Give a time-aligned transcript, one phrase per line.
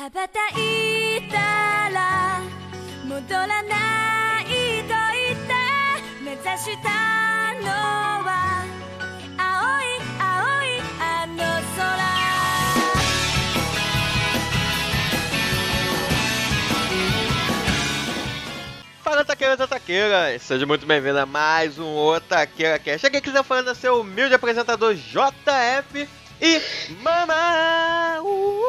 [0.00, 2.40] 羽ばたいたら
[3.04, 5.52] 戻らないと言って
[6.24, 6.88] 目指した
[7.60, 7.68] の
[8.24, 8.64] は
[9.36, 11.36] 青い青いあの
[11.76, 12.10] 空
[19.04, 20.42] Fala, taqueiras e taqueiras!
[20.42, 23.06] Seja muito bem-vindo a mais um Otaqueira Cast.
[23.06, 26.08] Aqui que está falando é seu humilde apresentador JF
[26.40, 26.62] e
[27.02, 28.22] Mama!
[28.22, 28.63] Uh,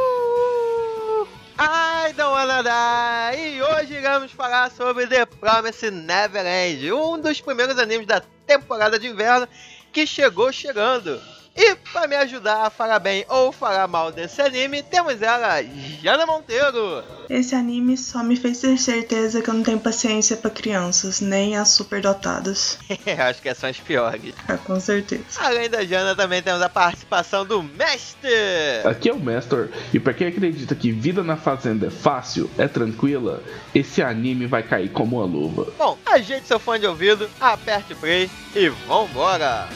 [1.59, 3.37] I don't wanna die!
[3.37, 9.09] E hoje iremos falar sobre The Promised Neverland, um dos primeiros animes da temporada de
[9.09, 9.49] inverno
[9.91, 11.19] que chegou chegando.
[11.57, 15.63] E para me ajudar a falar bem ou falar mal desse anime, temos ela,
[16.03, 17.03] Jana Monteiro.
[17.31, 21.57] Esse anime só me fez ter certeza que eu não tenho paciência pra crianças, nem
[21.57, 22.79] as superdotadas.
[23.19, 24.35] Acho que são as piores.
[24.47, 25.25] Ah, com certeza.
[25.39, 28.31] Além da Jana, também temos a participação do Mestre.
[28.85, 32.69] Aqui é o Mestor, e pra quem acredita que vida na fazenda é fácil, é
[32.69, 33.43] tranquila,
[33.75, 35.73] esse anime vai cair como uma luva.
[35.79, 39.69] Bom, ajeite seu fone de ouvido, aperte o play e vambora!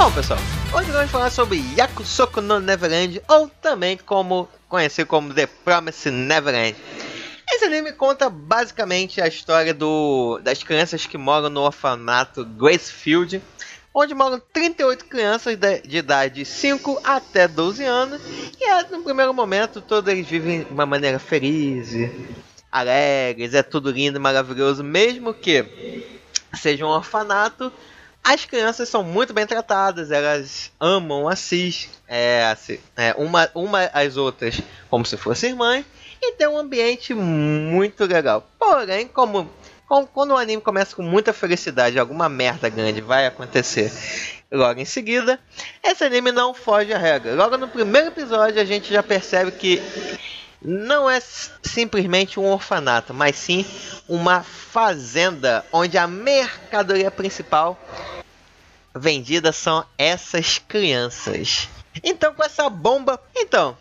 [0.00, 0.40] Bom, pessoal,
[0.74, 6.74] hoje vamos falar sobre Yakusoku no Neverland, ou também como conhecido como The Promised Neverland.
[7.52, 13.42] Esse anime conta basicamente a história do, das crianças que moram no orfanato Gracefield,
[13.92, 18.22] onde moram 38 crianças de, de idade de 5 até 12 anos,
[18.58, 21.90] e é, no primeiro momento todos eles vivem de uma maneira feliz,
[22.72, 25.62] alegres, é tudo lindo e maravilhoso, mesmo que
[26.54, 27.70] seja um orfanato,
[28.22, 33.84] as crianças são muito bem tratadas, elas amam a Cis, é, assim, é, uma, uma
[33.92, 35.84] às outras como se fossem mães,
[36.22, 38.46] e tem um ambiente muito legal.
[38.58, 39.50] Porém, como
[40.12, 43.90] quando o anime começa com muita felicidade, alguma merda grande vai acontecer
[44.50, 45.40] logo em seguida,
[45.82, 47.34] esse anime não foge à regra.
[47.34, 49.82] Logo no primeiro episódio a gente já percebe que
[50.62, 51.20] não é
[51.62, 53.64] simplesmente um orfanato, mas sim
[54.08, 57.78] uma fazenda onde a mercadoria principal
[58.94, 61.68] vendida são essas crianças.
[62.02, 63.76] Então, com essa bomba, então,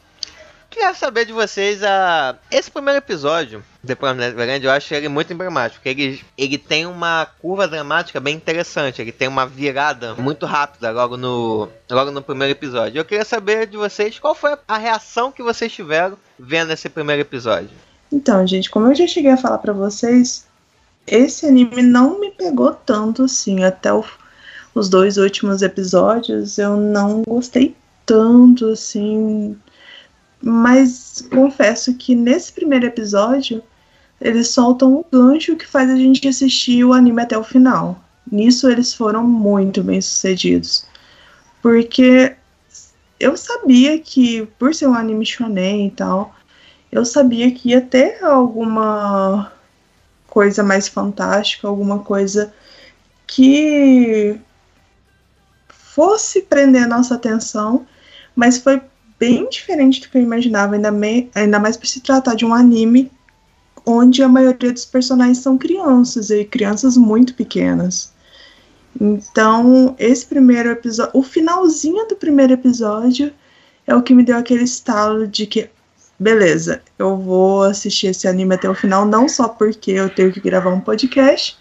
[0.69, 5.31] queria saber de vocês a esse primeiro episódio depois do Neverland, eu acho ele muito
[5.31, 5.87] emblemático.
[5.87, 9.01] Ele, ele tem uma curva dramática bem interessante.
[9.01, 12.99] Ele tem uma virada muito rápida logo no, logo no primeiro episódio.
[12.99, 17.21] Eu queria saber de vocês qual foi a reação que vocês tiveram vendo esse primeiro
[17.21, 17.69] episódio.
[18.11, 20.45] Então, gente, como eu já cheguei a falar pra vocês,
[21.07, 23.63] esse anime não me pegou tanto assim.
[23.63, 24.03] Até o-
[24.73, 27.75] os dois últimos episódios eu não gostei
[28.05, 29.57] tanto assim.
[30.41, 33.61] Mas confesso que nesse primeiro episódio
[34.21, 37.99] eles soltam o gancho que faz a gente assistir o anime até o final.
[38.31, 40.85] Nisso eles foram muito bem sucedidos.
[41.61, 42.35] Porque
[43.19, 46.35] eu sabia que, por ser um anime shonen e tal,
[46.91, 49.51] eu sabia que ia ter alguma
[50.27, 52.53] coisa mais fantástica, alguma coisa
[53.27, 54.39] que
[55.99, 57.85] fosse prender a nossa atenção,
[58.33, 58.81] mas foi
[59.19, 62.53] bem diferente do que eu imaginava, ainda, me- ainda mais por se tratar de um
[62.53, 63.11] anime
[63.85, 68.13] onde a maioria dos personagens são crianças e crianças muito pequenas.
[68.99, 73.33] Então, esse primeiro episódio, o finalzinho do primeiro episódio
[73.85, 75.69] é o que me deu aquele estalo de que,
[76.17, 80.39] beleza, eu vou assistir esse anime até o final, não só porque eu tenho que
[80.39, 81.57] gravar um podcast,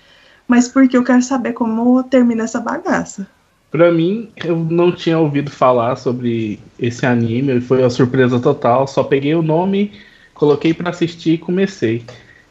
[0.46, 3.26] mas porque eu quero saber como termina essa bagaça.
[3.70, 8.86] Pra mim, eu não tinha ouvido falar sobre esse anime, foi uma surpresa total.
[8.86, 9.92] Só peguei o nome,
[10.32, 12.02] coloquei pra assistir e comecei.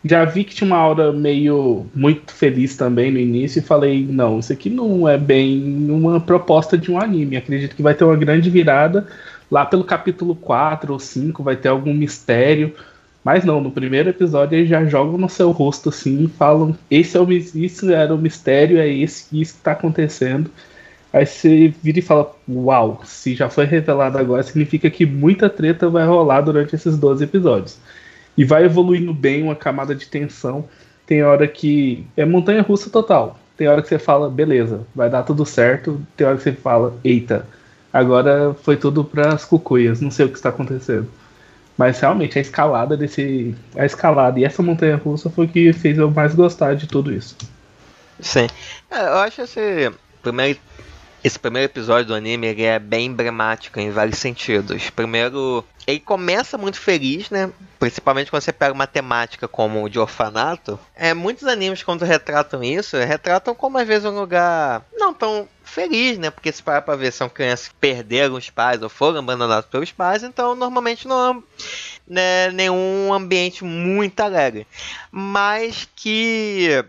[0.05, 4.39] Já vi que tinha uma aura meio muito feliz também no início e falei, não,
[4.39, 7.35] isso aqui não é bem uma proposta de um anime.
[7.35, 9.07] Acredito que vai ter uma grande virada.
[9.49, 12.73] Lá pelo capítulo 4 ou 5 vai ter algum mistério.
[13.23, 17.17] Mas não, no primeiro episódio eles já jogam no seu rosto assim e falam: esse
[17.17, 20.49] é o, isso era o mistério, é esse, isso que tá acontecendo.
[21.11, 25.89] Aí você vira e fala: Uau, se já foi revelado agora, significa que muita treta
[25.89, 27.77] vai rolar durante esses 12 episódios.
[28.37, 30.67] E vai evoluindo bem uma camada de tensão.
[31.05, 33.39] Tem hora que é montanha russa total.
[33.55, 36.01] Tem hora que você fala: Beleza, vai dar tudo certo.
[36.15, 37.47] Tem hora que você fala: Eita,
[37.91, 41.09] agora foi tudo pras cucuias, não sei o que está acontecendo.
[41.77, 43.55] Mas realmente a escalada desse.
[43.75, 47.13] A escalada e essa montanha russa foi o que fez eu mais gostar de tudo
[47.13, 47.35] isso.
[48.19, 48.47] Sim.
[48.89, 50.59] É, eu acho esse primeiro,
[51.23, 54.89] esse primeiro episódio do anime ele é bem emblemático em vários sentidos.
[54.89, 57.51] Primeiro, ele começa muito feliz, né?
[57.79, 60.79] Principalmente quando você pega uma temática como o de orfanato.
[60.95, 66.17] É, muitos animes, quando retratam isso, retratam como às vezes um lugar não tão feliz,
[66.17, 66.29] né?
[66.29, 69.91] Porque se parar pra ver, são crianças que perderam os pais ou foram abandonados pelos
[69.91, 71.43] pais, então normalmente não é
[72.07, 74.65] né, nenhum ambiente muito alegre.
[75.11, 76.85] Mas que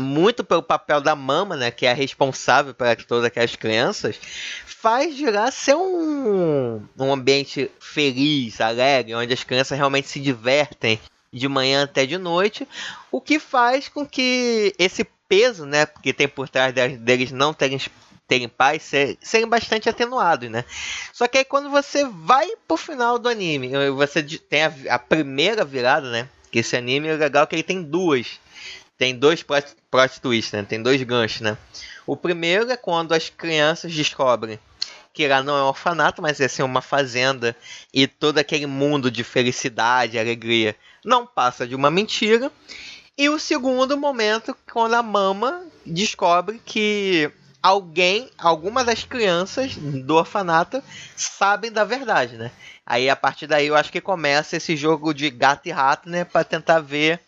[0.00, 4.18] muito pelo papel da mama, né, que é responsável por todas aquelas crianças,
[4.66, 10.98] faz girar ser um, um ambiente feliz, alegre, onde as crianças realmente se divertem
[11.32, 12.66] de manhã até de noite,
[13.10, 17.78] o que faz com que esse peso, né, que tem por trás deles não terem
[18.26, 20.64] terem pais ser, serem bastante atenuados, né?
[21.12, 25.64] Só que aí quando você vai pro final do anime, você tem a, a primeira
[25.64, 26.28] virada, né?
[26.52, 28.38] Que esse anime é legal que ele tem duas
[29.00, 29.64] tem dois plot,
[30.20, 30.62] twists, né?
[30.62, 31.56] Tem dois ganchos, né?
[32.06, 34.58] O primeiro é quando as crianças descobrem
[35.14, 37.56] que lá não é um orfanato, mas é assim uma fazenda
[37.94, 42.52] e todo aquele mundo de felicidade, alegria não passa de uma mentira.
[43.16, 47.32] E o segundo momento, quando a mama descobre que
[47.62, 50.82] alguém, alguma das crianças do orfanato
[51.16, 52.50] sabem da verdade, né?
[52.84, 56.24] Aí a partir daí eu acho que começa esse jogo de gato e rato, né,
[56.24, 57.20] para tentar ver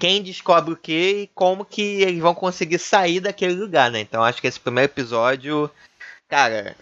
[0.00, 4.00] quem descobre o que e como que eles vão conseguir sair daquele lugar, né?
[4.00, 5.70] Então acho que esse primeiro episódio,
[6.26, 6.74] cara,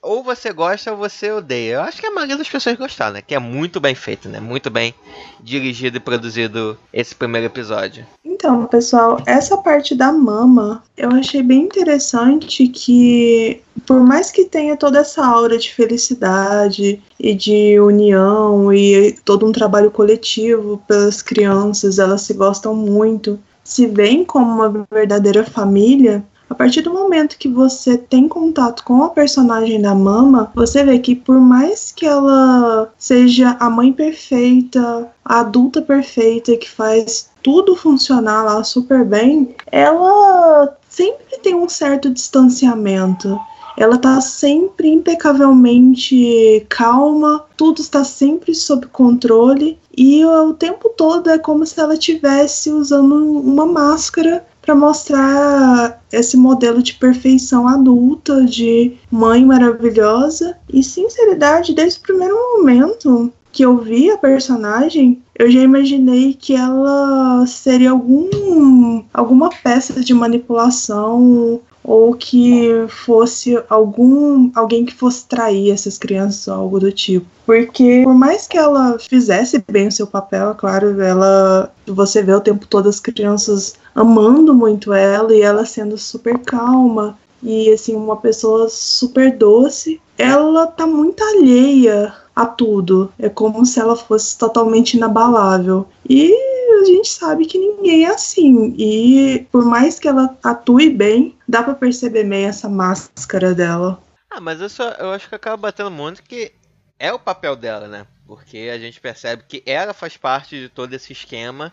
[0.00, 1.74] ou você gosta ou você odeia.
[1.74, 3.22] Eu acho que a maioria das pessoas gostaram, né?
[3.22, 4.40] Que é muito bem feito, né?
[4.40, 4.94] Muito bem
[5.40, 8.06] dirigido e produzido esse primeiro episódio.
[8.24, 14.76] Então, pessoal, essa parte da mama eu achei bem interessante que, por mais que tenha
[14.76, 21.98] toda essa aura de felicidade e de união e todo um trabalho coletivo pelas crianças,
[21.98, 27.48] elas se gostam muito, se veem como uma verdadeira família, a partir do momento que
[27.48, 32.90] você tem contato com a personagem da Mama, você vê que por mais que ela
[32.96, 40.76] seja a mãe perfeita, a adulta perfeita que faz tudo funcionar lá super bem, ela
[40.88, 43.38] sempre tem um certo distanciamento.
[43.76, 51.38] Ela tá sempre impecavelmente calma, tudo está sempre sob controle e o tempo todo é
[51.38, 58.98] como se ela estivesse usando uma máscara para mostrar esse modelo de perfeição adulta, de
[59.10, 60.58] mãe maravilhosa.
[60.70, 66.54] E sinceridade, desde o primeiro momento que eu vi a personagem, eu já imaginei que
[66.54, 75.70] ela seria algum, alguma peça de manipulação ou que fosse algum alguém que fosse trair
[75.70, 77.26] essas crianças ou algo do tipo.
[77.46, 82.34] Porque por mais que ela fizesse bem o seu papel, é claro, ela você vê
[82.34, 87.94] o tempo todo as crianças amando muito ela e ela sendo super calma e assim
[87.94, 90.00] uma pessoa super doce.
[90.16, 93.12] Ela tá muito alheia a tudo.
[93.18, 95.86] É como se ela fosse totalmente inabalável.
[96.08, 96.32] E
[96.78, 98.74] a gente sabe que ninguém é assim.
[98.78, 104.02] E por mais que ela atue bem, dá para perceber meio essa máscara dela.
[104.30, 106.52] Ah, mas eu, só, eu acho que acaba batendo muito que
[106.98, 108.06] é o papel dela, né?
[108.26, 111.72] Porque a gente percebe que ela faz parte de todo esse esquema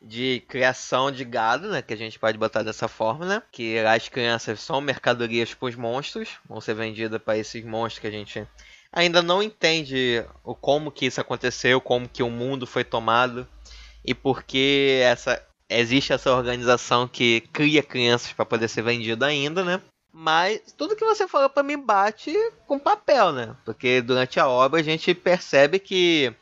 [0.00, 1.80] de criação de gado, né?
[1.80, 3.42] Que a gente pode botar dessa forma, né?
[3.52, 8.06] Que as crianças são mercadorias para os monstros, vão ser vendidas para esses monstros que
[8.08, 8.46] a gente
[8.92, 13.46] ainda não entende o como que isso aconteceu, como que o mundo foi tomado
[14.04, 19.64] e por que essa existe essa organização que cria crianças para poder ser vendido ainda,
[19.64, 19.80] né?
[20.12, 22.32] Mas tudo que você falou para mim bate
[22.66, 23.56] com papel, né?
[23.64, 26.34] Porque durante a obra a gente percebe que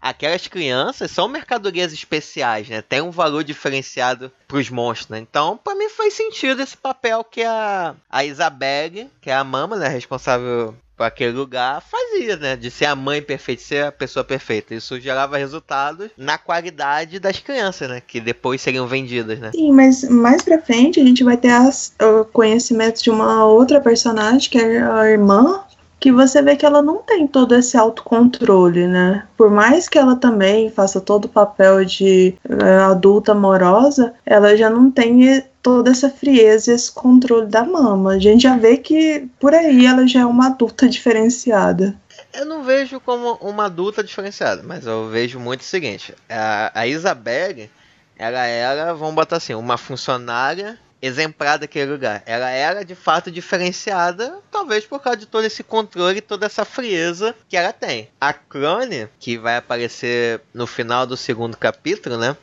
[0.00, 2.80] aquelas crianças são mercadorias especiais, né?
[2.80, 5.18] Tem um valor diferenciado para os monstros, né?
[5.18, 9.76] Então, para mim faz sentido esse papel que a, a Isabelle, que é a mama,
[9.76, 12.56] né, responsável para aquele lugar, fazia, né?
[12.56, 14.74] De ser a mãe perfeita, ser a pessoa perfeita.
[14.74, 18.02] Isso gerava resultados na qualidade das crianças, né?
[18.04, 19.50] Que depois seriam vendidas, né?
[19.52, 23.80] Sim, mas mais pra frente a gente vai ter as, o conhecimento de uma outra
[23.80, 25.65] personagem, que é a irmã
[25.98, 29.26] que você vê que ela não tem todo esse autocontrole, né?
[29.36, 34.68] Por mais que ela também faça todo o papel de é, adulta amorosa, ela já
[34.68, 38.12] não tem toda essa frieza, esse controle da mama.
[38.12, 41.96] A gente já vê que por aí ela já é uma adulta diferenciada.
[42.32, 46.86] Eu não vejo como uma adulta diferenciada, mas eu vejo muito o seguinte: a, a
[46.86, 47.70] Isabelle,
[48.18, 52.22] ela era, vamos botar assim, uma funcionária exemplar daquele lugar.
[52.26, 57.34] Ela era de fato diferenciada, talvez por causa de todo esse controle, toda essa frieza
[57.48, 58.08] que ela tem.
[58.20, 62.36] A Clone, que vai aparecer no final do segundo capítulo, né?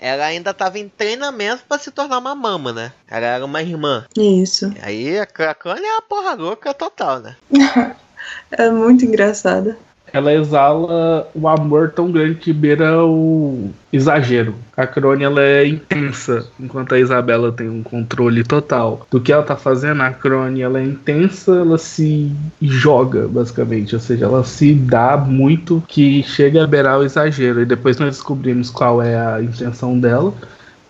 [0.00, 2.92] ela ainda tava em treinamento para se tornar uma mama, né?
[3.08, 4.06] Ela era uma irmã.
[4.16, 4.72] Isso.
[4.80, 7.36] Aí a Cracone é a porra louca total, né?
[8.50, 9.78] É muito engraçada.
[10.12, 14.54] Ela exala o amor tão grande que beira o exagero.
[14.76, 19.42] A Crone ela é intensa, enquanto a Isabela tem um controle total do que ela
[19.42, 20.02] tá fazendo.
[20.02, 25.82] A Crone ela é intensa, ela se joga basicamente, ou seja, ela se dá muito
[25.88, 27.62] que chega a beirar o exagero.
[27.62, 30.32] E depois nós descobrimos qual é a intenção dela.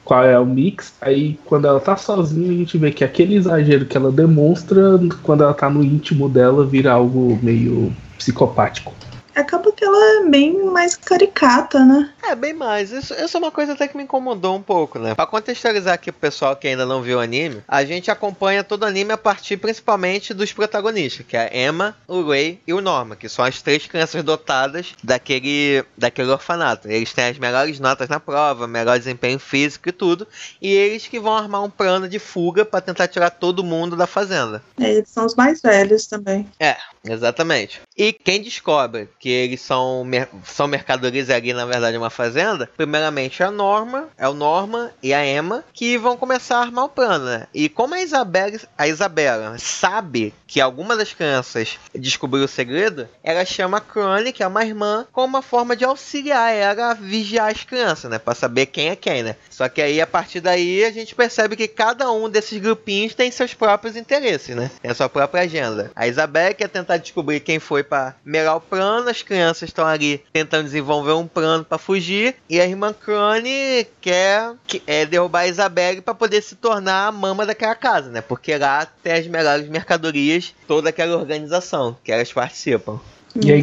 [0.04, 0.94] Qual é o mix?
[1.02, 5.44] Aí, quando ela tá sozinha, a gente vê que aquele exagero que ela demonstra, quando
[5.44, 8.94] ela tá no íntimo dela, vira algo meio psicopático.
[9.38, 12.10] Acaba que ela é bem mais caricata, né?
[12.24, 12.90] É, bem mais.
[12.90, 15.14] Isso, isso é uma coisa até que me incomodou um pouco, né?
[15.14, 18.82] Pra contextualizar aqui pro pessoal que ainda não viu o anime, a gente acompanha todo
[18.82, 22.80] o anime a partir principalmente dos protagonistas, que é a Emma, o Ray e o
[22.80, 26.88] Norma, que são as três crianças dotadas daquele, daquele orfanato.
[26.88, 30.26] Eles têm as melhores notas na prova, melhor desempenho físico e tudo,
[30.60, 34.06] e eles que vão armar um plano de fuga pra tentar tirar todo mundo da
[34.06, 34.62] fazenda.
[34.78, 36.48] Eles são os mais velhos também.
[36.58, 37.80] É, exatamente.
[37.96, 40.06] E quem descobre que eles são,
[40.44, 45.12] são mercadorias ali, na verdade, uma fazenda, primeiramente é a Norma, é o Norma e
[45.12, 47.46] a Emma, que vão começar a armar o plano, né?
[47.52, 53.44] E como a Isabela, a Isabela sabe que alguma das crianças descobriu o segredo, ela
[53.44, 57.50] chama a Crone, que é uma irmã, como uma forma de auxiliar ela a vigiar
[57.50, 58.18] as crianças, né?
[58.18, 59.36] Pra saber quem é quem, né?
[59.50, 63.30] Só que aí, a partir daí, a gente percebe que cada um desses grupinhos tem
[63.30, 64.70] seus próprios interesses, né?
[64.80, 65.90] Tem a sua própria agenda.
[65.94, 70.22] A Isabela quer tentar descobrir quem foi para melhorar o plano, as crianças estão ali
[70.32, 75.48] tentando desenvolver um plano para fugir, e a irmã Crone quer que, é, derrubar a
[75.48, 78.20] Isabelle para poder se tornar a mama daquela casa, né?
[78.20, 83.00] Porque lá tem as melhores mercadorias, toda aquela organização que elas participam.
[83.36, 83.58] E é,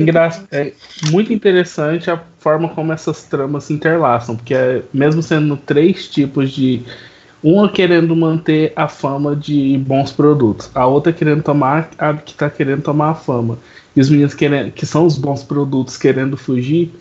[0.52, 0.74] é
[1.10, 6.52] muito interessante a forma como essas tramas se interlaçam, porque é, mesmo sendo três tipos
[6.52, 6.84] de.
[7.48, 12.50] Uma querendo manter a fama de bons produtos, a outra querendo tomar a que está
[12.50, 13.60] querendo tomar a fama.
[13.96, 16.92] E os meninos querendo, que são os bons produtos querendo fugir.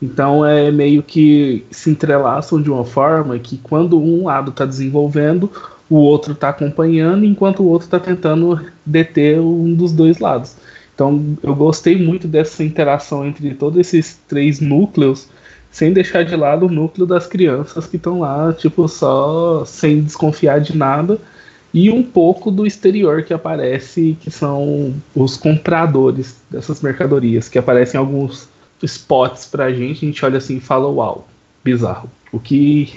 [0.00, 5.52] Então é meio que se entrelaçam de uma forma que quando um lado está desenvolvendo,
[5.90, 10.56] o outro está acompanhando, enquanto o outro está tentando deter um dos dois lados.
[10.94, 15.28] Então eu gostei muito dessa interação entre todos esses três núcleos,
[15.70, 20.60] sem deixar de lado o núcleo das crianças que estão lá, tipo, só sem desconfiar
[20.60, 21.18] de nada,
[21.72, 27.98] e um pouco do exterior que aparece, que são os compradores dessas mercadorias, que aparecem
[27.98, 28.48] em alguns
[28.82, 31.28] spots pra gente, a gente olha assim e fala, uau,
[31.62, 32.10] bizarro.
[32.32, 32.88] O que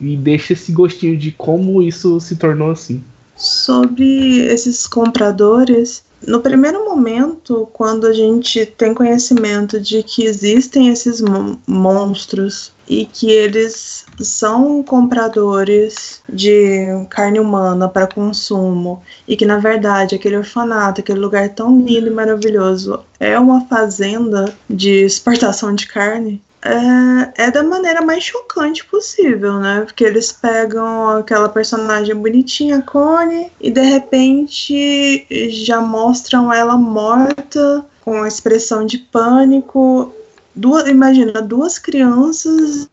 [0.00, 3.02] e deixa esse gostinho de como isso se tornou assim.
[3.36, 11.20] Sobre esses compradores, no primeiro momento, quando a gente tem conhecimento de que existem esses
[11.20, 19.58] mon monstros e que eles são compradores de carne humana para consumo e que na
[19.58, 25.86] verdade aquele orfanato, aquele lugar tão lindo e maravilhoso é uma fazenda de exportação de
[25.86, 29.82] carne, é, é, da maneira mais chocante possível, né?
[29.82, 38.26] Porque eles pegam aquela personagem bonitinha, Connie, e de repente já mostram ela morta, com
[38.26, 40.14] expressão de pânico.
[40.54, 42.88] Duas, imagina, duas crianças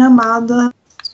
[0.00, 0.70] amada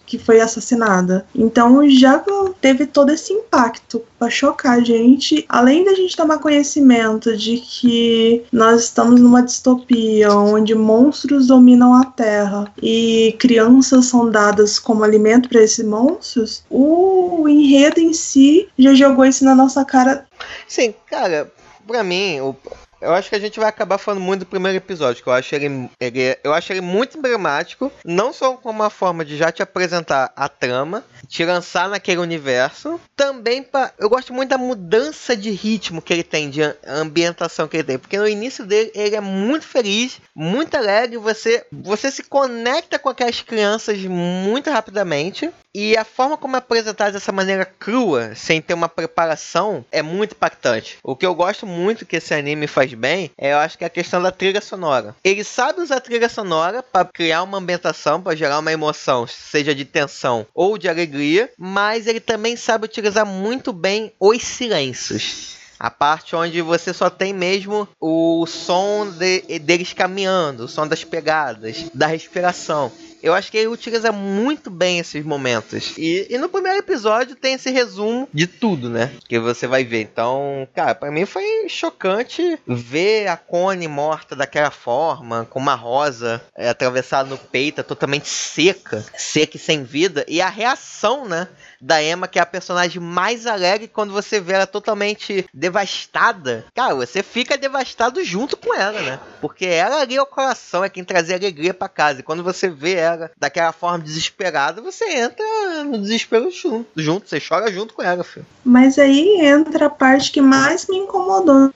[0.06, 1.26] que foi assassinada.
[1.34, 2.22] Então já
[2.60, 8.44] teve todo esse impacto para chocar a gente, além da gente tomar conhecimento de que
[8.52, 15.48] nós estamos numa distopia onde monstros dominam a Terra e crianças são dadas como alimento
[15.48, 20.26] para esses monstros, o enredo em si já jogou isso na nossa cara.
[20.68, 21.50] Sim, cara,
[21.86, 22.56] para mim, o,
[23.00, 25.54] eu acho que a gente vai acabar falando muito do primeiro episódio, que eu acho
[25.54, 29.62] ele, ele, eu acho ele muito emblemático, não só como uma forma de já te
[29.62, 35.50] apresentar a trama, te lançar naquele universo, também para eu gosto muito da mudança de
[35.50, 39.20] ritmo que ele tem, de ambientação que ele tem, porque no início dele ele é
[39.20, 46.04] muito feliz, muito alegre, você você se conecta com aquelas crianças muito rapidamente e a
[46.04, 50.96] forma como é apresentado dessa maneira crua, sem ter uma preparação, é muito impactante.
[51.02, 53.86] O que eu gosto muito que esse anime faz bem é, eu acho que é
[53.86, 55.14] a questão da trilha sonora.
[55.22, 59.74] Ele sabe usar a trilha sonora para criar uma ambientação, para gerar uma emoção, seja
[59.74, 61.15] de tensão ou de alegria,
[61.58, 65.56] mas ele também sabe utilizar muito bem os silêncios.
[65.78, 71.04] A parte onde você só tem mesmo o som de, deles caminhando, o som das
[71.04, 72.90] pegadas, da respiração.
[73.22, 75.94] Eu acho que ele utiliza muito bem esses momentos.
[75.96, 79.12] E, e no primeiro episódio tem esse resumo de tudo, né?
[79.28, 80.02] Que você vai ver.
[80.02, 86.42] Então, cara, pra mim foi chocante ver a Connie morta daquela forma, com uma rosa
[86.56, 90.24] é, atravessada no peito, totalmente seca, seca e sem vida.
[90.28, 91.48] E a reação, né?
[91.80, 96.94] Da Emma, que é a personagem mais alegre, quando você vê ela totalmente devastada, cara,
[96.94, 99.20] você fica devastado junto com ela, né?
[99.40, 102.20] Porque ela ali é o coração, é quem trazia alegria para casa.
[102.20, 105.44] E quando você vê ela daquela forma desesperada, você entra
[105.84, 108.46] no desespero junto, junto você chora junto com ela, filho.
[108.64, 111.72] Mas aí entra a parte que mais me incomodou.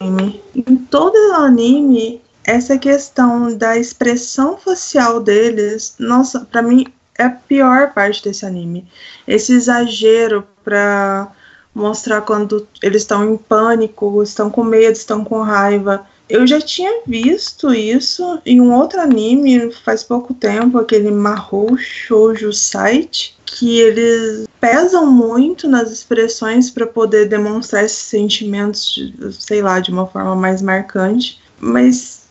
[0.00, 6.86] Em todo o anime, essa questão da expressão facial deles, nossa, para mim
[7.18, 8.86] é a pior parte desse anime.
[9.26, 11.30] Esse exagero pra
[11.74, 16.06] mostrar quando eles estão em pânico, estão com medo, estão com raiva.
[16.28, 22.52] Eu já tinha visto isso em um outro anime faz pouco tempo, aquele Mahou Shoujo
[22.52, 29.80] Site, que eles pesam muito nas expressões para poder demonstrar esses sentimentos, de, sei lá,
[29.80, 31.38] de uma forma mais marcante.
[31.60, 32.23] Mas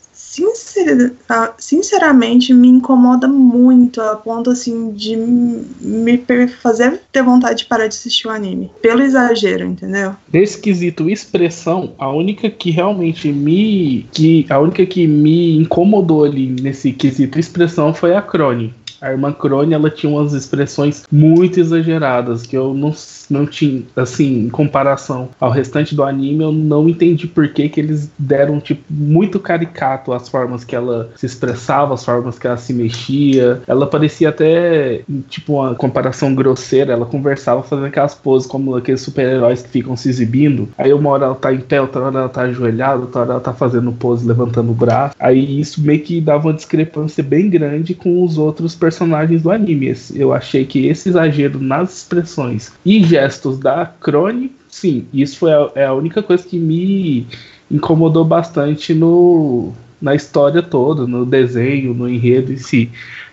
[1.57, 6.23] sinceramente me incomoda muito a ponto assim de me
[6.61, 8.71] fazer ter vontade de parar de assistir o anime.
[8.81, 10.15] Pelo exagero, entendeu?
[10.31, 16.47] Nesse quesito expressão, a única que realmente me que a única que me incomodou ali
[16.47, 22.43] nesse quesito expressão foi a Crone a irmã Crone, ela tinha umas expressões muito exageradas
[22.43, 22.95] que eu não,
[23.29, 27.81] não tinha, assim, em comparação ao restante do anime, eu não entendi por que, que
[27.81, 32.55] eles deram, tipo, muito caricato as formas que ela se expressava, as formas que ela
[32.55, 33.61] se mexia.
[33.67, 36.93] Ela parecia até, tipo, uma comparação grosseira.
[36.93, 40.69] Ela conversava fazendo aquelas poses como aqueles super-heróis que ficam se exibindo.
[40.77, 43.41] Aí uma hora ela tá em pé, outra hora ela tá ajoelhada, outra hora ela
[43.41, 45.15] tá fazendo pose, levantando o braço.
[45.19, 49.51] Aí isso meio que dava uma discrepância bem grande com os outros personagens personagens do
[49.51, 49.93] anime.
[50.13, 55.71] Eu achei que esse exagero nas expressões e gestos da Crone, sim, isso foi a,
[55.75, 57.27] é a única coisa que me
[57.69, 62.91] incomodou bastante no, na história toda, no desenho, no enredo em si.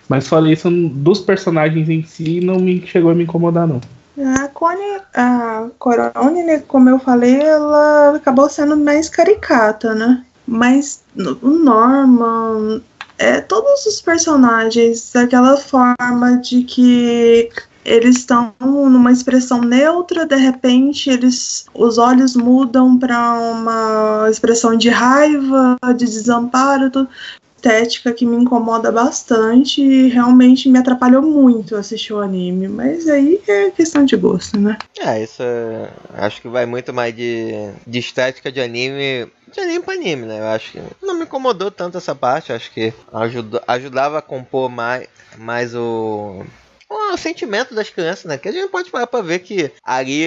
[0.09, 3.79] Mas falei isso dos personagens em si, não me chegou a me incomodar, não.
[4.35, 10.23] A Cone, a Corone, né, como eu falei, ela acabou sendo mais caricata, né?
[10.45, 11.01] Mas
[11.41, 12.81] o Norman,
[13.21, 17.49] é, todos os personagens daquela forma de que
[17.85, 24.89] eles estão numa expressão neutra, de repente eles os olhos mudam para uma expressão de
[24.89, 27.09] raiva, de desamparo, tudo.
[27.55, 33.39] estética que me incomoda bastante e realmente me atrapalhou muito assistir o anime, mas aí
[33.47, 34.77] é questão de gosto, né?
[34.99, 37.51] É, isso é, acho que vai muito mais de,
[37.85, 40.39] de estética de anime de anime pra anime, né?
[40.39, 42.53] Eu acho que não me incomodou tanto essa parte.
[42.53, 46.43] Acho que ajudou, ajudava a compor mais, mais o,
[47.13, 48.37] o sentimento das crianças, né?
[48.37, 50.25] Que a gente pode parar pra ver que ali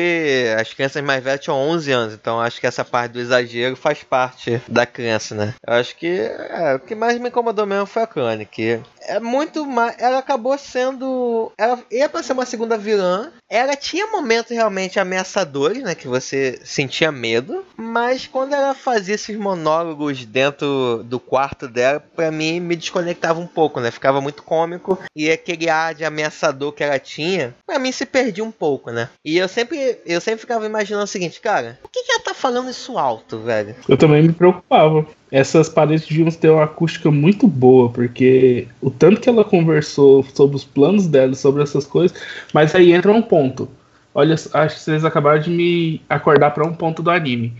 [0.58, 4.02] as crianças mais velhas tinham 11 anos, então acho que essa parte do exagero faz
[4.02, 5.54] parte da criança, né?
[5.66, 9.20] Eu acho que é, o que mais me incomodou mesmo foi a Crone, que é
[9.20, 9.96] muito mais.
[9.98, 11.52] Ela acabou sendo.
[11.58, 13.30] Ela ia pra ser uma segunda vilã.
[13.48, 15.94] Ela tinha momentos realmente ameaçadores, né?
[15.94, 17.64] Que você sentia medo.
[17.76, 23.46] Mas quando ela fazia esses monólogos dentro do quarto dela, pra mim me desconectava um
[23.46, 23.90] pouco, né?
[23.90, 24.98] Ficava muito cômico.
[25.14, 29.08] E aquele ar de ameaçador que ela tinha, pra mim se perdia um pouco, né?
[29.24, 32.34] E eu sempre, eu sempre ficava imaginando o seguinte, cara, por que, que ela tá
[32.34, 33.74] falando isso alto, velho?
[33.88, 39.20] Eu também me preocupava essas paredes deviam ter uma acústica muito boa, porque o tanto
[39.20, 42.16] que ela conversou sobre os planos dela, sobre essas coisas,
[42.52, 43.68] mas aí entra um ponto.
[44.14, 47.52] Olha, acho que vocês acabaram de me acordar para um ponto do anime.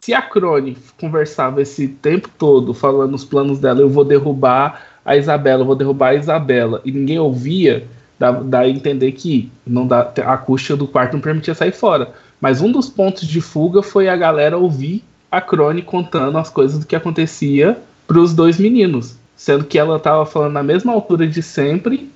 [0.00, 5.16] Se a Crone conversava esse tempo todo falando os planos dela, eu vou derrubar a
[5.16, 7.86] Isabela, eu vou derrubar a Isabela, e ninguém ouvia,
[8.20, 12.12] dá, dá a entender que não dá, a acústica do quarto não permitia sair fora.
[12.38, 16.78] Mas um dos pontos de fuga foi a galera ouvir a Crone contando as coisas
[16.78, 19.16] do que acontecia para os dois meninos.
[19.34, 22.12] Sendo que ela estava falando na mesma altura de sempre.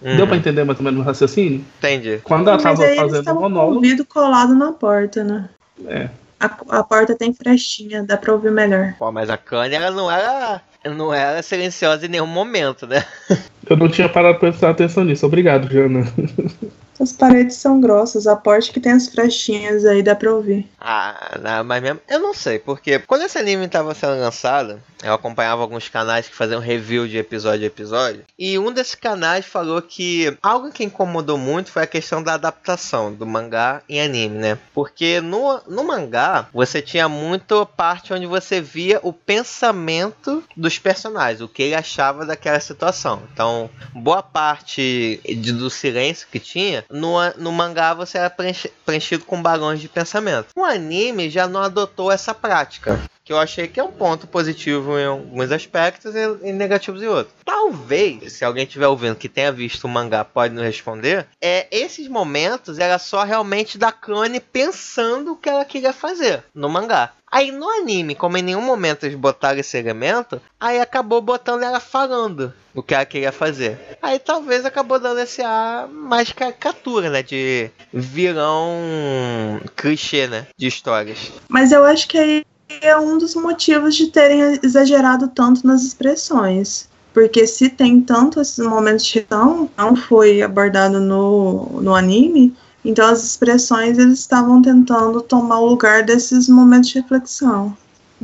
[0.00, 0.16] Uhum.
[0.16, 1.64] Deu para entender mais ou menos o raciocínio?
[1.78, 2.20] Entendi.
[2.22, 3.66] Quando ela estava fazendo o monólogo.
[3.66, 5.48] Com o ouvido colado na porta, né?
[5.86, 6.08] É.
[6.38, 8.94] A, a porta tem frestinha, dá pra ouvir melhor.
[8.96, 13.04] Pô, mas a Kanye, ela não era, não era silenciosa em nenhum momento, né?
[13.68, 15.26] Eu não tinha parado pra prestar atenção nisso.
[15.26, 16.04] Obrigado, Jana.
[17.00, 20.68] As paredes são grossas, aposto que tem as frestinhas aí, dá pra ouvir.
[20.80, 22.00] Ah, não, mas mesmo.
[22.08, 26.34] Eu não sei, porque quando esse anime tava sendo lançado, eu acompanhava alguns canais que
[26.34, 28.24] faziam review de episódio a episódio.
[28.36, 33.12] E um desses canais falou que algo que incomodou muito foi a questão da adaptação
[33.12, 34.58] do mangá em anime, né?
[34.74, 41.40] Porque no, no mangá você tinha muito parte onde você via o pensamento dos personagens,
[41.40, 43.22] o que ele achava daquela situação.
[43.32, 43.57] Então,
[43.94, 49.40] boa parte de, do silêncio que tinha, no, no mangá você era preenche, preenchido com
[49.40, 50.48] balões de pensamento.
[50.56, 54.98] O anime já não adotou essa prática que eu achei que é um ponto positivo
[54.98, 57.34] em alguns aspectos e negativos em outros.
[57.44, 62.08] Talvez, se alguém estiver ouvindo que tenha visto o mangá, pode nos responder, é esses
[62.08, 67.12] momentos era só realmente da Clone pensando o que ela queria fazer no mangá.
[67.30, 71.80] Aí no anime, como em nenhum momento eles botaram esse elemento, aí acabou botando ela
[71.80, 73.78] falando o que ela queria fazer.
[74.00, 77.22] Aí talvez acabou dando esse ar mais caricatura, né?
[77.22, 80.46] De vilão clichê, né?
[80.56, 81.32] De histórias.
[81.48, 82.44] Mas eu acho que aí
[82.80, 86.88] é um dos motivos de terem exagerado tanto nas expressões.
[87.12, 92.54] Porque se tem tanto esses momentos de não, não foi abordado no, no anime,
[92.88, 97.76] então as expressões eles estavam tentando tomar o lugar desses momentos de reflexão,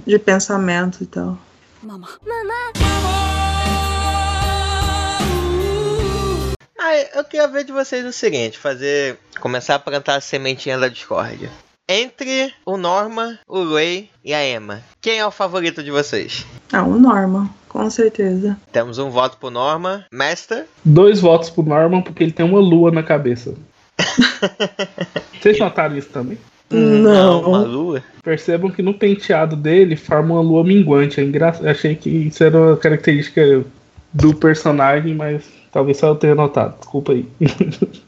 [0.07, 1.39] de pensamento e tal.
[1.83, 2.09] Mama.
[6.79, 9.19] Ah, eu queria ver de vocês o seguinte, fazer.
[9.39, 11.51] Começar a plantar a sementinha da discórdia.
[11.87, 16.47] Entre o Norma, o Ray e a Emma, quem é o favorito de vocês?
[16.73, 18.57] Ah, o Norma, com certeza.
[18.73, 20.07] Temos um voto pro Norma.
[20.11, 20.67] Master?
[20.83, 23.55] Dois votos pro Norman, porque ele tem uma lua na cabeça.
[25.41, 26.39] Vocês notaram isso também?
[26.71, 27.43] Não.
[27.43, 28.03] Uma lua?
[28.23, 31.21] Percebam que no penteado dele forma uma lua minguante.
[31.21, 31.55] É engra...
[31.65, 33.65] Achei que isso era uma característica
[34.13, 36.79] do personagem, mas talvez só eu tenha notado.
[36.79, 37.27] Desculpa aí.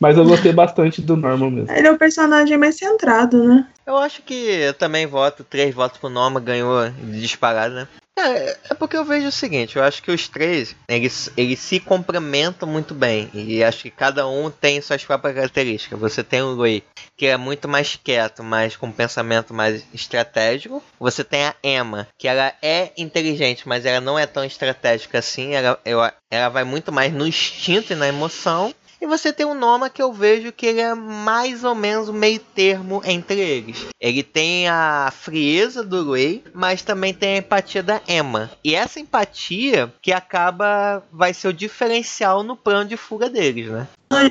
[0.00, 1.72] Mas eu gostei bastante do Norman mesmo.
[1.72, 3.66] Ele é o personagem mais centrado, né?
[3.86, 7.88] Eu acho que eu também voto, três votos pro Norman, ganhou disparado, né?
[8.16, 11.80] É, é porque eu vejo o seguinte, eu acho que os três, eles, eles se
[11.80, 13.28] complementam muito bem.
[13.34, 15.98] E acho que cada um tem suas próprias características.
[15.98, 16.82] Você tem o Rui,
[17.16, 20.82] que é muito mais quieto, mas com um pensamento mais estratégico.
[21.00, 25.54] Você tem a Emma, que ela é inteligente, mas ela não é tão estratégica assim.
[25.54, 28.72] Ela, ela, ela vai muito mais no instinto e na emoção.
[29.00, 32.40] E você tem o Noma que eu vejo que ele é mais ou menos meio
[32.54, 33.86] termo entre eles.
[34.00, 38.50] Ele tem a frieza do Ray, mas também tem a empatia da Emma.
[38.62, 43.86] E essa empatia que acaba vai ser o diferencial no plano de fuga deles, né?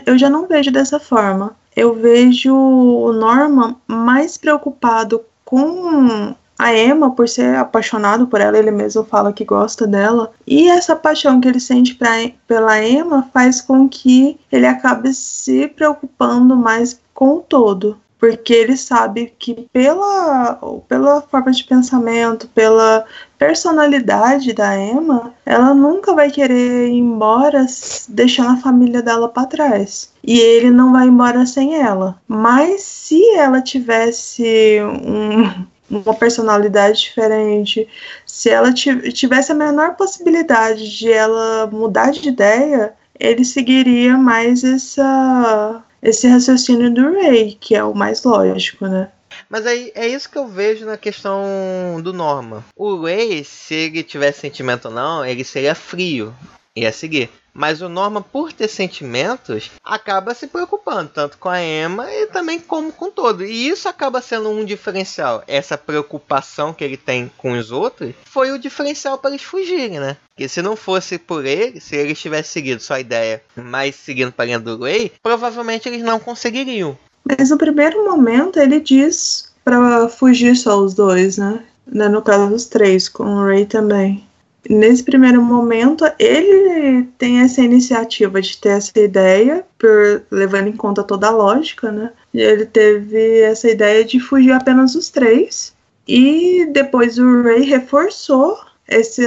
[0.05, 1.55] Eu já não vejo dessa forma.
[1.75, 8.71] Eu vejo o Norman mais preocupado com a Emma, por ser apaixonado por ela, ele
[8.71, 10.31] mesmo fala que gosta dela.
[10.45, 12.11] E essa paixão que ele sente pra,
[12.47, 17.97] pela Emma faz com que ele acabe se preocupando mais com o todo.
[18.19, 23.03] Porque ele sabe que pela, pela forma de pensamento, pela
[23.37, 27.65] personalidade da Emma, ela nunca vai querer ir embora
[28.07, 30.13] deixando a família dela para trás.
[30.23, 32.17] E ele não vai embora sem ela.
[32.25, 37.87] Mas se ela tivesse um, uma personalidade diferente,
[38.25, 45.83] se ela tivesse a menor possibilidade de ela mudar de ideia, ele seguiria mais essa,
[46.01, 49.09] esse raciocínio do Ray, que é o mais lógico, né?
[49.49, 51.43] Mas aí é isso que eu vejo na questão
[52.01, 52.63] do Norma.
[52.75, 56.33] O Ray, se ele tivesse sentimento ou não, ele seria frio.
[56.75, 57.29] Ia seguir.
[57.53, 62.59] Mas o Norman, por ter sentimentos, acaba se preocupando, tanto com a Emma e também
[62.59, 63.43] como com todo.
[63.43, 65.43] E isso acaba sendo um diferencial.
[65.47, 70.17] Essa preocupação que ele tem com os outros foi o diferencial para eles fugirem, né?
[70.35, 74.43] Que se não fosse por ele, se eles tivessem seguido sua ideia, mas seguindo para
[74.43, 76.97] a linha do Ray, provavelmente eles não conseguiriam.
[77.23, 81.63] Mas no primeiro momento ele diz para fugir só os dois, né?
[81.85, 84.25] No caso dos três, com o Ray também
[84.69, 91.03] nesse primeiro momento, ele tem essa iniciativa de ter essa ideia, por, levando em conta
[91.03, 92.11] toda a lógica, né?
[92.33, 95.73] Ele teve essa ideia de fugir apenas os três.
[96.07, 99.25] E depois o Ray reforçou esse,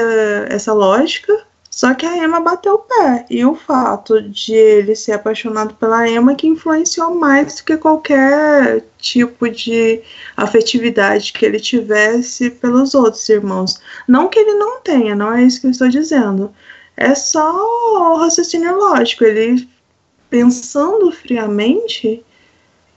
[0.48, 1.45] essa lógica
[1.76, 3.26] só que a Emma bateu o pé.
[3.28, 8.82] E o fato de ele ser apaixonado pela Emma que influenciou mais do que qualquer
[8.96, 10.00] tipo de
[10.34, 13.78] afetividade que ele tivesse pelos outros irmãos.
[14.08, 16.50] Não que ele não tenha, não é isso que eu estou dizendo.
[16.96, 19.24] É só o raciocínio lógico.
[19.24, 19.68] Ele,
[20.30, 22.24] pensando friamente,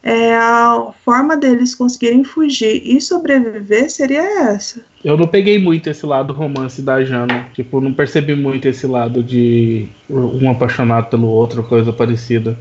[0.01, 4.81] é, a forma deles conseguirem fugir e sobreviver seria essa.
[5.03, 7.47] Eu não peguei muito esse lado romance da Jana.
[7.53, 12.57] Tipo, não percebi muito esse lado de um apaixonado pelo outro, coisa parecida.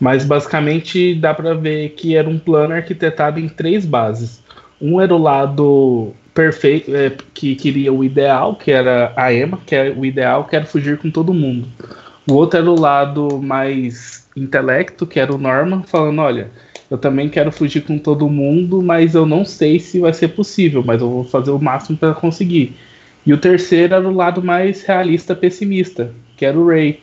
[0.00, 4.42] Mas basicamente dá para ver que era um plano arquitetado em três bases.
[4.80, 9.74] Um era o lado perfeito, é, que queria o ideal, que era a Emma, que
[9.74, 11.68] era o ideal, que era fugir com todo mundo.
[12.28, 16.50] O outro era o lado mais intelecto, que era o Norman, falando, olha,
[16.90, 20.82] eu também quero fugir com todo mundo, mas eu não sei se vai ser possível,
[20.84, 22.74] mas eu vou fazer o máximo para conseguir.
[23.24, 26.98] E o terceiro era o lado mais realista, pessimista, que era o Ray,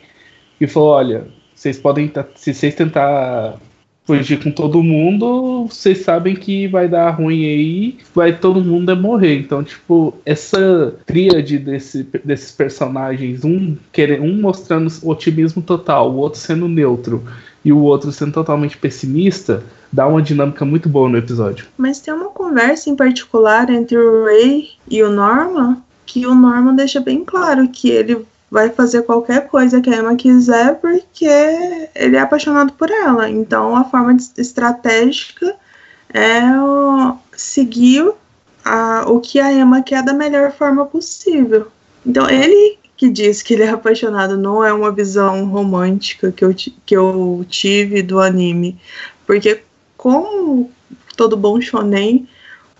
[0.58, 3.58] que falou, olha, vocês podem, se vocês tentar
[4.04, 9.38] fugir com todo mundo, vocês sabem que vai dar ruim aí, vai todo mundo morrer.
[9.38, 16.40] Então, tipo, essa tríade desse, desses personagens, um, querendo, um mostrando otimismo total, o outro
[16.40, 17.22] sendo neutro
[17.64, 21.66] e o outro sendo totalmente pessimista, dá uma dinâmica muito boa no episódio.
[21.76, 26.74] Mas tem uma conversa em particular entre o Ray e o Norman que o Norman
[26.74, 31.26] deixa bem claro que ele vai fazer qualquer coisa que a Emma quiser porque
[31.94, 33.28] ele é apaixonado por ela.
[33.28, 35.54] Então a forma estratégica
[36.12, 36.40] é
[37.36, 38.10] seguir
[38.64, 41.68] a, o que a Emma quer da melhor forma possível.
[42.06, 46.52] Então ele que diz que ele é apaixonado não é uma visão romântica que eu,
[46.52, 48.76] que eu tive do anime.
[49.24, 49.62] Porque
[49.96, 50.68] como
[51.16, 52.28] todo bom shonen,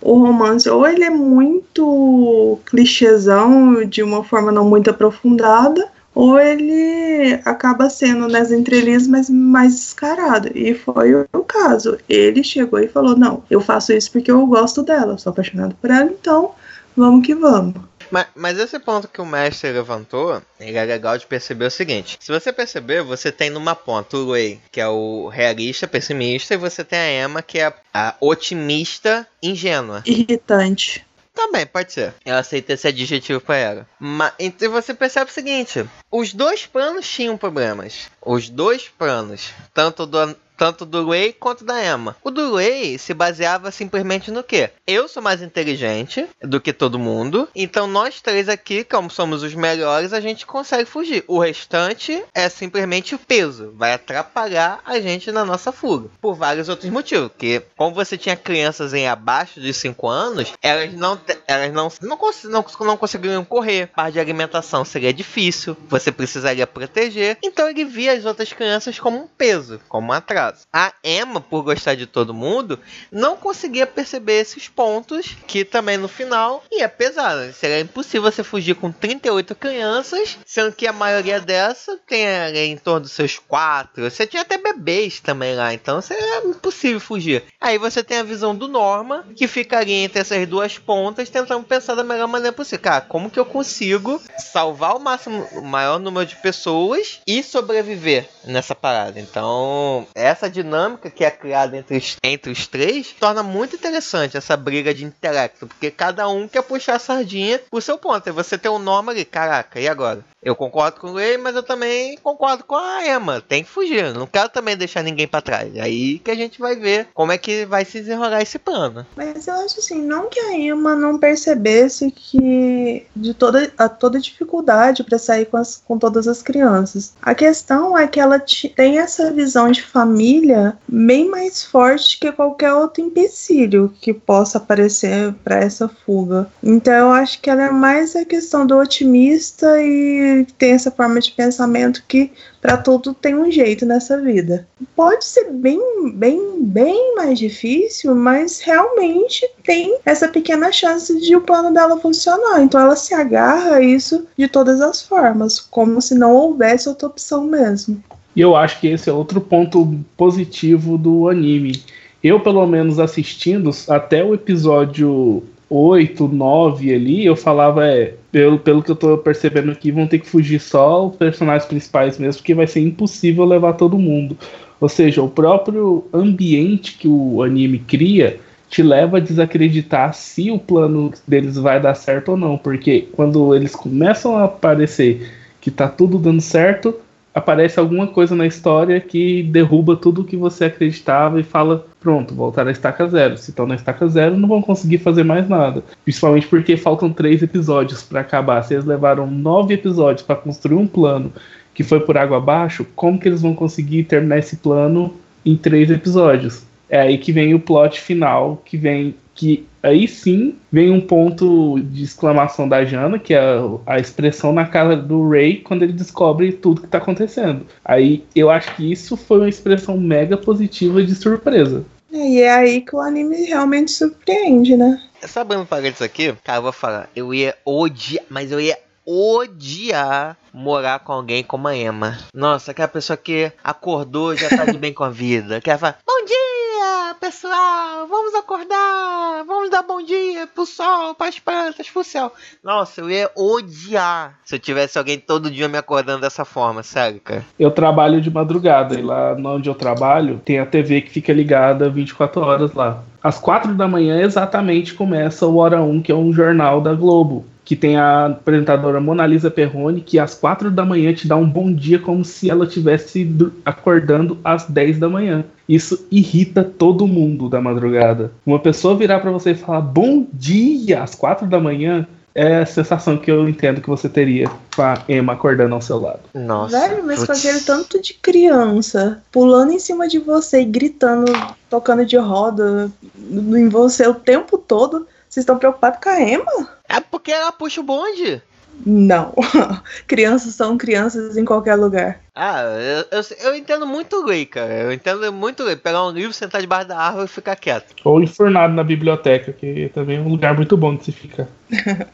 [0.01, 7.39] o romance ou ele é muito clichêzão de uma forma não muito aprofundada, ou ele
[7.45, 10.49] acaba sendo nas entrelinhas mas mais descarado.
[10.53, 11.97] E foi o caso.
[12.09, 15.89] Ele chegou e falou: Não, eu faço isso porque eu gosto dela, sou apaixonado por
[15.89, 16.51] ela, então
[16.95, 17.88] vamos que vamos.
[18.11, 22.17] Mas, mas, esse ponto que o mestre levantou, ele é legal de perceber o seguinte.
[22.19, 26.57] Se você perceber, você tem numa ponta o Ray, que é o realista, pessimista, e
[26.57, 30.03] você tem a Emma, que é a otimista, ingênua.
[30.05, 31.05] Irritante.
[31.33, 32.13] Também, pode ser.
[32.25, 33.87] Eu aceito esse adjetivo pra ela.
[33.97, 38.09] Mas então você percebe o seguinte: os dois planos tinham problemas.
[38.21, 42.17] Os dois planos, tanto do tanto do Ray quanto da Emma.
[42.21, 44.69] O do Ray se baseava simplesmente no que?
[44.85, 49.55] Eu sou mais inteligente do que todo mundo, então nós três aqui, como somos os
[49.55, 51.23] melhores, a gente consegue fugir.
[51.29, 56.67] O restante é simplesmente o peso, vai atrapalhar a gente na nossa fuga, por vários
[56.67, 57.31] outros motivos.
[57.37, 61.17] Que como você tinha crianças em abaixo de 5 anos, elas não
[61.47, 66.67] elas não não, cons não, não conseguiriam correr, parte de alimentação seria difícil, você precisaria
[66.67, 67.37] proteger.
[67.41, 70.67] Então ele via as outras crianças como um peso, como um atraso caso.
[70.71, 72.79] A Emma, por gostar de todo mundo,
[73.11, 77.35] não conseguia perceber esses pontos que também no final ia pesar.
[77.35, 77.51] Né?
[77.51, 83.01] Seria impossível você fugir com 38 crianças, sendo que a maioria dessas tem em torno
[83.01, 84.09] dos seus quatro.
[84.09, 87.43] Você tinha até bebês também lá, então seria impossível fugir.
[87.59, 91.95] Aí você tem a visão do Norma, que ficaria entre essas duas pontas, tentando pensar
[91.95, 92.83] da melhor maneira possível.
[92.83, 98.29] Cara, como que eu consigo salvar o máximo, o maior número de pessoas e sobreviver
[98.45, 99.19] nessa parada?
[99.19, 104.37] Então, essa essa dinâmica que é criada entre os, entre os três torna muito interessante
[104.37, 108.27] essa briga de intelecto, porque cada um quer puxar a sardinha pro seu ponto.
[108.27, 110.23] E você tem um nome ali, caraca, e agora?
[110.41, 113.41] Eu concordo com ele, mas eu também concordo com a Emma.
[113.41, 114.13] Tem que fugir.
[114.13, 115.75] Não quero também deixar ninguém para trás.
[115.77, 119.05] Aí que a gente vai ver como é que vai se desenrolar esse plano.
[119.15, 124.19] Mas eu acho assim, não que a Emma não percebesse que de toda a toda
[124.19, 127.13] dificuldade para sair com, as, com todas as crianças.
[127.21, 128.41] A questão é que ela
[128.75, 135.33] tem essa visão de família bem mais forte que qualquer outro empecilho que possa aparecer
[135.43, 136.49] para essa fuga.
[136.63, 141.19] Então eu acho que ela é mais a questão do otimista e tem essa forma
[141.19, 144.67] de pensamento que para tudo tem um jeito nessa vida.
[144.95, 145.79] Pode ser bem,
[146.13, 152.61] bem, bem mais difícil, mas realmente tem essa pequena chance de o plano dela funcionar.
[152.61, 157.07] Então ela se agarra a isso de todas as formas, como se não houvesse outra
[157.07, 158.03] opção mesmo.
[158.35, 161.83] E eu acho que esse é outro ponto positivo do anime.
[162.23, 168.83] Eu, pelo menos assistindo até o episódio 8, 9 ali, eu falava, é, pelo, pelo
[168.83, 172.53] que eu tô percebendo aqui, vão ter que fugir só os personagens principais mesmo, porque
[172.53, 174.37] vai ser impossível levar todo mundo.
[174.79, 178.39] Ou seja, o próprio ambiente que o anime cria
[178.69, 183.55] te leva a desacreditar se o plano deles vai dar certo ou não, porque quando
[183.55, 185.27] eles começam a aparecer
[185.59, 186.95] que tá tudo dando certo,
[187.39, 192.35] aparece alguma coisa na história que derruba tudo o que você acreditava e fala: pronto,
[192.35, 193.37] voltar à estaca zero.
[193.37, 195.83] Se estão na estaca zero, não vão conseguir fazer mais nada.
[196.03, 198.61] Principalmente porque faltam três episódios para acabar.
[198.63, 201.33] Se eles levaram nove episódios para construir um plano
[201.73, 205.13] que foi por água abaixo, como que eles vão conseguir terminar esse plano
[205.45, 206.63] em três episódios?
[206.89, 211.79] É aí que vem o plot final, que vem que aí sim vem um ponto
[211.79, 213.41] de exclamação da Jana, que é
[213.85, 217.65] a, expressão na cara do Ray quando ele descobre tudo que tá acontecendo.
[217.83, 221.85] Aí eu acho que isso foi uma expressão mega positiva de surpresa.
[222.11, 224.99] E é aí que o anime realmente surpreende, né?
[225.21, 228.77] Sabendo pagar isso aqui, cara, eu vou falar, eu ia odiar, mas eu ia
[229.09, 232.19] odiar morar com alguém como a Emma.
[232.31, 235.59] Nossa, aquela pessoa que acordou já tá de bem com a vida.
[235.59, 241.89] Que fala, bom dia, pessoal, vamos acordar, vamos dar bom dia pro sol, pras plantas,
[241.89, 242.31] pro céu.
[242.63, 247.19] Nossa, eu ia odiar se eu tivesse alguém todo dia me acordando dessa forma, sério,
[247.19, 247.43] cara.
[247.57, 251.89] Eu trabalho de madrugada e lá onde eu trabalho tem a TV que fica ligada
[251.89, 253.03] 24 horas lá.
[253.23, 257.45] Às 4 da manhã exatamente começa o Hora 1, que é um jornal da Globo
[257.69, 261.47] que tem a apresentadora Mona Lisa Perrone, que às quatro da manhã te dá um
[261.47, 263.31] bom dia como se ela estivesse
[263.63, 265.45] acordando às 10 da manhã.
[265.67, 268.31] Isso irrita todo mundo da madrugada.
[268.43, 272.65] Uma pessoa virar para você e falar bom dia às quatro da manhã é a
[272.65, 276.21] sensação que eu entendo que você teria com a Emma acordando ao seu lado.
[276.33, 276.79] Nossa.
[276.79, 281.31] Velho, mas aquele tanto de criança pulando em cima de você e gritando,
[281.69, 282.89] tocando de roda
[283.31, 285.05] em você o tempo todo.
[285.29, 286.78] Vocês estão preocupados com a Emma?
[286.89, 288.41] É porque ela puxa o bonde.
[288.85, 289.33] Não.
[290.07, 292.21] crianças são crianças em qualquer lugar.
[292.33, 294.73] Ah, eu, eu, eu entendo muito o Ray, cara.
[294.73, 295.75] Eu entendo muito o Ray.
[295.75, 297.95] Pegar um livro, sentar debaixo da árvore e ficar quieto.
[298.03, 301.47] Ou enfurnado na biblioteca, que também é um lugar muito bom de se ficar.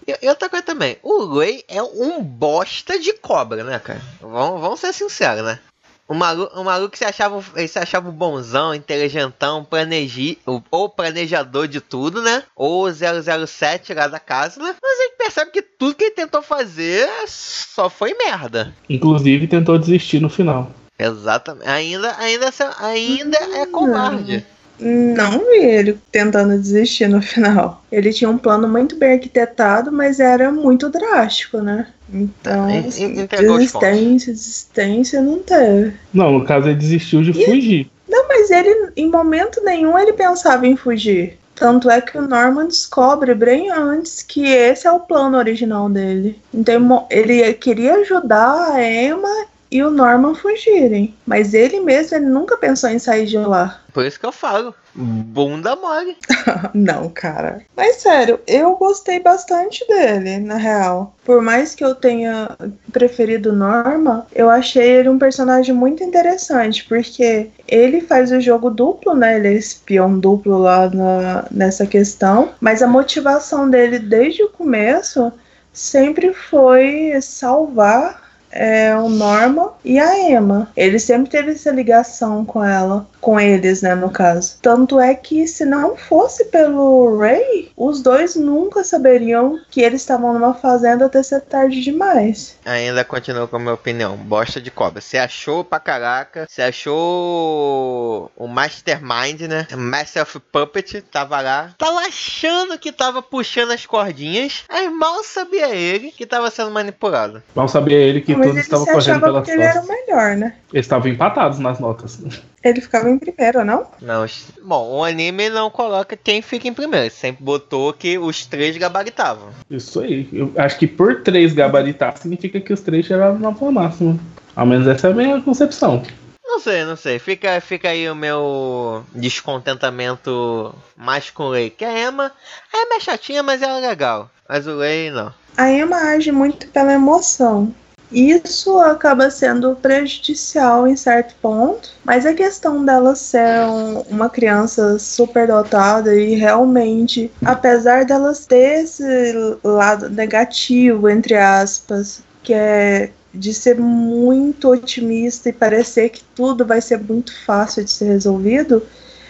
[0.08, 4.02] e, e, outra coisa também, o Ray é um bosta de cobra, né, cara?
[4.20, 5.60] Vamos, vamos ser sinceros, né?
[6.08, 10.38] O maluco, o maluco se achava, ele se achava bonzão, inteligentão, planegi,
[10.70, 12.44] ou planejador de tudo, né?
[12.56, 14.76] Ou 007 lá da casa, né?
[14.82, 18.74] Mas a gente percebe que tudo que ele tentou fazer só foi merda.
[18.88, 20.72] Inclusive tentou desistir no final.
[20.98, 21.68] Exatamente.
[21.68, 24.46] Ainda, ainda, ainda é covarde.
[24.80, 27.84] Não vi ele tentando desistir no final.
[27.92, 31.88] Ele tinha um plano muito bem arquitetado, mas era muito drástico, né?
[32.12, 35.94] Então, assim, desistência, desistência não teve.
[36.14, 37.46] Não, no caso ele desistiu de e...
[37.46, 37.92] fugir.
[38.08, 41.38] Não, mas ele, em momento nenhum, ele pensava em fugir.
[41.56, 46.40] Tanto é que o Norman descobre bem antes que esse é o plano original dele.
[46.54, 51.16] Então ele queria ajudar a Emma e o Norman fugirem.
[51.26, 53.82] Mas ele mesmo ele nunca pensou em sair de lá.
[53.94, 54.74] Por isso que eu falo.
[54.94, 56.18] Bunda mole.
[56.74, 57.62] não, cara.
[57.76, 61.16] Mas sério, eu gostei bastante dele, na real.
[61.24, 62.58] Por mais que eu tenha
[62.92, 69.16] preferido Norma, eu achei ele um personagem muito interessante, porque ele faz o jogo duplo,
[69.16, 69.38] né?
[69.38, 72.52] Ele é espião duplo lá na, nessa questão.
[72.60, 75.32] Mas a motivação dele desde o começo
[75.72, 78.25] sempre foi salvar
[78.56, 80.70] é, o Norman e a Emma.
[80.76, 84.58] Ele sempre teve essa ligação com ela, com eles, né, no caso.
[84.62, 90.34] Tanto é que se não fosse pelo Ray, os dois nunca saberiam que eles estavam
[90.34, 92.58] numa fazenda até ser tarde demais.
[92.66, 94.16] Ainda continuo com a minha opinião.
[94.16, 95.02] Bosta de cobra.
[95.02, 96.46] Você achou pra caraca.
[96.50, 99.68] Você achou o Mastermind, né?
[99.76, 101.74] Master of Puppet tava lá.
[101.78, 104.64] Tava achando que tava puxando as cordinhas.
[104.70, 107.44] Aí mal sabia ele que tava sendo manipulado.
[107.54, 109.56] Mal sabia ele que todos estavam correndo pelas costas.
[109.56, 110.56] Ele era o melhor, né?
[110.74, 112.20] Eles estavam empatados nas notas.
[112.64, 113.86] Ele ficava em primeiro, não?
[114.02, 114.26] Não.
[114.64, 117.14] Bom, o anime não coloca quem fica em primeiro.
[117.14, 119.50] Sempre botou que os três gabaritavam.
[119.70, 120.28] Isso aí.
[120.34, 124.18] Eu acho que por três gabaritar significa que os três chegavam na forma máxima.
[124.56, 126.02] Ao menos essa é a minha concepção.
[126.44, 127.20] Não sei, não sei.
[127.20, 131.70] Fica, fica aí o meu descontentamento mais com o Lei.
[131.70, 132.32] Que a Emma,
[132.74, 134.30] a Emma é chatinha, mas ela é legal.
[134.48, 135.34] Mas o Lei, não.
[135.58, 137.74] A Emma age muito pela emoção.
[138.12, 145.00] Isso acaba sendo prejudicial em certo ponto, mas a questão dela ser um, uma criança
[145.00, 153.78] superdotada e realmente, apesar delas ter esse lado negativo, entre aspas, que é de ser
[153.78, 158.82] muito otimista e parecer que tudo vai ser muito fácil de ser resolvido,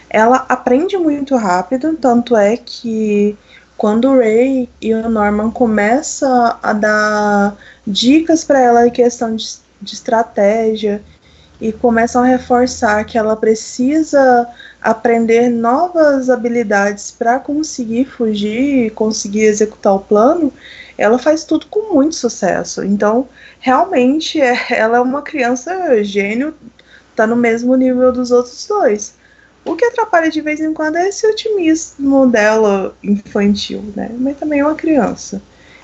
[0.09, 3.35] ela aprende muito rápido, tanto é que
[3.85, 9.45] quando o Ray e o Norman começam a dar dicas para ela em questão de,
[9.79, 11.03] de estratégia
[11.61, 14.47] e começam a reforçar que ela precisa
[14.81, 20.51] aprender novas habilidades para conseguir fugir e conseguir executar o plano,
[20.97, 22.83] ela faz tudo com muito sucesso.
[22.83, 26.55] Então, realmente, ela é uma criança gênio,
[27.15, 29.13] tá no mesmo nível dos outros dois.
[29.65, 34.11] O que atrapalha de vez em quando é esse otimismo dela infantil, né?
[34.17, 35.41] Mas também é uma criança.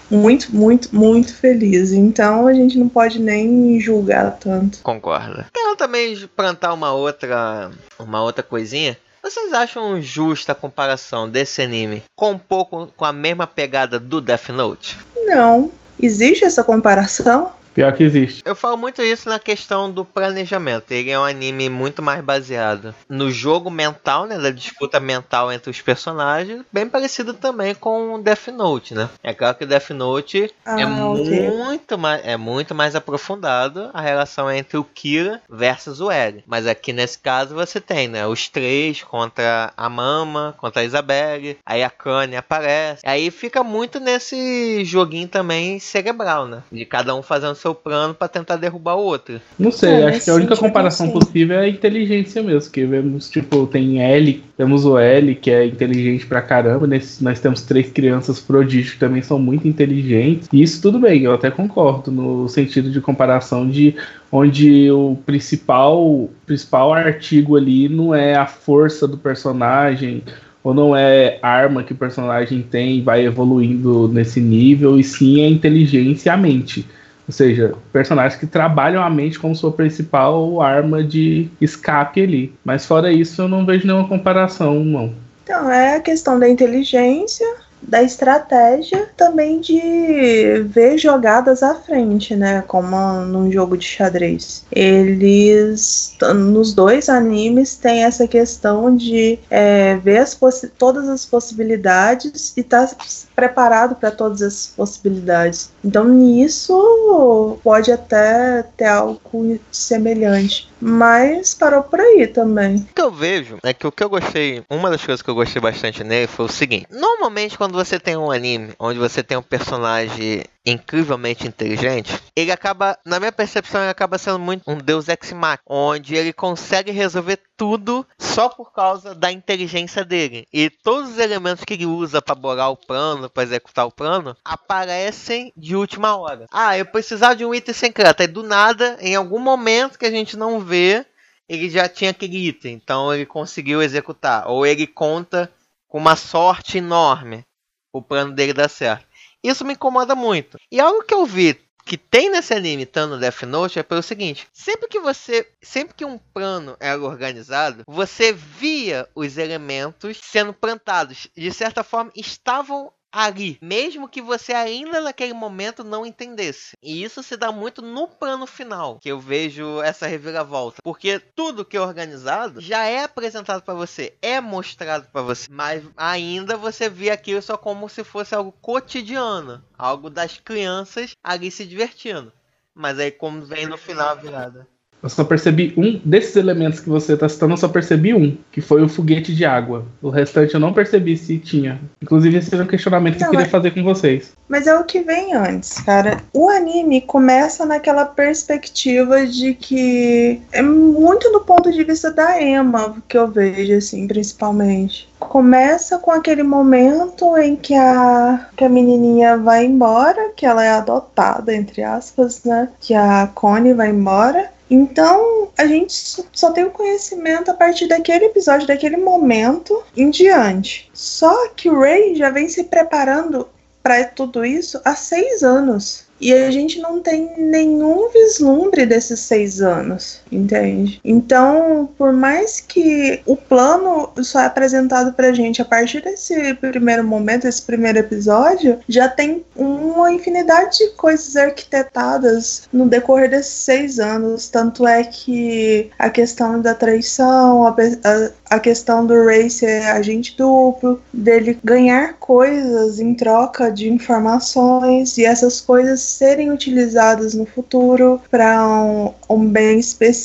[0.10, 1.92] Muito, muito, muito feliz.
[1.92, 4.80] Então a gente não pode nem julgar tanto.
[4.84, 5.46] Concordo.
[5.54, 8.98] Quero também plantar uma outra, uma outra coisinha.
[9.24, 14.20] Vocês acham justa a comparação desse anime com um pouco com a mesma pegada do
[14.20, 14.98] Death Note?
[15.26, 15.72] Não.
[16.00, 17.52] Existe essa comparação?
[17.74, 18.42] Pior que existe.
[18.46, 20.92] Eu falo muito isso na questão do planejamento.
[20.92, 24.38] Ele é um anime muito mais baseado no jogo mental, né?
[24.38, 26.64] Da disputa mental entre os personagens.
[26.72, 29.10] Bem parecido também com o Death Note, né?
[29.24, 31.50] É claro que o Death Note Ah, é ok.
[31.50, 36.44] muito mais é muito mais aprofundado a relação entre o Kira versus o L.
[36.46, 41.58] Mas aqui nesse caso você tem, né, os três contra a Mama, contra a Isabelle,
[41.66, 43.02] aí a Kanye aparece.
[43.06, 46.64] Aí fica muito nesse joguinho também cerebral, né?
[46.72, 49.40] De cada um fazendo seu plano pra tentar derrubar o outro.
[49.58, 52.72] Não sei, É, acho que a única comparação possível é a inteligência mesmo.
[52.72, 56.88] Que vemos, tipo, tem L, temos o L, que é inteligente pra caramba.
[56.88, 60.48] Nesse, nós temos três crianças prodígio que também são muito inteligentes.
[60.52, 63.96] E isso tudo bem, eu até concordo, no sentido de comparação de
[64.32, 70.24] onde o principal, principal artigo ali não é a força do personagem.
[70.64, 75.44] Ou não é arma que o personagem tem e vai evoluindo nesse nível, e sim
[75.44, 76.86] a inteligência e a mente.
[77.32, 82.54] Ou seja, personagens que trabalham a mente como sua principal arma de escape ali.
[82.62, 85.14] Mas fora isso, eu não vejo nenhuma comparação, não.
[85.42, 87.48] Então, é a questão da inteligência,
[87.82, 92.66] da estratégia, também de ver jogadas à frente, né?
[92.68, 94.66] Como num jogo de xadrez.
[94.70, 100.38] Eles, nos dois animes, tem essa questão de é, ver as
[100.78, 102.90] todas as possibilidades e estar
[103.34, 105.71] preparado para todas as possibilidades.
[105.84, 110.70] Então, nisso pode até ter algo semelhante.
[110.80, 112.78] Mas parou por aí também.
[112.78, 115.36] O que eu vejo é que o que eu gostei, uma das coisas que eu
[115.36, 119.38] gostei bastante nele foi o seguinte: normalmente quando você tem um anime onde você tem
[119.38, 125.08] um personagem incrivelmente inteligente, ele acaba, na minha percepção, ele acaba sendo muito um Deus
[125.08, 130.48] ex machina, onde ele consegue resolver tudo só por causa da inteligência dele.
[130.54, 134.36] E todos os elementos que ele usa para bolar o plano, para executar o plano,
[134.44, 136.46] aparecem de última hora.
[136.52, 138.22] Ah, eu precisava de um item secreto.
[138.22, 141.06] Aí do nada, em algum momento que a gente não vê,
[141.50, 144.48] ele já tinha aquele item, então ele conseguiu executar.
[144.48, 145.52] Ou ele conta
[145.88, 147.46] com uma sorte enorme
[147.94, 149.11] o plano dele dar certo.
[149.44, 150.58] Isso me incomoda muito.
[150.72, 154.04] E algo que eu vi que tem nesse anime, tanto no Death Note, é pelo
[154.04, 160.54] seguinte: sempre que você, sempre que um plano era organizado, você via os elementos sendo
[160.54, 161.28] plantados.
[161.36, 166.76] De certa forma, estavam ali, mesmo que você ainda naquele momento não entendesse.
[166.82, 171.66] E isso se dá muito no plano final, que eu vejo essa reviravolta, porque tudo
[171.66, 176.90] que é organizado já é apresentado para você, é mostrado para você, mas ainda você
[176.90, 182.32] vê aquilo só como se fosse algo cotidiano, algo das crianças ali se divertindo.
[182.74, 184.68] Mas aí como vem no final a virada.
[185.04, 188.62] Eu só percebi um desses elementos que você está citando, eu só percebi um, que
[188.62, 189.86] foi o foguete de água.
[190.02, 191.80] O restante eu não percebi se tinha.
[192.02, 194.34] Inclusive, esse era um questionamento que eu queria é- fazer com vocês.
[194.48, 196.18] Mas é o que vem antes, cara.
[196.34, 202.96] O anime começa naquela perspectiva de que é muito do ponto de vista da Emma
[203.08, 205.10] que eu vejo, assim, principalmente.
[205.20, 210.70] Começa com aquele momento em que a, que a menininha vai embora, que ela é
[210.72, 212.70] adotada, entre aspas, né?
[212.80, 214.50] Que a Connie vai embora.
[214.74, 215.92] Então, a gente
[216.32, 220.90] só- tem o conhecimento a partir daquele episódio, daquele momento em diante.
[220.94, 223.50] Só que o Ray já vem se preparando
[223.84, 226.06] para tudo isso há seis anos.
[226.22, 231.00] E a gente não tem nenhum vislumbre desses seis anos, entende?
[231.04, 237.04] Então, por mais que o plano só é apresentado pra gente a partir desse primeiro
[237.04, 244.00] momento, esse primeiro episódio, já tem uma infinidade de coisas arquitetadas no decorrer desses seis
[244.00, 244.50] anos.
[244.50, 250.36] Tanto é que a questão da traição, a, a, a questão do Ray ser agente
[250.38, 258.22] duplo, dele ganhar coisas em troca de informações e essas coisas serem utilizadas no futuro
[258.30, 260.21] para um, um bem específico.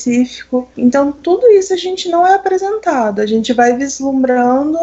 [0.77, 3.19] Então, tudo isso a gente não é apresentado.
[3.19, 4.77] A gente vai vislumbrando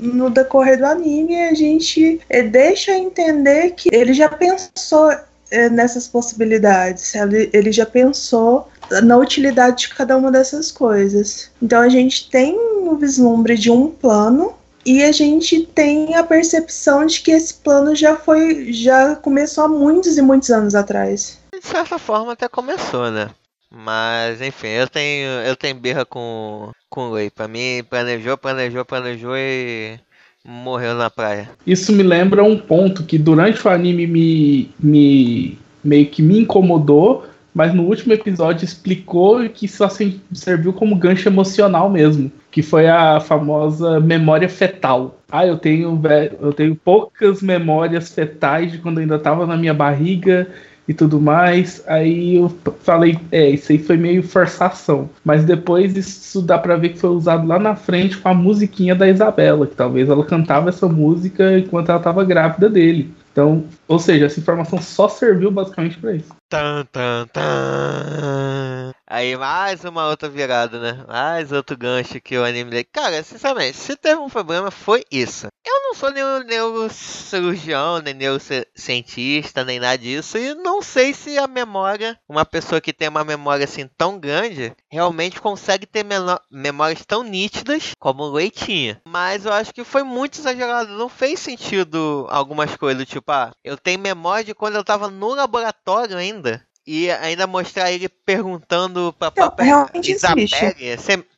[0.00, 5.10] no decorrer do anime e a gente eh, deixa entender que ele já pensou
[5.50, 7.14] eh, nessas possibilidades.
[7.14, 8.68] Ele, ele já pensou
[9.02, 11.50] na utilidade de cada uma dessas coisas.
[11.62, 14.54] Então a gente tem o vislumbre de um plano
[14.84, 19.68] e a gente tem a percepção de que esse plano já foi, já começou há
[19.68, 21.38] muitos e muitos anos atrás.
[21.52, 23.28] De certa forma até começou, né?
[23.70, 27.30] Mas enfim, eu tenho eu tenho birra com com o Ray.
[27.30, 29.98] Pra mim, planejou, planejou, planejou e
[30.44, 31.50] morreu na praia.
[31.66, 37.26] Isso me lembra um ponto que durante o anime me, me meio que me incomodou,
[37.54, 39.88] mas no último episódio explicou que só
[40.32, 45.18] serviu como gancho emocional mesmo, que foi a famosa memória fetal.
[45.30, 46.00] Ah, eu tenho,
[46.40, 50.48] eu tenho poucas memórias fetais de quando ainda estava na minha barriga
[50.88, 51.84] e tudo mais.
[51.86, 55.10] Aí eu falei, é, isso aí foi meio forçação.
[55.22, 58.94] Mas depois isso dá pra ver que foi usado lá na frente com a musiquinha
[58.94, 63.12] da Isabela, que talvez ela cantava essa música enquanto ela estava grávida dele.
[63.30, 66.36] Então, ou seja, essa informação só serviu basicamente para isso.
[66.48, 68.92] Tan, tan, tan.
[69.06, 71.04] Aí mais uma outra virada, né?
[71.08, 72.84] Mais outro gancho que o anime.
[72.84, 75.46] Cara, sinceramente, se teve um problema, foi isso.
[75.66, 80.36] Eu não sou nenhum neurocirurgião, nem neurocientista, nem nada disso.
[80.36, 84.74] E não sei se a memória, uma pessoa que tem uma memória assim tão grande,
[84.90, 86.04] realmente consegue ter
[86.50, 89.00] memórias tão nítidas como o Leitinha.
[89.06, 90.92] Mas eu acho que foi muito exagerado.
[90.92, 95.34] Não fez sentido algumas coisas, tipo, ah, eu tenho memória de quando eu tava no
[95.34, 96.66] laboratório ainda.
[96.86, 100.96] E ainda mostrar ele perguntando pra própria Isabelle,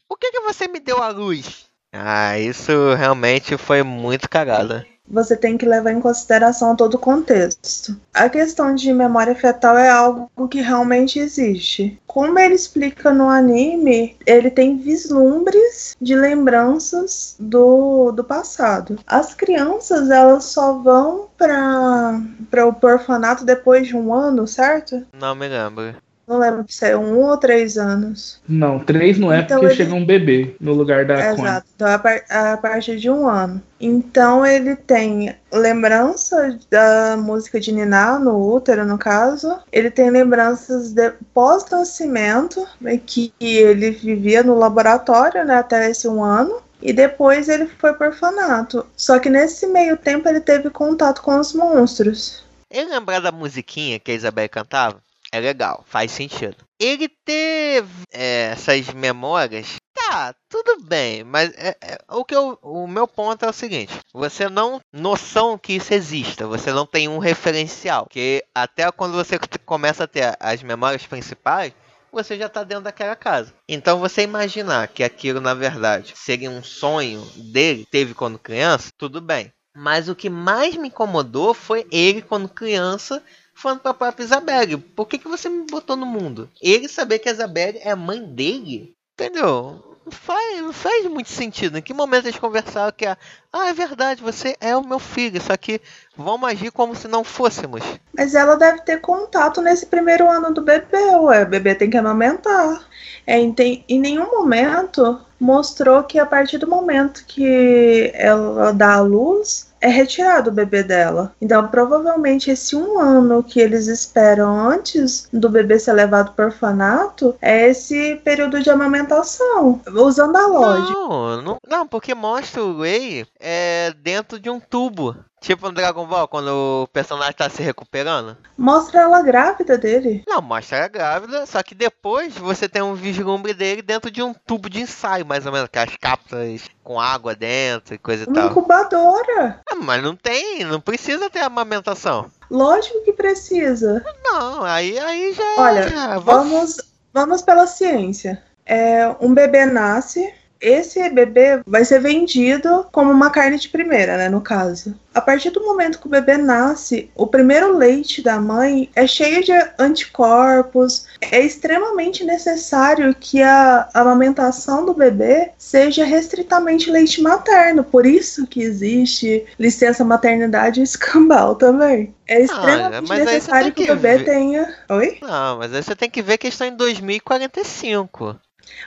[0.09, 1.66] por que, que você me deu a luz?
[1.93, 7.96] Ah, isso realmente foi muito cagada você tem que levar em consideração todo o contexto.
[8.14, 11.98] A questão de memória fetal é algo que realmente existe.
[12.06, 18.98] Como ele explica no anime, ele tem vislumbres de lembranças do, do passado.
[19.06, 25.06] As crianças, elas só vão para o orfanato depois de um ano, certo?
[25.12, 25.94] Não me lembro.
[26.31, 28.41] Não lembro se é um ou três anos.
[28.49, 29.83] Não, três não é então porque ele...
[29.83, 33.61] chega um bebê no lugar da Exato, então a, par a partir de um ano.
[33.81, 39.59] Então ele tem lembrança da música de Niná no útero, no caso.
[39.72, 46.22] Ele tem lembranças de pós-nascimento, né, que ele vivia no laboratório né, até esse um
[46.22, 46.62] ano.
[46.81, 48.87] E depois ele foi por orfanato.
[48.97, 52.45] Só que nesse meio tempo ele teve contato com os monstros.
[52.70, 55.03] Ele lembrar da musiquinha que a Isabel cantava?
[55.33, 56.57] É legal, faz sentido.
[56.78, 62.87] Ele ter é, essas memórias, tá, tudo bem, mas é, é, o que eu, o
[62.87, 67.18] meu ponto é o seguinte: você não noção que isso exista, você não tem um
[67.18, 71.72] referencial, que até quando você começa a ter as memórias principais
[72.12, 73.55] você já está dentro daquela casa.
[73.68, 79.20] Então você imaginar que aquilo na verdade seria um sonho dele, teve quando criança, tudo
[79.20, 79.53] bem.
[79.76, 83.22] Mas o que mais me incomodou foi ele quando criança
[83.61, 86.50] falando pra própria Isabelle, por que, que você me botou no mundo?
[86.61, 89.98] Ele saber que a Isabelle é a mãe dele, entendeu?
[90.04, 91.78] Não faz, não faz muito sentido.
[91.78, 93.04] Em que momento eles conversaram que,
[93.53, 95.80] ah, é verdade, você é o meu filho, só que
[96.16, 97.82] vamos agir como se não fôssemos.
[98.16, 101.96] Mas ela deve ter contato nesse primeiro ano do bebê, ué, o bebê tem que
[101.96, 102.86] amamentar.
[103.26, 103.55] É, em,
[103.88, 109.88] em nenhum momento mostrou que a partir do momento que ela dá a luz, é
[109.88, 111.32] retirado o bebê dela.
[111.40, 117.34] Então, provavelmente, esse um ano que eles esperam antes do bebê ser levado para orfanato
[117.40, 120.92] é esse período de amamentação, usando a lógica.
[120.92, 125.16] Não, não, não porque mostra o Ray é, dentro de um tubo.
[125.41, 126.49] Tipo no Dragon Ball, quando
[126.82, 128.36] o personagem tá se recuperando.
[128.59, 130.22] Mostra ela grávida dele.
[130.28, 134.34] Não, mostra ela grávida, só que depois você tem um vislumbre dele dentro de um
[134.34, 138.32] tubo de ensaio, mais ou menos, com as cápsulas com água dentro e coisa Uma
[138.32, 138.51] e tal.
[138.51, 139.61] incubadora.
[139.70, 142.30] Ah, mas não tem, não precisa ter amamentação.
[142.51, 144.05] Lógico que precisa.
[144.22, 145.55] Não, aí, aí já.
[145.57, 146.76] Olha, vamos,
[147.14, 148.43] vamos pela ciência.
[148.66, 154.28] É, um bebê nasce, esse bebê vai ser vendido como uma carne de primeira, né,
[154.28, 154.94] no caso.
[155.14, 159.42] A partir do momento que o bebê nasce, o primeiro leite da mãe é cheio
[159.42, 161.06] de anticorpos.
[161.20, 167.82] É extremamente necessário que a amamentação do bebê seja restritamente leite materno.
[167.82, 172.14] Por isso que existe licença maternidade escambau também.
[172.28, 174.24] É ah, extremamente ah, necessário que, que, o bebê ver...
[174.24, 174.74] tenha.
[174.90, 175.18] Oi?
[175.22, 178.36] Não, mas aí você tem que ver que estão em 2045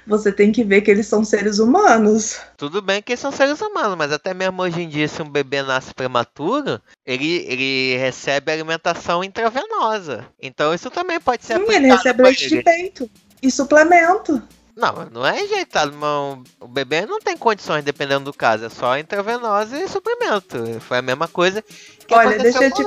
[0.05, 2.39] você tem que ver que eles são seres humanos.
[2.57, 5.29] Tudo bem que eles são seres humanos, mas até mesmo hoje em dia, se um
[5.29, 10.25] bebê nasce prematuro, ele, ele recebe alimentação intravenosa.
[10.41, 13.09] Então isso também pode ser Sim, ele recebe leite de peito
[13.41, 14.41] e suplemento.
[14.75, 18.65] Não, não é enjeitado, mas o bebê não tem condições, dependendo do caso.
[18.65, 20.81] É só intravenosa e suplemento.
[20.81, 21.61] Foi a mesma coisa
[22.07, 22.83] que Olha, deixa eu te.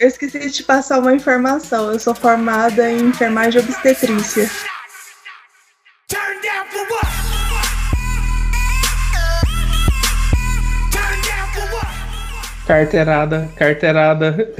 [0.00, 1.92] Eu esqueci de te passar uma informação.
[1.92, 4.50] Eu sou formada em enfermagem obstetrícia.
[6.08, 7.06] Turn down for what?
[10.92, 11.88] Turn down for what?
[12.64, 14.54] Carteirada, carteirada.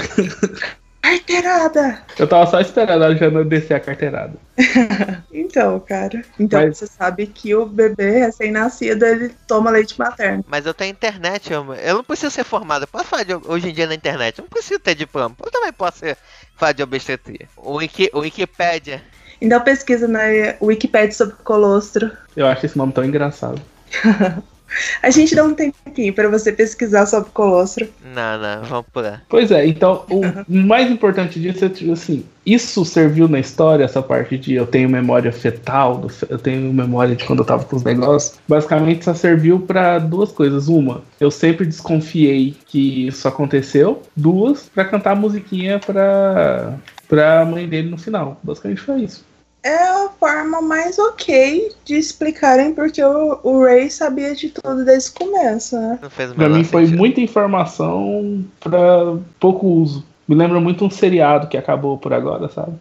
[1.00, 2.02] Carteirada!
[2.18, 4.34] Eu tava só esperando a Jana descer a carteirada.
[5.32, 6.24] então, cara.
[6.36, 6.78] Então Mas...
[6.78, 10.44] você sabe que o bebê recém-nascido ele toma leite materno.
[10.48, 12.82] Mas eu tenho internet, eu, eu não preciso ser formado.
[12.82, 14.40] Eu posso falar de, hoje em dia na internet.
[14.40, 15.36] Eu não preciso ter diploma.
[15.40, 16.18] Eu também posso ser,
[16.56, 17.48] falar de obstetria.
[17.56, 19.00] O, Wiki, o Wikipedia
[19.40, 20.20] Então pesquisa na
[20.60, 22.10] Wikipedia sobre colostro.
[22.36, 23.60] Eu acho esse nome tão engraçado.
[25.02, 27.88] A gente dá um tempinho para você pesquisar sobre colostro.
[28.14, 29.22] Não, não, vamos pular.
[29.28, 34.02] Pois é, então o mais importante disso é tipo assim, isso serviu na história, essa
[34.02, 37.84] parte de eu tenho memória fetal, eu tenho memória de quando eu tava com os
[37.84, 38.38] negócios.
[38.46, 40.68] Basicamente só serviu pra duas coisas.
[40.68, 44.02] Uma, eu sempre desconfiei que isso aconteceu.
[44.14, 46.74] Duas, pra cantar a musiquinha pra,
[47.08, 48.38] pra mãe dele no final.
[48.42, 49.24] Basicamente foi isso.
[49.62, 55.10] É a forma mais ok de explicarem porque o, o Ray sabia de tudo desde
[55.10, 55.98] o começo, né?
[56.00, 56.98] Não fez Pra mim foi sentido.
[56.98, 60.04] muita informação pra pouco uso.
[60.28, 62.74] Me lembra muito um seriado que acabou por agora, sabe?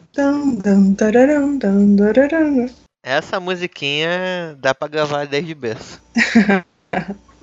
[3.04, 6.02] Essa musiquinha dá pra gravar desde berço.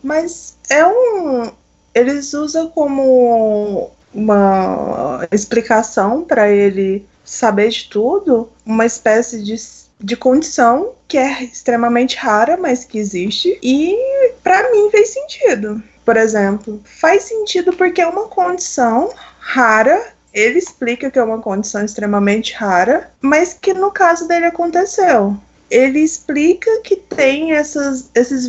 [0.03, 1.51] Mas é um.
[1.95, 9.55] Eles usam como uma explicação para ele saber de tudo, uma espécie de,
[9.99, 13.59] de condição que é extremamente rara, mas que existe.
[13.63, 13.97] E
[14.43, 15.83] para mim fez sentido.
[16.05, 20.13] Por exemplo, faz sentido porque é uma condição rara.
[20.33, 25.37] Ele explica que é uma condição extremamente rara, mas que no caso dele aconteceu.
[25.71, 28.47] Ele explica que tem essas, esses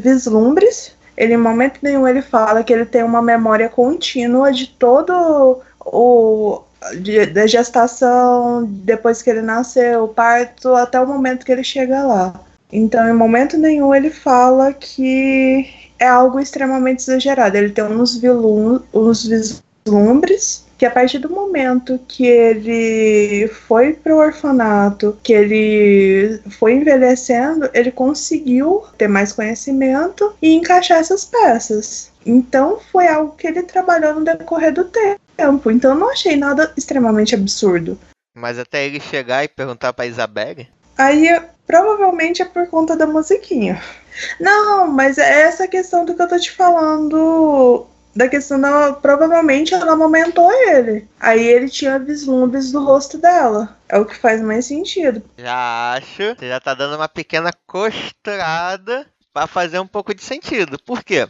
[0.00, 5.60] vislumbres ele em momento nenhum ele fala que ele tem uma memória contínua de todo
[5.80, 6.62] o
[7.32, 12.40] da gestação, depois que ele nasceu, parto, até o momento que ele chega lá.
[12.70, 17.56] Então, em momento nenhum ele fala que é algo extremamente exagerado.
[17.56, 24.16] Ele tem uns, vilum, uns vislumbres que a partir do momento que ele foi pro
[24.16, 32.12] orfanato, que ele foi envelhecendo, ele conseguiu ter mais conhecimento e encaixar essas peças.
[32.24, 35.70] Então foi algo que ele trabalhou no decorrer do tempo.
[35.70, 37.98] Então eu não achei nada extremamente absurdo.
[38.36, 40.68] Mas até ele chegar e perguntar pra Isabelle.
[40.98, 43.82] Aí provavelmente é por conta da musiquinha.
[44.40, 47.86] Não, mas é essa questão do que eu tô te falando.
[48.16, 48.94] Da questão da.
[48.94, 51.06] Provavelmente ela amamentou ele.
[51.20, 53.76] Aí ele tinha vislumbres do rosto dela.
[53.88, 55.22] É o que faz mais sentido.
[55.36, 56.34] Já acho.
[56.38, 60.78] Você já tá dando uma pequena costurada pra fazer um pouco de sentido.
[60.84, 61.28] Por quê?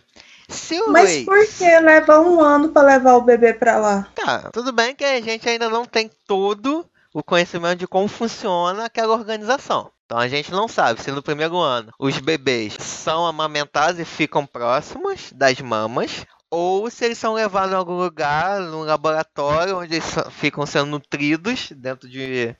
[0.48, 4.06] Se o Mas Ray- por que leva um ano pra levar o bebê pra lá?
[4.14, 8.84] Tá, tudo bem que a gente ainda não tem todo o conhecimento de como funciona
[8.84, 9.90] aquela organização.
[10.04, 14.46] Então a gente não sabe se no primeiro ano os bebês são amamentados e ficam
[14.46, 16.24] próximos das mamas,
[16.58, 21.70] ou se eles são levados a algum lugar, num laboratório, onde eles ficam sendo nutridos
[21.72, 22.56] dentro de,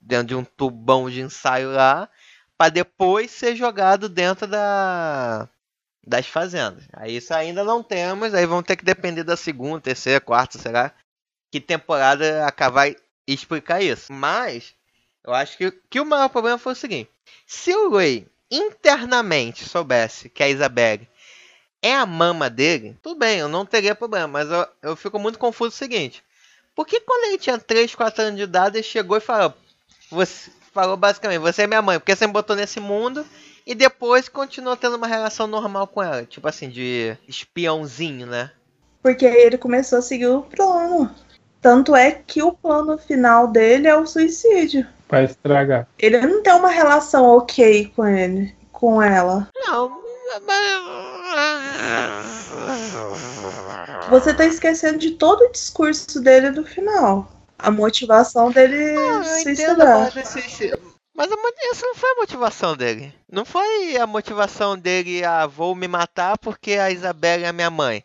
[0.00, 2.08] dentro de um tubão de ensaio lá,
[2.56, 5.46] para depois ser jogado dentro da,
[6.06, 6.88] das fazendas.
[6.90, 10.94] Aí isso ainda não temos, aí vão ter que depender da segunda, terceira, quarta, será?
[11.50, 14.10] Que temporada acabar explicar isso.
[14.10, 14.74] Mas
[15.22, 17.10] eu acho que, que o maior problema foi o seguinte:
[17.46, 21.06] se o Ray internamente soubesse que a Isabelle
[21.82, 25.38] é a mama dele, tudo bem, eu não teria problema, mas eu, eu fico muito
[25.38, 26.22] confuso o seguinte.
[26.74, 29.54] Por que quando ele tinha 3, 4 anos de idade, ele chegou e falou,
[30.10, 33.24] você, falou basicamente, você é minha mãe, porque você me botou nesse mundo
[33.66, 38.50] e depois continuou tendo uma relação normal com ela, tipo assim, de espiãozinho, né?
[39.02, 41.14] Porque aí ele começou a seguir o plano.
[41.60, 44.86] Tanto é que o plano final dele é o suicídio.
[45.08, 45.88] Pra estragar.
[45.98, 49.48] Ele não tem uma relação ok com ele, com ela.
[49.66, 50.00] Não.
[54.08, 57.28] Você tá esquecendo de todo o discurso dele no final.
[57.58, 60.12] A motivação dele Ah, se a estudar.
[61.12, 61.36] Mas a
[61.72, 63.12] essa não foi a motivação dele.
[63.30, 68.04] Não foi a motivação dele, ah, vou me matar porque a Isabela é minha mãe.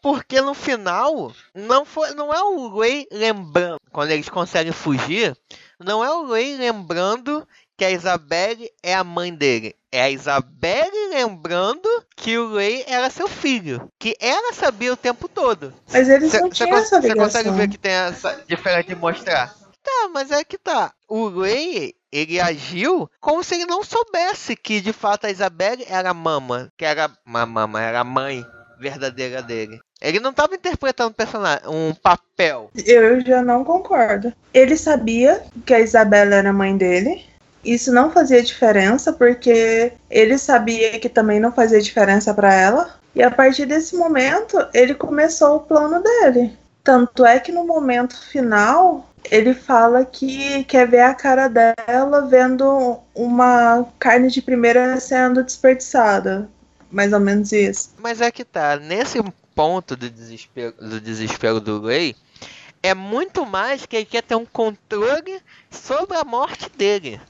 [0.00, 5.36] Porque no final, não, foi, não é o Ray lembrando, quando eles conseguem fugir,
[5.80, 7.46] não é o Ray lembrando
[7.76, 9.74] que a Isabelle é a mãe dele.
[9.92, 11.86] É a Isabelle lembrando
[12.16, 13.88] que o Ray era seu filho.
[13.98, 15.74] Que ela sabia o tempo todo.
[15.92, 17.54] Mas eles não Você tinham essa consegue ligação.
[17.54, 19.54] ver que tem essa diferença de mostrar?
[19.82, 20.92] Tá, mas é que tá.
[21.06, 26.10] O Ray, ele agiu como se ele não soubesse que de fato a Isabelle era
[26.10, 28.46] a mama, que era uma mama, era a mãe
[28.80, 29.78] verdadeira dele.
[30.00, 32.70] Ele não tava interpretando um personagem, um papel.
[32.74, 34.32] Eu já não concordo.
[34.54, 37.24] Ele sabia que a Isabela era a mãe dele.
[37.64, 42.94] Isso não fazia diferença, porque ele sabia que também não fazia diferença pra ela.
[43.14, 46.56] E a partir desse momento, ele começou o plano dele.
[46.82, 52.98] Tanto é que no momento final, ele fala que quer ver a cara dela vendo
[53.14, 56.48] uma carne de primeira sendo desperdiçada.
[56.90, 57.90] Mais ou menos isso.
[57.98, 59.22] Mas é que tá, nesse
[59.54, 62.14] ponto do desespero do, desespero do Ray,
[62.82, 65.40] é muito mais que ele quer ter um controle
[65.70, 67.20] sobre a morte dele.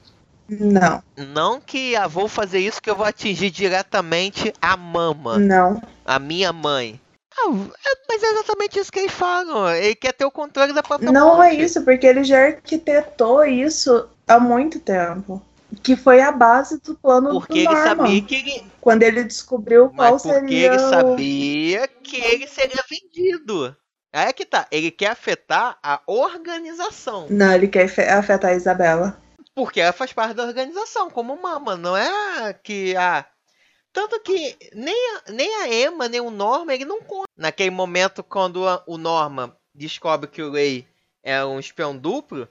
[0.59, 5.81] Não, Não que ah, vou fazer isso que eu vou atingir diretamente a mama, não.
[6.05, 6.99] a minha mãe.
[7.35, 9.67] Ah, é- mas é exatamente isso que eles falam.
[9.71, 11.55] Ele quer ter o controle da própria Não morte.
[11.55, 15.41] é isso, porque ele já arquitetou isso há muito tempo.
[15.81, 17.83] Que foi a base do plano Porque do ele Norman.
[17.83, 18.63] sabia que ele.
[18.79, 23.75] Quando ele descobriu qual Mas porque seria ele o- sabia que ele seria vendido.
[24.13, 24.67] Aí é que tá.
[24.69, 27.25] Ele quer afetar a organização.
[27.31, 29.17] Não, ele quer fe- afetar a Isabela.
[29.55, 31.75] Porque ela faz parte da organização, como mama.
[31.75, 33.25] Não é que a.
[33.91, 37.27] Tanto que nem a, nem a Emma, nem o Norma, ele não conta.
[37.37, 40.87] Naquele momento, quando a- o Norma descobre que o Ray
[41.21, 42.47] é um espião duplo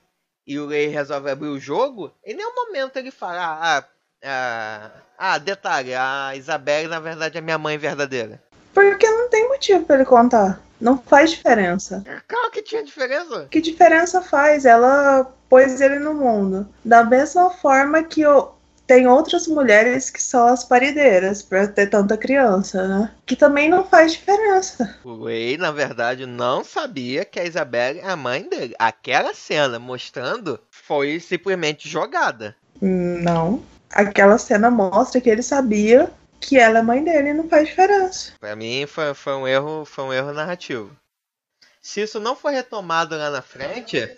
[0.47, 3.85] e o Ray resolve abrir o jogo, em nenhum momento ele fala: ah,
[4.25, 8.41] ah, ah, detalhe, a Isabelle na verdade é minha mãe verdadeira.
[8.75, 10.61] Porque não tem motivo pra ele contar.
[10.81, 12.03] Não faz diferença.
[12.27, 13.47] Claro que tinha diferença.
[13.51, 14.65] Que diferença faz?
[14.65, 16.67] Ela pôs ele no mundo.
[16.85, 18.49] Da mesma forma que o-
[18.85, 23.11] tem outras mulheres que são as parideiras pra ter tanta criança, né?
[23.25, 24.97] Que também não faz diferença.
[25.05, 28.75] O Ray, na verdade, não sabia que a Isabelle é a mãe dele.
[28.79, 32.57] Aquela cena mostrando foi simplesmente jogada.
[32.81, 33.63] Não.
[33.91, 36.11] Aquela cena mostra que ele sabia
[36.43, 38.33] que ela é mãe dele não faz diferença.
[38.39, 40.95] Pra mim foi, foi um erro, foi um erro narrativo.
[41.81, 44.09] Se isso não for retomado lá na frente,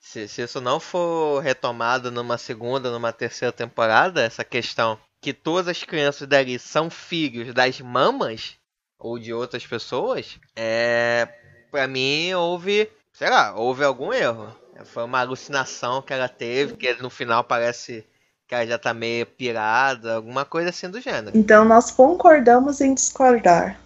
[0.00, 5.68] se, se isso não for retomado numa segunda, numa terceira temporada, essa questão que todas
[5.68, 8.56] as crianças dali são filhos das mamas
[8.98, 11.28] ou de outras pessoas, é,
[11.70, 14.54] para mim houve, sei lá, houve algum erro.
[14.86, 18.04] Foi uma alucinação que ela teve, que no final parece
[18.52, 21.30] que ela já tá meio pirada, alguma coisa assim do gênero.
[21.34, 23.78] Então nós concordamos em discordar.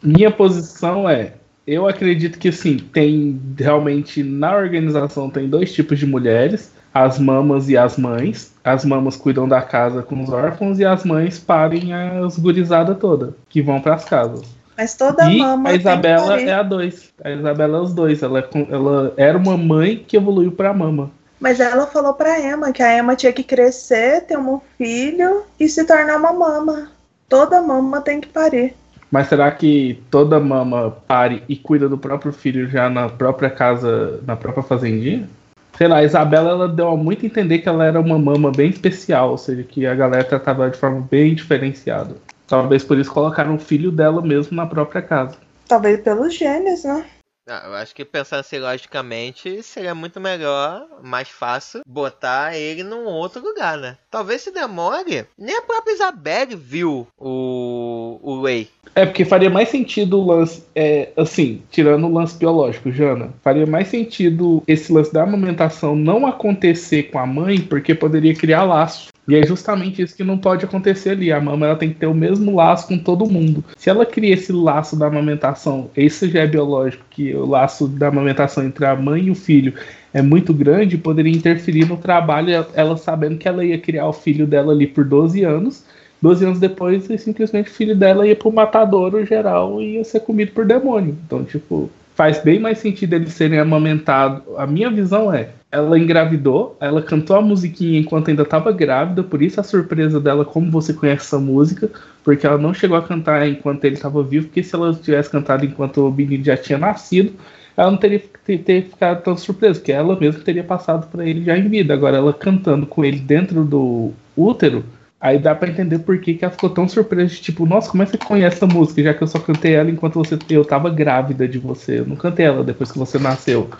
[0.00, 1.32] Minha posição é,
[1.66, 7.68] eu acredito que sim, tem realmente na organização tem dois tipos de mulheres, as mamas
[7.68, 8.54] e as mães.
[8.62, 13.34] As mamas cuidam da casa com os órfãos e as mães parem as gurizadas toda,
[13.48, 14.42] que vão para as casas.
[14.76, 17.12] Mas toda e mama a tem que Isabela é a dois.
[17.22, 18.22] A Isabela é os dois.
[18.22, 21.10] Ela, é ela era uma mãe que evoluiu para mama.
[21.44, 25.68] Mas ela falou pra Emma que a Emma tinha que crescer, ter um filho e
[25.68, 26.90] se tornar uma mama.
[27.28, 28.74] Toda mama tem que parir.
[29.10, 34.20] Mas será que toda mama pare e cuida do próprio filho já na própria casa,
[34.26, 35.28] na própria fazendinha?
[35.76, 38.70] Sei lá, a Isabela ela deu a muito entender que ela era uma mama bem
[38.70, 42.16] especial, ou seja, que a galera tratava ela de forma bem diferenciada.
[42.48, 45.36] Talvez por isso colocaram o filho dela mesmo na própria casa.
[45.68, 47.04] Talvez pelos genes, né?
[47.46, 53.04] Ah, eu acho que pensando assim logicamente, seria muito melhor, mais fácil, botar ele num
[53.04, 53.98] outro lugar, né?
[54.10, 55.26] Talvez se demore.
[55.36, 58.68] Nem a própria Isabelle viu o, o Ray.
[58.94, 63.66] É, porque faria mais sentido o lance, é, assim, tirando o lance biológico, Jana, faria
[63.66, 69.13] mais sentido esse lance da amamentação não acontecer com a mãe, porque poderia criar laço.
[69.26, 71.32] E é justamente isso que não pode acontecer ali.
[71.32, 73.64] A mama ela tem que ter o mesmo laço com todo mundo.
[73.76, 78.08] Se ela cria esse laço da amamentação, esse já é biológico, que o laço da
[78.08, 79.72] amamentação entre a mãe e o filho
[80.12, 84.46] é muito grande, poderia interferir no trabalho, ela sabendo que ela ia criar o filho
[84.46, 85.84] dela ali por 12 anos.
[86.20, 90.52] 12 anos depois, simplesmente o filho dela ia pro matadouro geral e ia ser comido
[90.52, 91.16] por demônio.
[91.26, 94.42] Então, tipo, faz bem mais sentido eles serem amamentados.
[94.56, 99.42] A minha visão é, ela engravidou, ela cantou a musiquinha enquanto ainda estava grávida, por
[99.42, 101.90] isso a surpresa dela, como você conhece essa música,
[102.22, 105.64] porque ela não chegou a cantar enquanto ele estava vivo, porque se ela tivesse cantado
[105.64, 107.32] enquanto o menino já tinha nascido,
[107.76, 111.44] ela não teria ter, ter ficado tão surpresa, porque ela mesma teria passado para ele
[111.44, 111.92] já em vida.
[111.92, 114.84] Agora, ela cantando com ele dentro do útero,
[115.24, 118.04] Aí dá pra entender por que, que ela ficou tão surpresa, tipo, nossa, como é
[118.04, 120.90] que você conhece essa música, já que eu só cantei ela enquanto você, eu tava
[120.90, 123.70] grávida de você, eu não cantei ela depois que você nasceu.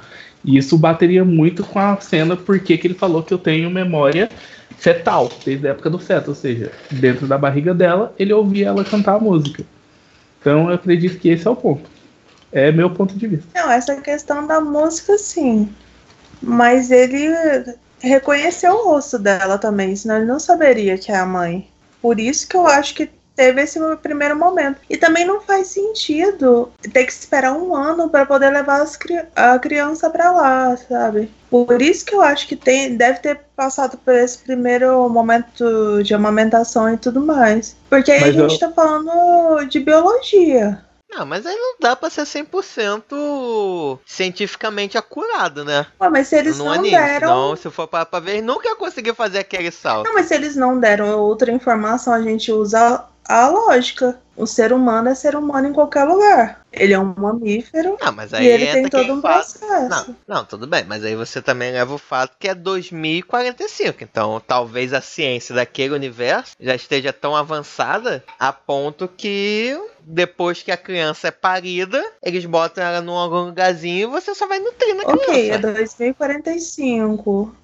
[0.43, 4.31] E isso bateria muito com a cena porque que ele falou que eu tenho memória
[4.79, 8.83] fetal, desde a época do feto, ou seja, dentro da barriga dela, ele ouvia ela
[8.83, 9.67] cantar a música.
[10.41, 11.91] Então eu acredito que esse é o ponto.
[12.53, 13.49] É meu ponto de vista.
[13.55, 15.69] Não, essa questão da música, sim.
[16.41, 17.29] Mas ele
[18.09, 21.69] reconheceu o rosto dela também, senão ele não saberia que é a mãe.
[22.01, 24.79] Por isso que eu acho que teve esse primeiro momento.
[24.89, 29.59] E também não faz sentido ter que esperar um ano para poder levar cri- a
[29.59, 31.31] criança para lá, sabe?
[31.51, 36.15] Por isso que eu acho que tem, deve ter passado por esse primeiro momento de
[36.15, 37.75] amamentação e tudo mais.
[37.91, 40.79] Porque aí Mas a gente eu- tá falando de biologia.
[41.11, 45.87] Não, mas aí não dá pra ser 100% cientificamente acurado, né?
[46.01, 46.91] Ué, mas se eles no não anime.
[46.91, 47.29] deram.
[47.29, 50.07] Senão, se for pra, pra ver, nunca ia conseguir fazer aquele salto.
[50.07, 54.21] Não, mas se eles não deram outra informação, a gente usa a lógica.
[54.37, 56.61] O ser humano é ser humano em qualquer lugar.
[56.73, 59.59] Ele é um mamífero Não, mas e aí ele entra tem todo um fato.
[59.59, 59.89] processo.
[59.89, 64.03] Não, não, tudo bem, mas aí você também leva o fato que é 2045.
[64.03, 70.73] Então, talvez a ciência daquele universo já esteja tão avançada a ponto que depois que
[70.73, 74.97] a criança é parida, eles botam ela num algum lugarzinho e você só vai nutrir
[74.97, 75.73] na Ok, é criança.
[75.75, 77.55] 2045.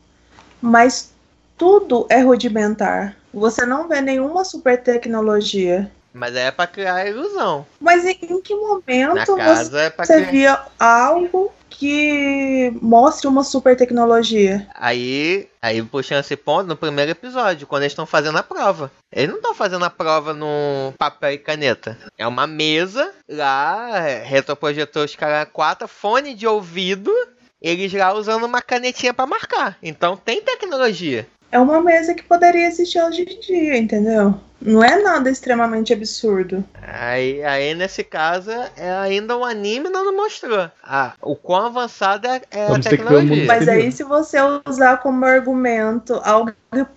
[0.62, 1.10] Mas
[1.58, 3.16] tudo é rudimentar.
[3.34, 5.90] Você não vê nenhuma super tecnologia.
[6.12, 7.66] Mas aí é pra criar a ilusão.
[7.80, 14.66] Mas em, que momento você, é você via algo que mostre uma super tecnologia?
[14.74, 18.90] Aí, aí puxando esse ponto no primeiro episódio, quando eles estão fazendo a prova.
[19.12, 21.96] Eles não estão fazendo a prova no papel e caneta.
[22.18, 27.12] É uma mesa lá, é, retroprojetor os caras quatro, fone de ouvido,
[27.62, 29.78] eles lá usando uma canetinha pra marcar.
[29.82, 31.26] Então tem tecnologia.
[31.52, 34.34] É uma mesa que poderia existir hoje em dia, entendeu?
[34.60, 36.62] Não é nada extremamente absurdo.
[36.82, 40.70] Aí, aí nesse caso, é ainda um anime não mostrou.
[40.82, 43.46] Ah, o quão avançada é, é a o tecnologia.
[43.46, 44.36] Mas aí, se você
[44.68, 46.52] usar como argumento algo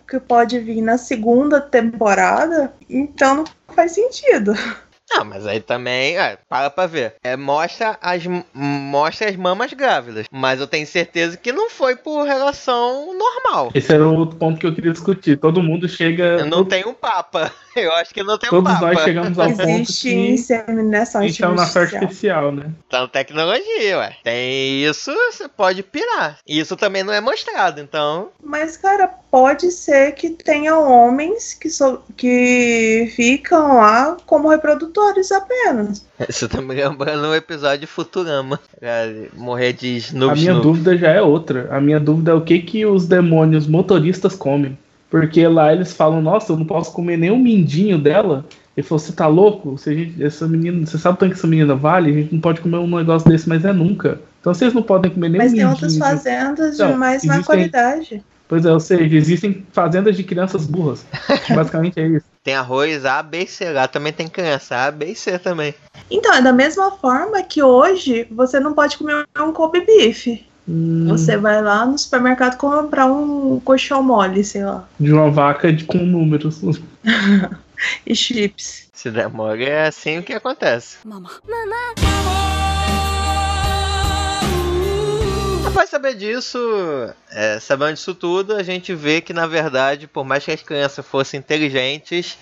[0.07, 4.53] que pode vir na segunda temporada, então não faz sentido.
[5.15, 7.15] Não, mas aí também, é, para pra ver.
[7.23, 10.25] É, mostra, as, mostra as mamas grávidas.
[10.31, 13.71] Mas eu tenho certeza que não foi por relação normal.
[13.75, 15.37] Esse era o outro ponto que eu queria discutir.
[15.37, 16.45] Todo mundo chega.
[16.45, 17.51] Não tem um papa.
[17.75, 18.85] Eu acho que não tem um Todos papa.
[18.93, 22.45] nós chegamos ao ponto Existe que inseminação então na sorte artificial.
[22.45, 22.75] artificial, né?
[22.87, 24.15] Então, tecnologia, ué.
[24.23, 26.37] Tem isso, você pode pirar.
[26.47, 28.29] Isso também não é mostrado, então.
[28.43, 36.05] Mas, cara, pode ser que tenha homens que, so- que ficam lá como reprodutores apenas.
[36.29, 38.59] Isso tá me lembrando um episódio de Futurama.
[38.79, 40.61] É, morrer de A Snoop minha Snoop.
[40.67, 41.67] dúvida já é outra.
[41.71, 44.77] A minha dúvida é o que que os demônios motoristas comem.
[45.09, 48.45] Porque lá eles falam, nossa, eu não posso comer nem um mindinho dela.
[48.77, 49.79] Ele falou, você tá louco?
[49.79, 52.11] Se a gente, essa menina, você sabe o tanto que essa menina vale?
[52.11, 54.19] A gente não pode comer um negócio desse, mas é nunca.
[54.41, 57.41] Então vocês não podem comer nem Mas um tem outras fazendas de Não, mais má
[57.43, 58.23] qualidade.
[58.53, 61.03] Pois é, ou seja, existem fazendas de crianças burras.
[61.49, 62.25] Basicamente é isso.
[62.43, 63.71] Tem arroz A, B e C.
[63.71, 65.73] Lá também tem criança A, B e C também.
[66.11, 70.27] Então, é da mesma forma que hoje você não pode comer um Kobe beef.
[70.69, 75.73] Hum, Você vai lá no supermercado comprar um colchão mole, sei lá, De uma vaca
[75.73, 76.61] de, com números.
[78.05, 78.87] e chips.
[78.93, 80.97] Se demora, é assim o que acontece.
[85.73, 86.59] Após saber disso,
[87.31, 91.03] é, sabendo disso tudo, a gente vê que na verdade, por mais que as crianças
[91.03, 92.37] fossem inteligentes,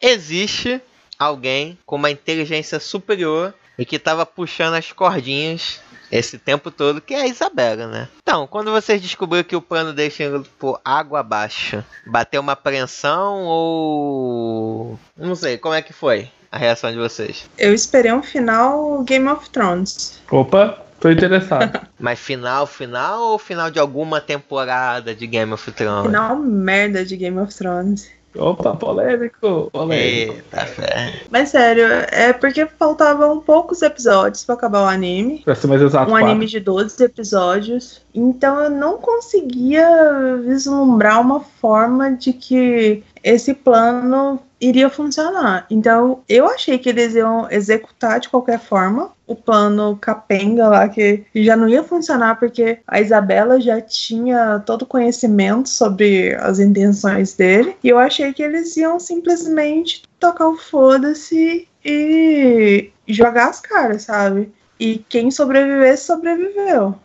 [0.00, 0.80] existe
[1.18, 5.80] alguém com uma inteligência superior e que estava puxando as cordinhas
[6.12, 8.08] esse tempo todo, que é a Isabela, né?
[8.22, 14.96] Então, quando vocês descobriram que o plano ido por água abaixo, bateu uma apreensão ou.
[15.16, 17.50] Não sei, como é que foi a reação de vocês?
[17.58, 20.20] Eu esperei um final Game of Thrones.
[20.30, 21.80] Opa, tô interessado.
[21.98, 26.06] Mas final, final ou final de alguma temporada de Game of Thrones?
[26.06, 28.10] Final merda de Game of Thrones.
[28.36, 30.34] Opa, polêmico, polêmico.
[30.34, 31.20] Eita, fé.
[31.30, 35.40] Mas sério, é porque faltavam poucos episódios pra acabar o anime.
[35.44, 36.28] Pra ser mais exato, Um quatro.
[36.28, 38.06] anime de 12 episódios.
[38.14, 45.66] Então eu não conseguia vislumbrar uma forma de que esse plano iria funcionar.
[45.68, 51.24] Então eu achei que eles iam executar de qualquer forma o plano capenga lá, que
[51.36, 57.34] já não ia funcionar porque a Isabela já tinha todo o conhecimento sobre as intenções
[57.34, 57.76] dele.
[57.82, 64.52] E eu achei que eles iam simplesmente tocar o foda-se e jogar as caras, sabe?
[64.80, 66.96] E quem sobrevivesse, sobreviveu.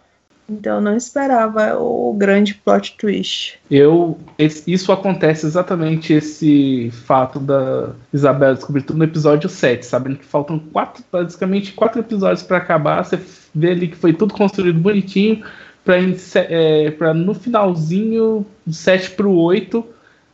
[0.47, 3.57] Então não esperava o grande plot twist.
[3.69, 10.25] Eu, isso acontece exatamente esse fato da Isabela descobrir tudo no episódio 7, sabendo que
[10.25, 13.03] faltam quatro, basicamente quatro episódios pra acabar.
[13.03, 13.19] Você
[13.53, 15.43] vê ali que foi tudo construído bonitinho
[16.15, 19.85] se- é, no finalzinho, do 7 pro 8,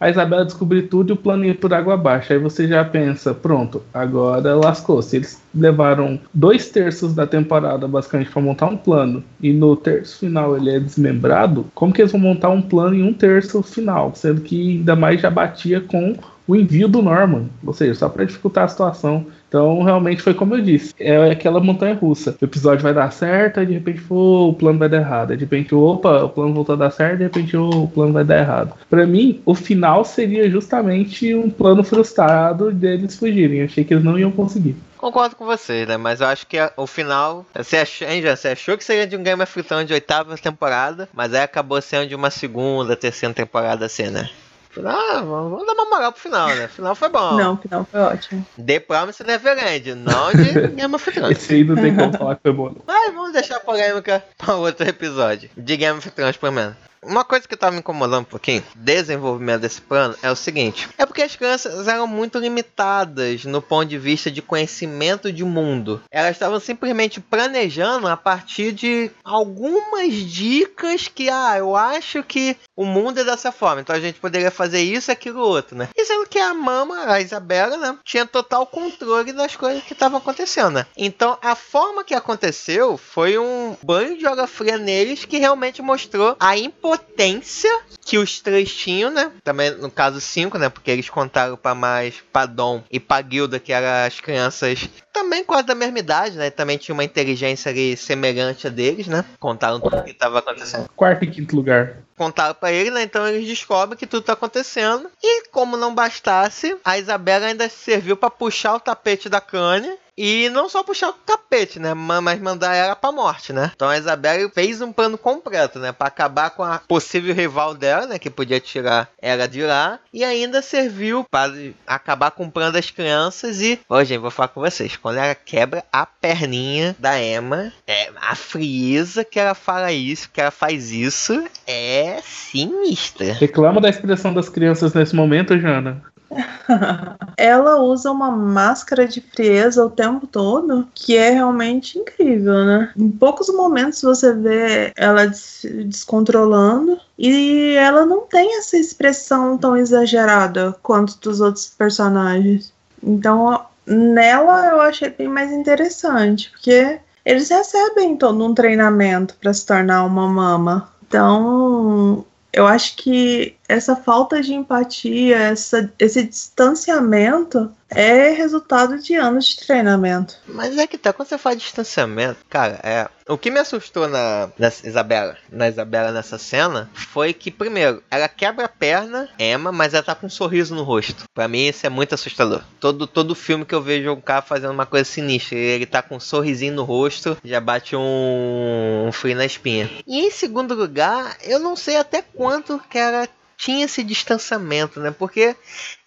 [0.01, 2.33] a Isabela descobrir tudo e o plano por água abaixo.
[2.33, 4.99] Aí você já pensa, pronto, agora lascou.
[4.99, 10.17] Se eles levaram dois terços da temporada basicamente para montar um plano e no terço
[10.17, 14.11] final ele é desmembrado, como que eles vão montar um plano em um terço final?
[14.15, 16.15] Sendo que ainda mais já batia com
[16.47, 19.27] o envio do Norman, ou seja, só para dificultar a situação.
[19.51, 22.37] Então, realmente foi como eu disse, é aquela montanha russa.
[22.41, 25.35] O episódio vai dar certo, aí de repente, o plano vai dar errado.
[25.35, 28.37] De repente, opa, o plano voltou a dar certo, de repente, o plano vai dar
[28.37, 28.73] errado.
[28.89, 33.59] Para mim, o final seria justamente um plano frustrado deles fugirem.
[33.59, 34.73] Eu achei que eles não iam conseguir.
[34.97, 35.97] Concordo com vocês, né?
[35.97, 37.45] Mas eu acho que o final.
[37.53, 38.21] Você achou, hein?
[38.21, 41.81] Você achou que seria de um Game of Thrones de oitava temporada, mas aí acabou
[41.81, 44.29] sendo de uma segunda, terceira temporada assim, né?
[44.71, 46.65] Final, vamos, vamos dar uma moral pro final, né?
[46.65, 47.35] O final foi bom.
[47.37, 48.45] Não, o final foi ótimo.
[48.65, 51.37] The Promise Neverland, não de Game of Thrones.
[51.37, 52.69] Esse aí não tem como falar que foi bom.
[52.69, 52.81] não.
[52.87, 55.49] Mas vamos deixar a polêmica para outro episódio.
[55.57, 56.75] De Game of Thrones, pelo menos.
[57.03, 61.03] Uma coisa que tava me incomodando um pouquinho, desenvolvimento desse plano, é o seguinte: é
[61.03, 65.99] porque as crianças eram muito limitadas no ponto de vista de conhecimento de mundo.
[66.11, 72.85] Elas estavam simplesmente planejando a partir de algumas dicas que, ah, eu acho que o
[72.85, 75.89] mundo é dessa forma, então a gente poderia fazer isso, aquilo, outro, né?
[75.95, 80.17] E sendo que a mama, a Isabela, né, tinha total controle das coisas que estavam
[80.17, 80.85] acontecendo, né?
[80.97, 86.35] Então a forma que aconteceu foi um banho de água fria neles que realmente mostrou
[86.39, 87.69] a impotência
[88.03, 89.31] que os três tinham, né?
[89.43, 90.69] Também no caso cinco, né?
[90.69, 95.43] Porque eles contaram para mais pra Dom e pra Guilda, que eram as crianças também
[95.43, 96.49] quase da mesma idade, né?
[96.49, 99.23] Também tinha uma inteligência ali semelhante a deles, né?
[99.39, 101.97] Contaram tudo o que estava acontecendo Quarto e quinto lugar.
[102.21, 103.01] Contaram pra ele, né?
[103.01, 105.09] Então eles descobrem que tudo tá acontecendo.
[105.23, 109.97] E como não bastasse, a Isabela ainda serviu pra puxar o tapete da Kanye.
[110.23, 111.93] E não só puxar o tapete, né?
[111.95, 113.71] ma- Mas mandar ela pra morte, né?
[113.75, 115.91] Então a Isabela fez um plano completo, né?
[115.91, 118.19] Pra acabar com a possível rival dela, né?
[118.19, 119.97] Que podia tirar ela de lá.
[120.13, 121.51] E ainda serviu para
[121.87, 123.61] acabar com o plano das crianças.
[123.61, 124.95] E, ó, gente, vou falar com vocês.
[124.95, 130.39] Quando ela quebra a perninha da Emma, é a frieza que ela fala isso, que
[130.39, 133.33] ela faz isso, é sinistra.
[133.33, 136.03] Reclama da expressão das crianças nesse momento, Jana.
[137.37, 142.91] Ela usa uma máscara de frieza o tempo todo, que é realmente incrível, né?
[142.95, 149.75] Em poucos momentos você vê ela des- descontrolando e ela não tem essa expressão tão
[149.75, 152.73] exagerada quanto dos outros personagens.
[153.03, 159.65] Então, nela eu achei bem mais interessante, porque eles recebem todo um treinamento para se
[159.65, 160.91] tornar uma mama.
[161.07, 169.47] Então, eu acho que essa falta de empatia, essa, esse distanciamento é resultado de anos
[169.47, 170.35] de treinamento.
[170.47, 173.07] Mas é que tá, quando você fala de distanciamento, cara, é.
[173.27, 178.27] O que me assustou na, nessa Isabela, na Isabela nessa cena, foi que, primeiro, ela
[178.27, 181.23] quebra a perna, Emma, mas ela tá com um sorriso no rosto.
[181.33, 182.61] Pra mim, isso é muito assustador.
[182.79, 186.15] Todo, todo filme que eu vejo um cara fazendo uma coisa sinistra, ele tá com
[186.15, 189.89] um sorrisinho no rosto, já bate um, um frio na espinha.
[190.05, 193.27] E em segundo lugar, eu não sei até quanto que ela
[193.61, 195.11] tinha esse distanciamento, né?
[195.11, 195.55] Porque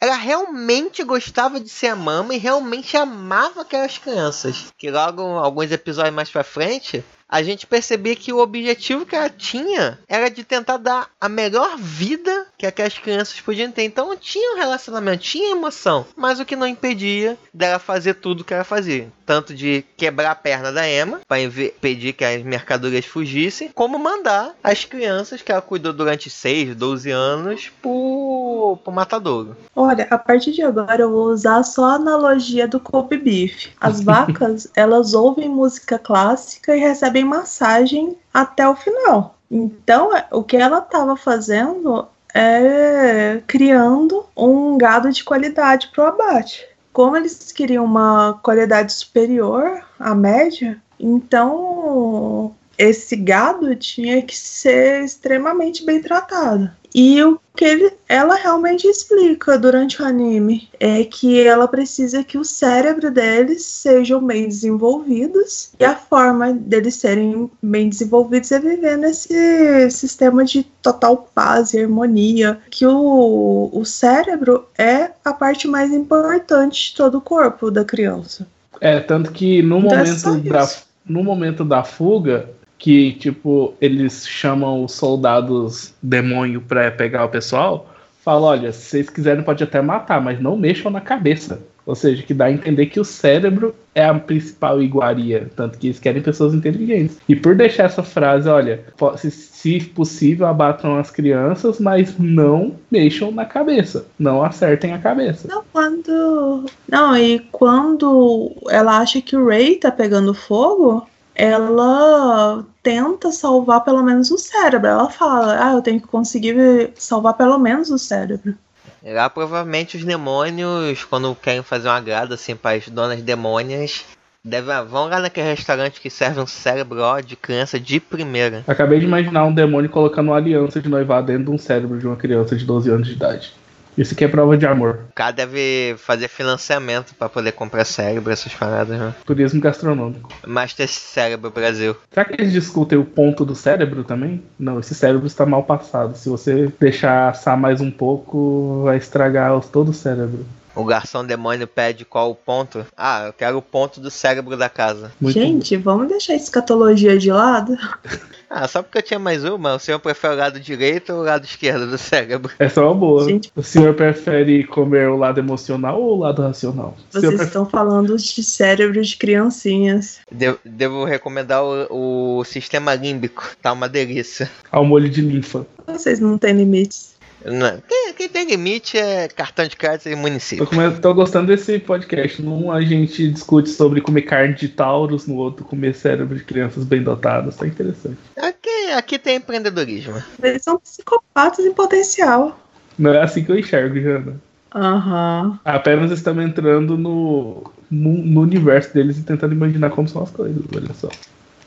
[0.00, 4.72] ela realmente gostava de ser a mama e realmente amava aquelas crianças.
[4.76, 9.30] Que logo, alguns episódios mais pra frente, a gente percebia que o objetivo que ela
[9.30, 13.82] tinha era de tentar dar a melhor vida que aquelas crianças podiam ter.
[13.82, 18.54] Então tinha um relacionamento, tinha emoção, mas o que não impedia dela fazer tudo que
[18.54, 19.08] ela fazia.
[19.26, 24.54] Tanto de quebrar a perna da Emma, para impedir que as mercadorias fugissem, como mandar
[24.62, 29.56] as crianças que ela cuidou durante 6, 12 anos pro, pro matadouro.
[29.74, 33.68] Olha, a partir de agora eu vou usar só a analogia do Kobe Beef.
[33.80, 39.36] As vacas, elas ouvem música clássica e recebem massagem até o final.
[39.50, 46.08] Então, é- o que ela estava fazendo é criando um gado de qualidade para o
[46.08, 46.66] abate.
[46.92, 55.84] Como eles queriam uma qualidade superior à média, então esse gado tinha que ser extremamente
[55.84, 56.70] bem tratado.
[56.94, 62.38] E o que ele- ela realmente explica durante o anime é que ela precisa que
[62.38, 68.96] o cérebro deles sejam bem desenvolvidos e a forma deles serem bem desenvolvidos é viver
[68.96, 75.92] nesse sistema de total paz e harmonia, que o, o cérebro é a parte mais
[75.92, 78.46] importante de todo o corpo da criança.
[78.80, 80.70] É, tanto que no Então é momento, só da,
[81.06, 82.50] no momento da fuga,
[82.84, 87.88] que, tipo, eles chamam os soldados demônio pra pegar o pessoal,
[88.22, 91.62] fala, olha, se vocês quiserem pode até matar, mas não mexam na cabeça.
[91.86, 95.86] Ou seja, que dá a entender que o cérebro é a principal iguaria, tanto que
[95.86, 97.16] eles querem pessoas inteligentes.
[97.26, 98.84] E por deixar essa frase, olha,
[99.16, 105.48] se, se possível abatam as crianças, mas não mexam na cabeça, não acertem a cabeça.
[105.48, 106.66] Não, quando.
[106.86, 114.02] Não, e quando ela acha que o Ray tá pegando fogo, ela tenta salvar pelo
[114.02, 114.88] menos o cérebro.
[114.88, 118.54] Ela fala, ah, eu tenho que conseguir salvar pelo menos o cérebro.
[119.02, 124.04] Lá provavelmente os demônios, quando querem fazer um agrado assim para as donas demônias,
[124.42, 128.64] deve, vão lá naquele restaurante que serve um cérebro ó, de criança de primeira.
[128.66, 132.06] Acabei de imaginar um demônio colocando uma aliança de noivado dentro de um cérebro de
[132.06, 133.52] uma criança de 12 anos de idade.
[133.96, 135.00] Isso aqui é prova de amor.
[135.10, 139.14] O cara deve fazer financiamento pra poder comprar cérebro, essas paradas, né?
[139.24, 140.32] Turismo gastronômico.
[140.46, 141.96] Master Cérebro Brasil.
[142.10, 144.42] Será que eles discutem o ponto do cérebro também?
[144.58, 146.16] Não, esse cérebro está mal passado.
[146.16, 150.44] Se você deixar assar mais um pouco, vai estragar todo o cérebro.
[150.76, 152.84] O garçom demônio pede qual o ponto?
[152.96, 155.12] Ah, eu quero o ponto do cérebro da casa.
[155.20, 157.76] Muito Gente, vamos deixar a escatologia de lado?
[158.56, 161.24] Ah, só porque eu tinha mais uma, o senhor prefere o lado direito ou o
[161.24, 162.52] lado esquerdo do cérebro?
[162.56, 163.24] Essa é uma boa.
[163.24, 163.50] Gente.
[163.56, 166.96] O senhor prefere comer o lado emocional ou o lado racional?
[167.10, 170.20] Vocês prefere- estão falando de cérebro de criancinhas.
[170.30, 174.48] De- devo recomendar o, o sistema límbico, tá uma delícia.
[174.70, 175.66] ao molho de linfa.
[175.88, 177.13] Vocês não têm limites.
[177.44, 180.66] Não, quem, quem tem limite é cartão de crédito e município.
[180.66, 182.40] come- tô gostando desse podcast.
[182.42, 186.84] Num a gente discute sobre comer carne de tauros, no outro comer cérebro de crianças
[186.84, 187.56] bem dotadas.
[187.56, 188.16] Tá interessante.
[188.36, 190.22] Aqui, aqui tem empreendedorismo.
[190.42, 192.58] Eles são psicopatas em potencial.
[192.98, 194.36] Não é assim que eu enxergo, Jana.
[194.74, 195.58] Aham.
[195.64, 200.62] Apenas estamos entrando no, no, no universo deles e tentando imaginar como são as coisas.
[200.74, 201.08] Olha só.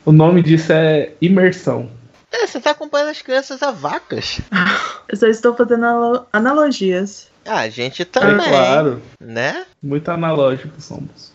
[0.05, 1.89] O nome disso é imersão.
[2.31, 4.39] É, você tá acompanhando as crianças a vacas.
[5.07, 7.27] Eu só estou fazendo analo- analogias.
[7.45, 9.01] Ah, a gente É também, claro.
[9.21, 9.65] né?
[9.81, 11.31] Muito analógico somos.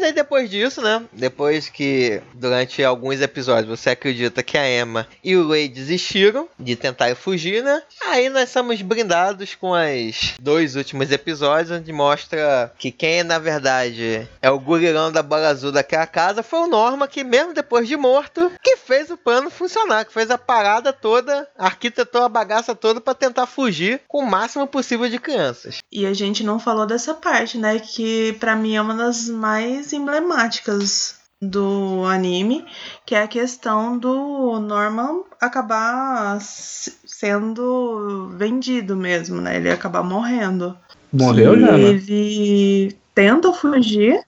[0.00, 1.02] Mas aí depois disso, né?
[1.12, 6.74] Depois que durante alguns episódios você acredita que a Emma e o Ray desistiram de
[6.74, 7.82] tentar fugir, né?
[8.06, 14.26] Aí nós somos brindados com os dois últimos episódios, onde mostra que quem na verdade
[14.40, 17.94] é o gurilão da bola azul daquela casa foi o Norma, que mesmo depois de
[17.94, 23.02] morto, que fez o plano funcionar, que fez a parada toda, arquitetou a bagaça toda
[23.02, 25.80] pra tentar fugir com o máximo possível de crianças.
[25.92, 27.78] E a gente não falou dessa parte, né?
[27.78, 32.66] Que pra mim é uma das mais emblemáticas do anime,
[33.06, 39.56] que é a questão do Norman acabar sendo vendido mesmo, né?
[39.56, 40.76] Ele acabar morrendo.
[41.12, 41.78] Morreu, que Jana?
[41.78, 44.22] Ele tenta fugir.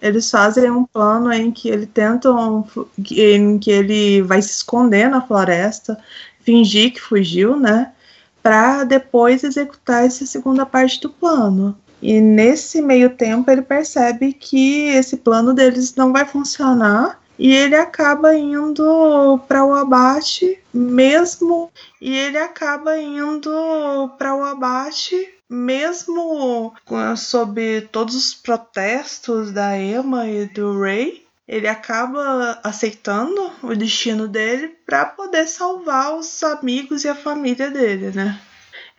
[0.00, 5.10] Eles fazem um plano em que ele tentam fu- em que ele vai se esconder
[5.10, 5.98] na floresta,
[6.42, 7.92] fingir que fugiu, né?
[8.42, 11.76] Para depois executar essa segunda parte do plano.
[12.02, 17.74] E nesse meio tempo ele percebe que esse plano deles não vai funcionar e ele
[17.74, 21.70] acaba indo para o abate mesmo
[22.00, 23.50] e ele acaba indo
[24.18, 26.72] para o abate mesmo
[27.16, 31.24] sob todos os protestos da Emma e do Ray.
[31.48, 38.12] Ele acaba aceitando o destino dele para poder salvar os amigos e a família dele,
[38.12, 38.38] né?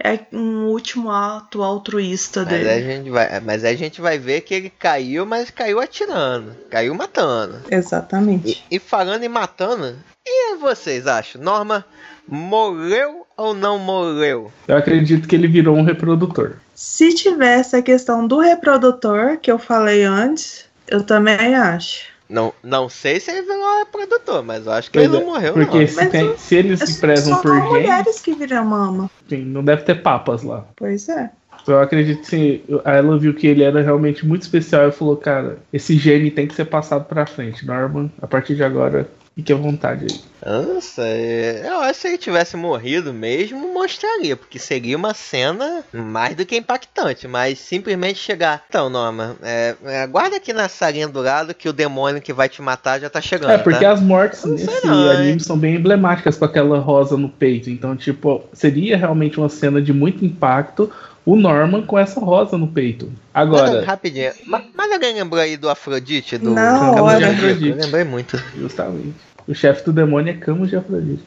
[0.04, 2.86] É um último ato altruísta Mas a, dele.
[2.86, 6.56] gente vai, mas a gente vai ver que ele caiu, mas caiu atirando.
[6.70, 7.60] Caiu matando.
[7.70, 8.64] Exatamente.
[8.70, 9.96] E, e falando em matando,
[10.26, 11.42] e vocês acham?
[11.42, 11.86] Norma
[12.28, 14.52] morreu ou não morreu?
[14.68, 16.54] Eu acredito que ele virou um reprodutor.
[16.74, 22.11] Se tivesse a questão do reprodutor, que eu falei antes, eu também acho.
[22.32, 25.26] Não, não sei se ele virou reprodutor, mas eu acho que Pois ele é, não
[25.28, 25.88] morreu, Porque não.
[25.88, 29.12] se, tem- o- se eles se prezam por gente, mulheres que viram mama.
[29.28, 30.66] sim, não deve ter papas lá.
[30.78, 31.30] Pois é.
[31.68, 35.16] Eu acredito que sim, a ela viu que ele era realmente muito especial e falou,
[35.18, 37.66] cara, esse gene tem que ser passado pra frente.
[37.68, 39.08] Norman, a partir de agora,
[39.42, 40.22] fique à vontade aí.
[40.44, 45.84] Nossa, é- eu acho que se ele tivesse morrido mesmo, mostraria, porque seria uma cena
[45.94, 48.64] mais do que impactante, mas simplesmente chegar.
[48.68, 52.50] Então, Norma, é, é, guarda aqui na salinha do lado que o demônio que vai
[52.50, 53.52] te matar já tá chegando.
[53.52, 53.92] É, porque tá?
[53.92, 55.40] as mortes Não nesse não, anime hein?
[55.40, 57.70] são bem emblemáticas com aquela rosa no peito.
[57.70, 60.92] Então, tipo, seria realmente uma cena de muito impacto
[61.24, 63.06] o Norman com essa rosa no peito.
[63.32, 66.38] Mas, Agora, rapidinho, ma- mas alguém lembrou aí do Afrodite?
[66.40, 67.28] Do Na de hora.
[67.32, 67.68] Afrodite?
[67.70, 68.44] Eu lembrei muito.
[68.58, 69.14] justamente,
[69.48, 71.24] o chefe do demônio é Camus de Afrodite.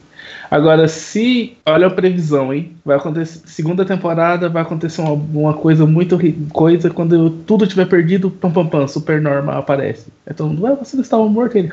[0.49, 1.57] Agora, se.
[1.65, 2.71] Olha a previsão, hein?
[2.83, 3.41] Vai acontecer.
[3.45, 6.17] Segunda temporada vai acontecer uma, uma coisa muito
[6.51, 10.07] coisa quando tudo tiver perdido, pam pam pam, Super Norma aparece.
[10.39, 11.57] Mundo, ué, você não estava morto?
[11.57, 11.69] Ele,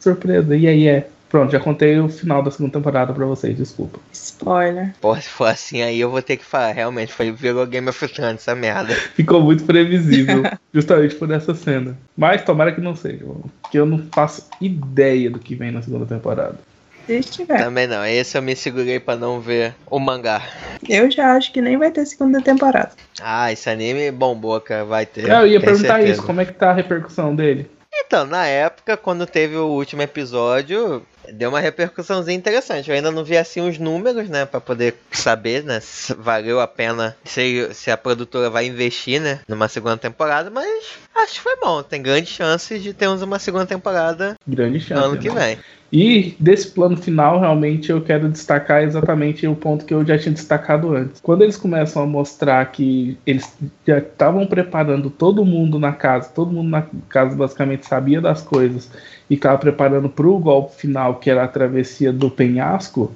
[0.00, 1.08] surpresa, e aí é.
[1.34, 3.98] Pronto, já contei o final da segunda temporada pra vocês, desculpa.
[4.12, 4.94] Spoiler.
[5.00, 6.70] Pô, se for assim aí eu vou ter que falar.
[6.70, 8.94] Realmente, foi virou Game of Thrones essa merda.
[9.16, 11.98] Ficou muito previsível, justamente por essa cena.
[12.16, 13.24] Mas tomara que não seja,
[13.60, 16.56] porque eu não faço ideia do que vem na segunda temporada.
[17.04, 17.58] Se tiver.
[17.58, 18.06] Também não.
[18.06, 20.40] Esse eu me segurei pra não ver o mangá.
[20.88, 22.92] Eu já acho que nem vai ter segunda temporada.
[23.20, 24.84] Ah, esse anime bombou, cara.
[24.84, 25.28] Vai ter.
[25.28, 26.12] É, eu ia perguntar certeza.
[26.12, 27.68] isso, como é que tá a repercussão dele?
[27.92, 32.88] Então, na época, quando teve o último episódio, deu uma repercussãozinha interessante.
[32.88, 36.66] Eu ainda não vi assim os números, né, para poder saber, né, se valeu a
[36.66, 40.68] pena, se, se a produtora vai investir, né, numa segunda temporada, mas
[41.14, 41.82] acho que foi bom.
[41.82, 45.02] Tem grandes chances de termos uma segunda temporada Grande chance.
[45.02, 45.34] ano que né?
[45.34, 45.58] vem.
[45.92, 50.32] E desse plano final, realmente eu quero destacar exatamente o ponto que eu já tinha
[50.34, 51.20] destacado antes.
[51.20, 53.56] Quando eles começam a mostrar que eles
[53.86, 58.90] já estavam preparando todo mundo na casa, todo mundo na casa basicamente sabia das coisas
[59.28, 63.12] e estava preparando para o golpe final, que era a travessia do penhasco,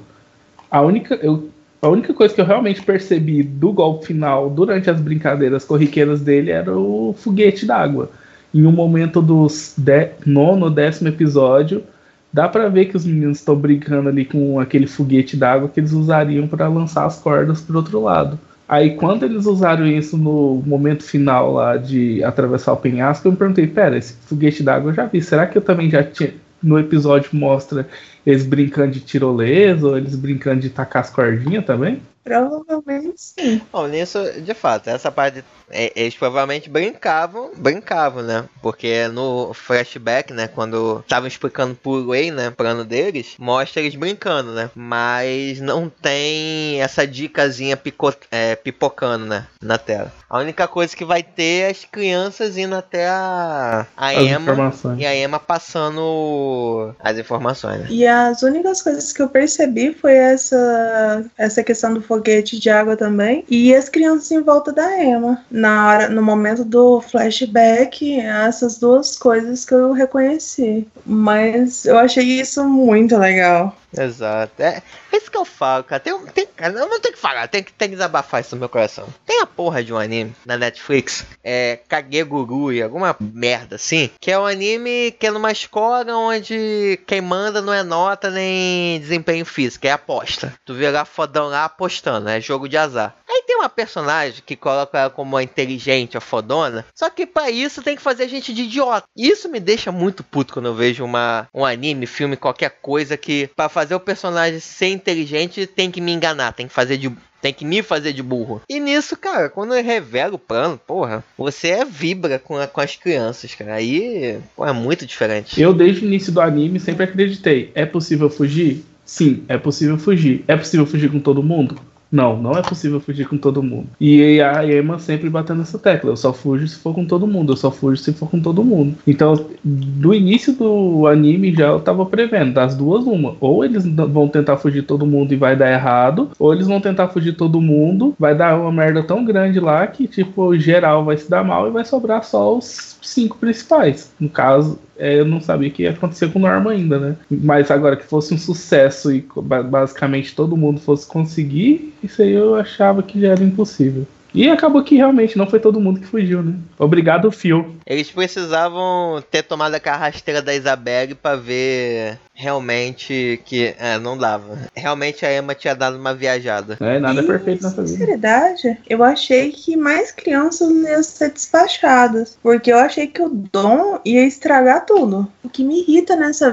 [0.71, 1.49] a única, eu,
[1.81, 6.51] a única coisa que eu realmente percebi do golpe final durante as brincadeiras corriqueiras dele
[6.51, 8.11] era o foguete d'água.
[8.55, 9.77] Em um momento dos
[10.25, 11.85] nono, décimo episódio,
[12.33, 15.93] dá pra ver que os meninos estão brincando ali com aquele foguete d'água que eles
[15.93, 18.39] usariam para lançar as cordas pro outro lado.
[18.69, 23.39] Aí quando eles usaram isso no momento final lá de atravessar o penhasco, eu me
[23.39, 26.35] perguntei, pera, esse foguete d'água eu já vi, será que eu também já tinha.
[26.63, 27.89] No episódio mostra
[28.27, 32.03] eles brincando de tirolesa ou eles brincando de tacar as cordinhas também?
[32.23, 33.63] Provavelmente sim.
[33.73, 35.39] Bom, nisso, de fato, essa parte.
[35.39, 38.45] é, Eles provavelmente brincavam, brincavam, né?
[38.63, 40.49] Porque no flashback, né?
[40.49, 42.49] Quando estavam explicando por Way, né?
[42.49, 44.71] O plano deles, mostra eles brincando, né?
[44.75, 49.47] Mas não tem essa dicasinha pico, é, pipocando, né?
[49.61, 50.13] Na tela.
[50.29, 54.75] A única coisa que vai ter é as crianças indo até a, a As Emma
[54.99, 57.87] e a Emma passando as informações, né?
[57.89, 62.97] E as únicas coisas que eu percebi foi essa, essa questão do foguete de água
[62.97, 63.45] também.
[63.49, 65.43] E as crianças em volta da Emma.
[65.59, 70.87] Na hora, no momento do flashback, essas duas coisas que eu reconheci.
[71.05, 73.77] Mas eu achei isso muito legal.
[73.97, 74.63] Exato.
[74.63, 74.83] É
[75.13, 76.01] isso que eu falo, cara.
[76.01, 78.69] Tem, tem, cara, não tenho que falar, tem que, tem que desabafar isso no meu
[78.69, 79.07] coração.
[79.27, 84.39] Tem a porra de um anime na Netflix, é Kagegurui, alguma merda assim, que é
[84.39, 89.87] um anime que é numa escola onde quem manda não é nota nem desempenho físico,
[89.87, 90.53] é aposta.
[90.65, 93.15] Tu vê lá fodão lá apostando, é jogo de azar.
[93.29, 97.51] Aí tem uma personagem que coloca ela como a inteligente, a fodona, só que pra
[97.51, 99.07] isso tem que fazer a gente de idiota.
[99.17, 103.51] Isso me deixa muito puto quando eu vejo uma, um anime, filme, qualquer coisa que
[103.57, 107.55] pra fazer o personagem ser inteligente tem que me enganar, tem que fazer de tem
[107.55, 108.61] que me fazer de burro.
[108.69, 112.81] E nisso, cara, quando eu revelo o plano, porra, você é vibra com, a- com
[112.81, 113.75] as crianças, cara.
[113.75, 115.61] Aí, é muito diferente.
[115.63, 117.71] Eu, desde o início do anime, sempre acreditei.
[117.77, 118.85] É possível fugir?
[119.05, 120.45] Sim, é possível fugir.
[120.49, 121.81] É possível fugir com todo mundo?
[122.11, 123.89] Não, não é possível fugir com todo mundo.
[124.01, 126.11] E a Emma sempre batendo nessa tecla.
[126.11, 127.53] Eu só fujo se for com todo mundo.
[127.53, 128.97] Eu só fujo se for com todo mundo.
[129.07, 132.55] Então, do início do anime já eu tava prevendo.
[132.55, 133.37] Das duas, uma.
[133.41, 136.31] Ou eles vão tentar fugir todo mundo e vai dar errado.
[136.39, 138.15] Ou eles vão tentar fugir todo mundo.
[138.19, 141.71] Vai dar uma merda tão grande lá que, tipo, geral vai se dar mal e
[141.71, 144.11] vai sobrar só os cinco principais.
[144.19, 147.17] No caso, é, eu não sabia que ia acontecer com o Norma ainda, né?
[147.31, 152.33] Mas agora que fosse um sucesso e ba- basicamente todo mundo fosse conseguir, isso aí
[152.33, 154.07] eu achava que já era impossível.
[154.39, 156.55] E acabou que realmente não foi todo mundo que fugiu, né?
[156.79, 157.75] Obrigado, Phil.
[157.85, 163.75] Eles precisavam ter tomado a carrasteira da Isabelle pra ver realmente que.
[163.79, 164.59] É, não dava.
[164.77, 166.77] Realmente a Emma tinha dado uma viajada.
[166.81, 167.89] É, nada é E, perfeito nessa vida.
[167.89, 172.39] sinceridade, eu achei que mais crianças iam ser despachadas.
[172.43, 175.27] Porque eu achei que o Dom ia estragar tudo.
[175.43, 176.51] O que me irrita nessa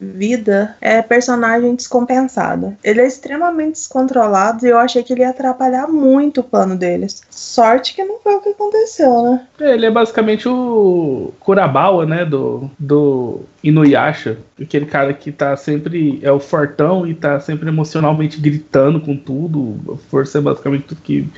[0.00, 2.74] vida é personagem descompensado.
[2.82, 7.22] Ele é extremamente descontrolado e eu achei que ele ia atrapalhar muito o plano deles.
[7.28, 9.46] Sorte que não foi o que aconteceu, né?
[9.60, 12.24] Ele é basicamente o Kurabawa, né?
[12.24, 14.38] Do, do Inuyasha.
[14.60, 16.18] Aquele cara que tá sempre.
[16.22, 19.98] É o fortão e tá sempre emocionalmente gritando com tudo.
[20.10, 21.28] Força é basicamente tudo que.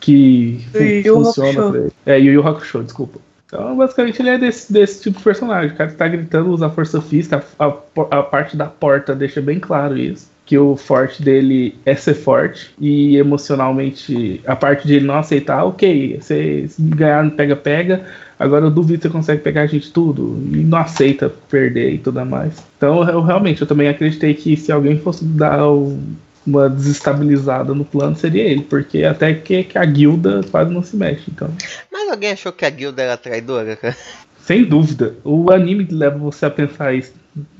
[0.00, 0.60] Que
[1.06, 1.70] funciona Hakusho.
[1.70, 1.92] pra ele.
[2.04, 3.20] É, Yu Yu Hakusho, desculpa.
[3.52, 5.72] Então, basicamente, ele é desse, desse tipo de personagem.
[5.74, 7.44] O cara tá gritando, usa força física.
[7.58, 7.74] A, a-
[8.18, 10.30] a parte da porta deixa bem claro isso.
[10.46, 12.74] Que o forte dele é ser forte.
[12.80, 18.04] E emocionalmente, a parte de ele não aceitar, ok, você ganhar pega-pega.
[18.38, 20.42] Agora eu duvido que você consegue pegar a gente tudo.
[20.50, 22.54] E não aceita perder e tudo mais.
[22.78, 25.98] Então, eu realmente, eu também acreditei que se alguém fosse dar o-
[26.46, 28.62] uma desestabilizada no plano, seria ele.
[28.62, 31.24] Porque até que, que a guilda quase não se mexe.
[31.30, 31.48] Então.
[31.90, 33.96] Mas alguém achou que a guilda era traidora, cara?
[34.44, 35.14] Sem dúvida.
[35.24, 37.12] O anime leva você a pensar isso.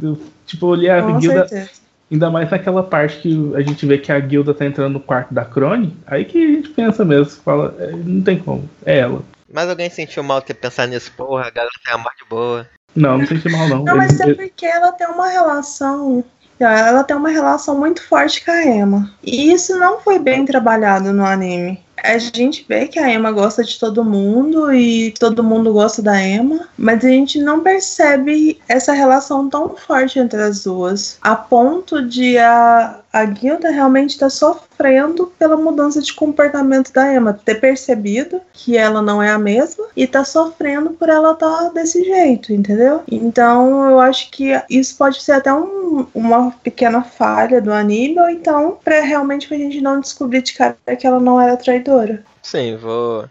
[0.03, 1.71] Eu, tipo, olhei a Com guilda, certeza.
[2.11, 5.33] ainda mais naquela parte que a gente vê que a guilda tá entrando no quarto
[5.33, 9.23] da Crone, aí que a gente pensa mesmo, fala, é, não tem como, é ela.
[9.51, 12.67] Mas alguém sentiu mal ter pensado nisso, porra, a garota tem uma morte boa.
[12.95, 13.85] Não, não senti mal não.
[13.85, 16.25] Não, mas é porque ela tem uma relação.
[16.65, 19.11] Ela tem uma relação muito forte com a Emma.
[19.23, 21.83] E isso não foi bem trabalhado no anime.
[22.03, 26.21] a gente vê que a Emma gosta de todo mundo e todo mundo gosta da
[26.21, 32.03] Emma, mas a gente não percebe essa relação tão forte entre as duas, a ponto
[32.03, 37.57] de a, a Guilda realmente estar tá sofrendo pela mudança de comportamento da Emma, ter
[37.57, 42.03] percebido que ela não é a mesma e tá sofrendo por ela estar tá desse
[42.05, 43.03] jeito, entendeu?
[43.11, 48.31] Então eu acho que isso pode ser até um, uma pequena falha do anime, ou
[48.31, 52.25] então para realmente a gente não descobrir de cara que ela não era traidora.
[52.43, 53.29] Sim, vou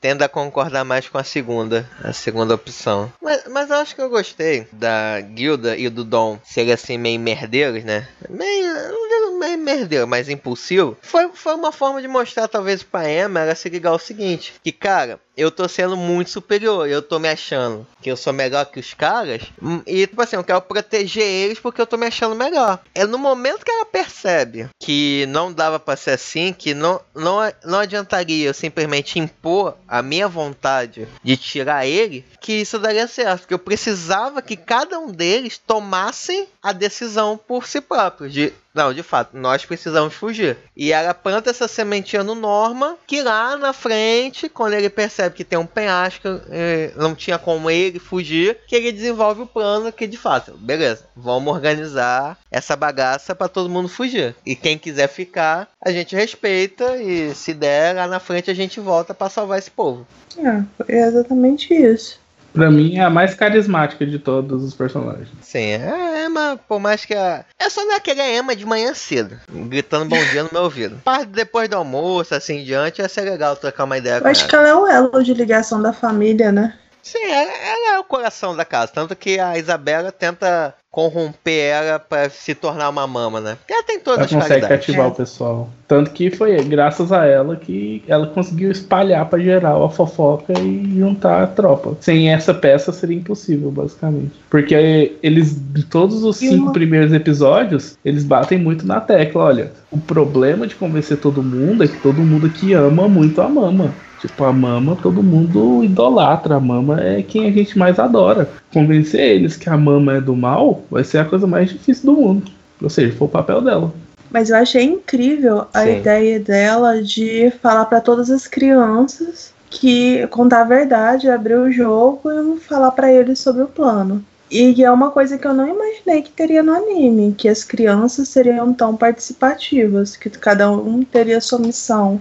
[0.00, 3.12] tendo a concordar mais com a segunda, a segunda opção.
[3.20, 7.20] Mas, mas eu acho que eu gostei da Guilda e do Dom serem assim meio
[7.20, 8.08] merdeiros, né?
[8.28, 9.08] Meio, não
[9.38, 10.96] merdeiro, mas impulsivo.
[11.02, 14.72] Foi, foi uma forma de mostrar talvez pra Emma ela se ligar o seguinte, que
[14.72, 18.80] cara, eu tô sendo muito superior, eu tô me achando que eu sou melhor que
[18.80, 22.34] os caras, hum, e tipo assim, eu quero proteger eles porque eu tô me achando
[22.34, 22.80] melhor.
[22.92, 27.38] É no momento que ela percebe que não dava para ser assim, que não, não,
[27.64, 33.46] não adiantaria eu simplesmente impor a minha vontade de tirar ele, que isso daria certo.
[33.46, 38.28] Que eu precisava que cada um deles tomasse a decisão por si próprio.
[38.28, 40.56] De, não, de fato, nós precisamos fugir.
[40.76, 45.44] E ela planta essa sementinha no Norma, que lá na frente, quando ele percebe que
[45.44, 50.06] tem um penhasco, eh, não tinha como ele fugir, que ele desenvolve o plano que
[50.06, 54.36] de fato, beleza, vamos organizar essa bagaça para todo mundo fugir.
[54.44, 58.78] E quem quiser ficar, a gente respeita e se der lá na frente a gente
[58.78, 60.06] volta para salvar esse povo.
[60.36, 62.20] É, é exatamente isso.
[62.58, 65.28] Pra mim é a mais carismática de todos os personagens.
[65.40, 67.44] Sim, é a Emma, por mais que a.
[67.56, 70.98] É só naquele Emma de manhã cedo, gritando bom dia no meu ouvido.
[71.04, 74.28] Parte depois do almoço, assim em diante, ia ser legal trocar uma ideia Eu com
[74.28, 74.48] acho ela.
[74.50, 76.74] que ela é o elo de ligação da família, né?
[77.08, 78.92] Sim, ela, ela é o coração da casa.
[78.94, 83.56] Tanto que a Isabela tenta corromper ela pra se tornar uma mama, né?
[83.58, 84.86] Porque ela tem todas Ela as consegue qualidades.
[84.86, 85.70] cativar o pessoal.
[85.86, 90.98] Tanto que foi graças a ela que ela conseguiu espalhar pra geral a fofoca e
[90.98, 91.96] juntar a tropa.
[92.00, 94.32] Sem essa peça seria impossível, basicamente.
[94.50, 99.44] Porque eles, de todos os E cinco uma- primeiros episódios, eles batem muito na tecla.
[99.44, 103.48] Olha, o problema de convencer todo mundo é que todo mundo aqui ama muito a
[103.48, 103.94] mama.
[104.20, 106.56] Tipo, a mama todo mundo idolatra.
[106.56, 108.50] A mama é quem a gente mais adora.
[108.72, 112.20] Convencer eles que a mama é do mal vai ser a coisa mais difícil do
[112.20, 112.50] mundo.
[112.82, 113.92] Ou seja, foi o papel dela.
[114.30, 115.98] Mas eu achei incrível a Sim.
[115.98, 122.30] ideia dela de falar pra todas as crianças que contar a verdade, abrir o jogo
[122.30, 124.24] e falar pra eles sobre o plano.
[124.50, 128.28] E é uma coisa que eu não imaginei que teria no anime, que as crianças
[128.28, 132.18] seriam tão participativas, que cada um teria sua missão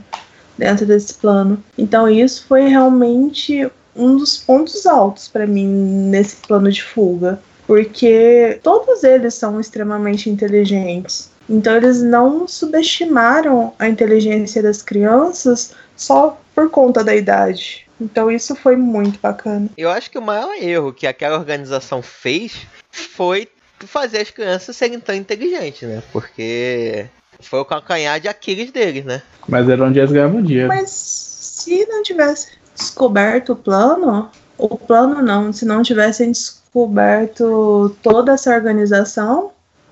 [0.58, 1.64] dentro desse plano.
[1.78, 8.60] Então isso foi realmente um dos pontos altos pra mim nesse plano de fuga, porque
[8.64, 11.30] todos eles são extremamente inteligentes.
[11.50, 17.88] Então eles não subestimaram a inteligência das crianças só por conta da idade.
[18.00, 19.70] Então isso foi muito bacana.
[19.78, 23.48] Eu acho que o maior erro que aquela organização fez foi
[23.80, 26.02] fazer as crianças serem tão inteligentes, né?
[26.12, 27.08] Porque
[27.40, 29.22] foi o calcanhar de Aquiles deles, né?
[29.48, 30.68] Mas era onde eles ganhavam dinheiro.
[30.68, 38.34] Mas se não tivesse descoberto o plano, o plano não, se não tivessem descoberto toda
[38.34, 39.52] essa organização,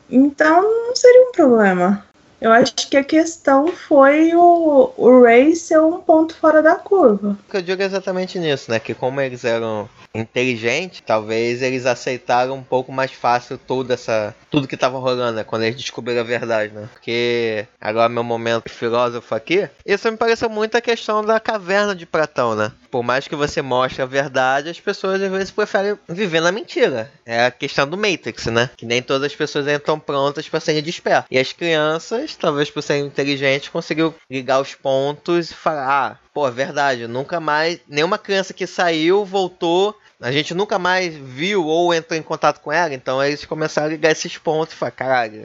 [0.10, 2.06] então não seria um problema.
[2.40, 7.38] Eu acho que a questão foi o, o Ray ser um ponto fora da curva.
[7.48, 8.80] O que eu digo é exatamente nisso, né?
[8.80, 14.36] Que como eles eram inteligentes, talvez eles aceitaram um pouco mais fácil toda essa.
[14.50, 15.44] tudo que tava rolando, né?
[15.44, 16.88] Quando eles descobriram a verdade, né?
[16.92, 22.06] Porque agora meu momento filósofo aqui, isso me pareceu muito a questão da caverna de
[22.06, 22.72] Platão, né?
[22.90, 27.12] Por mais que você mostre a verdade, as pessoas às vezes preferem viver na mentira.
[27.26, 28.70] É a questão do Matrix, né?
[28.78, 31.26] Que nem todas as pessoas entram prontas para serem despertas.
[31.30, 36.48] E as crianças, talvez por serem inteligentes, conseguiram ligar os pontos e falar: ah, pô,
[36.48, 37.80] é verdade, nunca mais.
[37.88, 39.96] Nenhuma criança que saiu voltou.
[40.26, 43.92] A gente nunca mais viu ou entrou em contato com ela, então eles começaram a
[43.92, 45.44] ligar esses pontos e falar, caralho,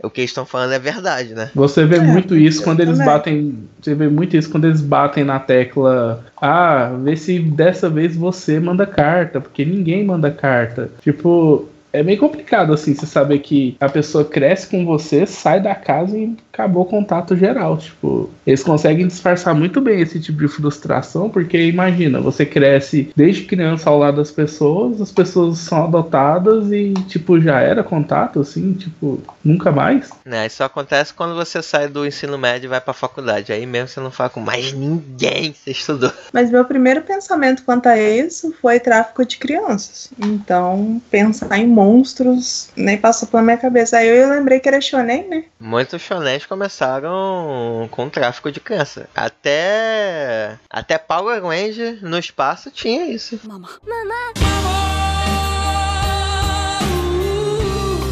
[0.00, 1.50] o que eles estão falando é verdade, né?
[1.56, 3.12] Você vê É, muito isso quando eles também.
[3.12, 3.68] batem.
[3.80, 6.24] Você vê muito isso quando eles batem na tecla.
[6.40, 10.88] Ah, vê se dessa vez você manda carta, porque ninguém manda carta.
[11.02, 15.74] Tipo, é meio complicado assim, você saber que a pessoa cresce com você, sai da
[15.74, 17.76] casa e acabou o contato geral.
[17.76, 23.44] Tipo, eles conseguem disfarçar muito bem esse tipo de frustração, porque imagina, você cresce desde
[23.44, 28.72] criança ao lado das pessoas, as pessoas são adotadas e, tipo, já era contato, assim,
[28.72, 30.10] tipo, nunca mais.
[30.24, 33.52] Né, Isso acontece quando você sai do ensino médio e vai pra faculdade.
[33.52, 36.12] Aí mesmo você não fala com mais ninguém que você estudou.
[36.32, 40.10] Mas meu primeiro pensamento quanto a isso foi tráfico de crianças.
[40.18, 43.98] Então, pensar em monstros, nem passou pela minha cabeça.
[43.98, 45.44] Aí eu lembrei que era shonen, né?
[45.58, 49.08] Muitos shonens começaram com tráfico de criança.
[49.14, 53.40] Até até Power Ranger no espaço tinha isso.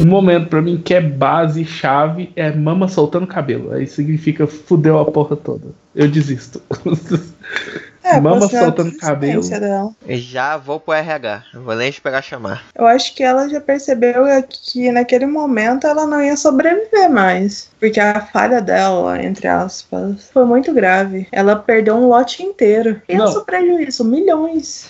[0.00, 3.72] Um momento pra mim que é base, chave, é mama soltando cabelo.
[3.72, 5.68] Aí significa fudeu a porra toda.
[5.94, 6.60] Eu desisto.
[8.10, 9.48] É, Mama é soltando cabelo.
[9.48, 9.94] dela.
[10.08, 11.44] Já vou pro RH.
[11.54, 12.64] Não vou nem esperar chamar.
[12.74, 17.70] Eu acho que ela já percebeu que naquele momento ela não ia sobreviver mais.
[17.78, 21.28] Porque a falha dela, entre aspas, foi muito grave.
[21.30, 23.00] Ela perdeu um lote inteiro.
[23.06, 23.36] Pensa Não.
[23.38, 24.88] o prejuízo, milhões.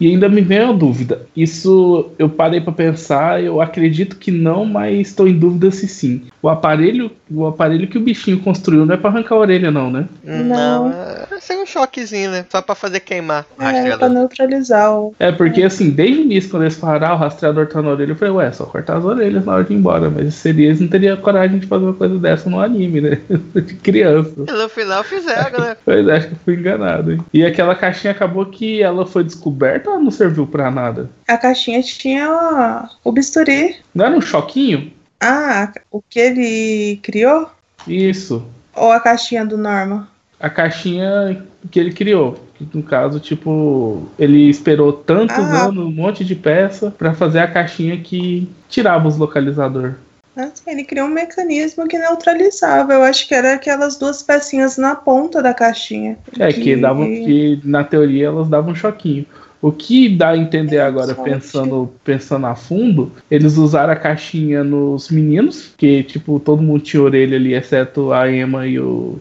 [0.00, 1.22] E ainda me vem a dúvida.
[1.36, 6.22] Isso eu parei pra pensar, eu acredito que não, mas estou em dúvida se sim.
[6.42, 9.90] O aparelho, o aparelho que o bichinho construiu não é pra arrancar a orelha não,
[9.90, 10.06] né?
[10.24, 10.88] Não.
[10.90, 12.44] é ser um choquezinho, né?
[12.48, 14.08] Só pra fazer queimar É, pra rastreador.
[14.10, 15.14] neutralizar o.
[15.18, 18.12] É porque assim, desde o início quando eles falaram, ah, o rastreador tá na orelha,
[18.12, 20.80] eu falei, ué, só cortar as orelhas na hora de ir embora, mas seria eles
[20.80, 23.18] não teriam coragem de fazer uma coisa dessa no anime, né?
[23.54, 24.32] de criança.
[24.46, 25.76] E no final fizeram, né?
[25.84, 27.18] Pois é, acho que eu fui enganado, hein?
[27.32, 31.10] E aquela caixinha acabou que ela foi descoberta ou não serviu pra nada?
[31.26, 33.76] A caixinha tinha o bisturi.
[33.94, 34.92] Não era um choquinho?
[35.20, 37.50] Ah, o que ele criou?
[37.86, 38.44] Isso.
[38.74, 40.08] Ou a caixinha do Norma?
[40.38, 42.38] A caixinha que ele criou.
[42.54, 45.66] Que, No caso, tipo, ele esperou tantos Ah.
[45.66, 49.94] anos, um monte de peça, pra fazer a caixinha que tirava os localizador.
[50.36, 52.92] Assim, ele criou um mecanismo que neutralizava.
[52.92, 56.16] Eu acho que era aquelas duas pecinhas na ponta da caixinha.
[56.38, 59.26] É, que, davam, que na teoria elas davam um choquinho.
[59.60, 64.62] O que dá a entender É, agora, pensando, pensando a fundo, eles usaram a caixinha
[64.62, 69.18] nos meninos, que tipo, todo mundo tinha orelha ali, exceto a Emma e o,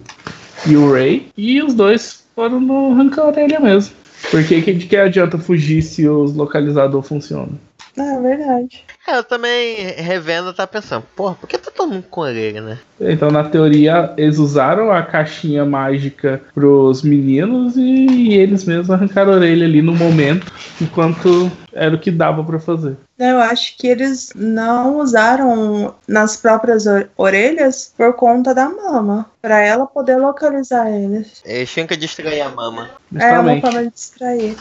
[0.67, 1.27] e o Ray.
[1.35, 3.95] E os dois foram no arrancar a orelha mesmo.
[4.29, 7.57] Porque que, de que adianta fugir se os localizador funcionam?
[7.97, 8.83] É verdade.
[9.07, 12.77] É, eu também, revendo, tá pensando, porra, por que tá todo mundo com orelha, né?
[12.99, 19.35] Então, na teoria, eles usaram a caixinha mágica pros meninos e eles mesmos arrancaram a
[19.37, 20.51] orelha ali no momento,
[20.81, 22.97] enquanto era o que dava pra fazer.
[23.17, 29.25] Eu acho que eles não usaram nas próprias or- orelhas por conta da mama.
[29.41, 31.41] Pra ela poder localizar eles.
[31.45, 32.89] Eles tinham que distrair a mama.
[33.15, 33.61] É uma Justamente.
[33.61, 34.55] forma de distrair.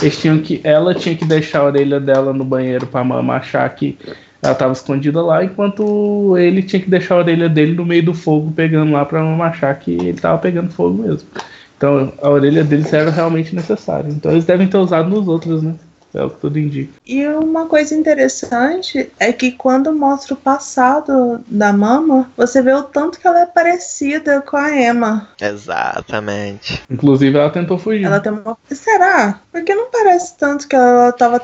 [0.00, 3.68] Eles tinham que, ela tinha que deixar a orelha dela no banheiro pra mama achar
[3.74, 3.98] que
[4.42, 8.14] ela tava escondida lá, enquanto ele tinha que deixar a orelha dele no meio do
[8.14, 11.28] fogo, pegando lá pra mama achar que ele tava pegando fogo mesmo.
[11.76, 14.08] Então a orelha deles era realmente necessária.
[14.08, 15.74] Então eles devem ter usado nos outros, né?
[16.14, 16.92] É o que tudo indica.
[17.06, 22.82] E uma coisa interessante é que quando mostra o passado da mama, você vê o
[22.82, 25.28] tanto que ela é parecida com a Emma.
[25.40, 26.82] Exatamente.
[26.90, 28.04] Inclusive ela tentou fugir.
[28.04, 28.56] Ela tem uma.
[28.70, 29.40] Será?
[29.52, 31.40] Porque não parece tanto que ela tava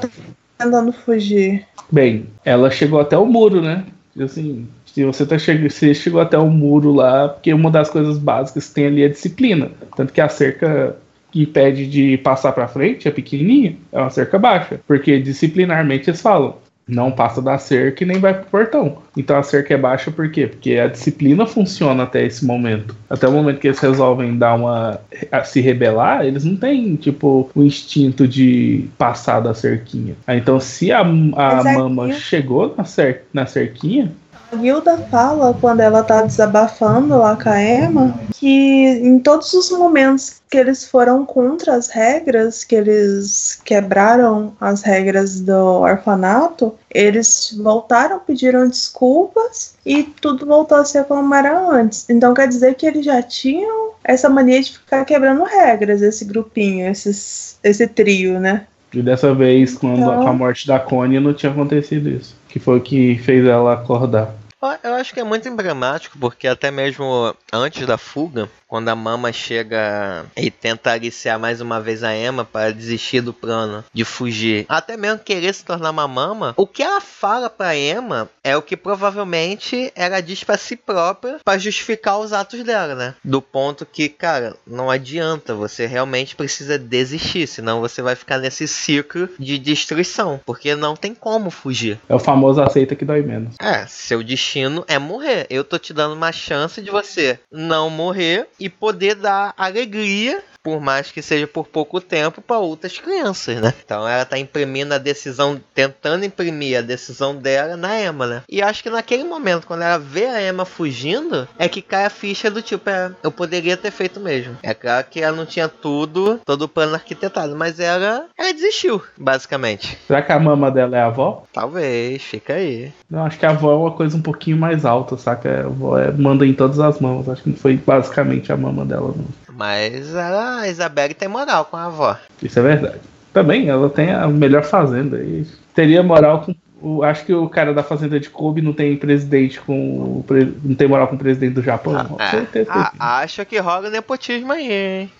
[0.58, 1.66] tentando fugir.
[1.90, 3.84] Bem, ela chegou até o muro, né?
[4.18, 8.18] Assim, se você tá chegando, você chegou até o muro lá, porque uma das coisas
[8.18, 9.70] básicas que tem ali é disciplina.
[9.96, 10.96] Tanto que a cerca
[11.32, 16.20] que impede de passar pra frente é pequenininha, é uma cerca baixa, porque disciplinarmente eles
[16.20, 16.56] falam
[16.86, 18.98] não passa da cerca e nem vai pro portão.
[19.16, 20.48] Então a cerca é baixa por quê?
[20.48, 22.94] Porque a disciplina funciona até esse momento.
[23.08, 25.00] Até o momento que eles resolvem dar uma
[25.30, 30.16] a se rebelar, eles não têm tipo o instinto de passar da cerquinha.
[30.26, 30.98] Ah, Então se a,
[31.36, 34.12] a aqui- mama chegou na, cer na cerquinha,
[34.52, 39.70] A Hilda fala, quando ela tá desabafando lá com a Emma, que em todos os
[39.70, 47.58] momentos que eles foram contra as regras, que eles quebraram as regras do orfanato, eles
[47.62, 52.04] voltaram, pediram desculpas e tudo voltou a ser como era antes.
[52.10, 56.86] Então quer dizer que eles já tinham essa mania de ficar quebrando regras, esse grupinho,
[56.88, 58.66] esses, esse trio, né?
[58.94, 62.36] e dessa vez, quando Então- com a morte da Connie, não tinha acontecido isso.
[62.48, 64.34] Que foi o que fez ela acordar.
[64.84, 69.30] Eu- acho que é muito emblemático, porque até mesmo antes da fuga, quando a Mama
[69.34, 74.64] chega e tenta aliciar mais uma vez a Emma para desistir do plano de fugir,
[74.66, 78.62] até mesmo querer se tornar uma Mama, o que ela fala pra Emma é o
[78.62, 83.14] que provavelmente ela diz pra si própria para justificar os atos dela, né?
[83.22, 88.66] Do ponto que, cara, não adianta, você realmente precisa desistir, senão você vai ficar nesse
[88.66, 92.00] ciclo de destruição, porque não tem como fugir.
[92.08, 93.54] É o famoso aceita que dói menos.
[93.60, 95.46] É, seu destino é morrer.
[95.50, 100.80] Eu tô te dando uma chance de você não morrer e poder dar alegria por
[100.80, 103.72] mais que seja por pouco tempo, para outras crianças, né?
[103.84, 108.42] Então ela tá imprimindo a decisão, tentando imprimir a decisão dela na Emma, né?
[108.48, 112.10] E acho que naquele momento, quando ela vê a Emma fugindo, é que cai a
[112.10, 114.56] ficha do tipo, é, eu poderia ter feito mesmo.
[114.62, 119.02] É claro que ela não tinha tudo, todo o plano arquitetado, mas ela, ela desistiu,
[119.16, 119.98] basicamente.
[120.06, 121.44] Será que a mama dela é a avó?
[121.52, 122.92] Talvez, fica aí.
[123.10, 125.62] Não, acho que a avó é uma coisa um pouquinho mais alta, saca?
[125.62, 127.28] A avó é, manda em todas as mãos.
[127.28, 129.41] Acho que não foi basicamente a mama dela, não.
[129.56, 132.16] Mas a Isabelle tem moral com a avó.
[132.42, 133.00] Isso é verdade.
[133.32, 135.18] Também, ela tem a melhor fazenda.
[135.18, 136.54] E teria moral com.
[136.80, 140.24] o- Acho que o cara da fazenda de Kobe não tem presidente com.
[140.64, 142.04] Não tem moral com o presidente do Japão.
[142.04, 142.70] Com É, certeza.
[142.70, 145.12] a- acho que rola nepotismo aí, hein?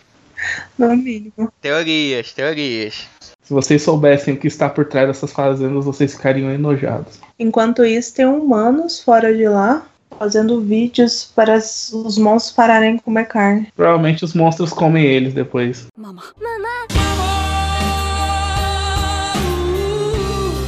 [0.79, 1.53] No mínimo.
[1.61, 3.07] Teorias, teorias.
[3.43, 7.21] Se vocês soubessem o que está por trás dessas fazendas, vocês ficariam enojados.
[7.39, 9.83] Enquanto isso, tem humanos fora de lá
[10.19, 13.69] fazendo vídeos para os os monstros pararem de comer carne.
[13.75, 15.87] Provavelmente os monstros comem eles depois.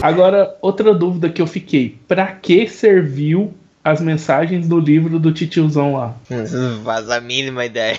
[0.02, 3.52] Agora, outra dúvida que eu fiquei: pra que serviu
[3.82, 6.14] as mensagens do livro do titiozão lá?
[6.84, 7.98] Faz a mínima ideia.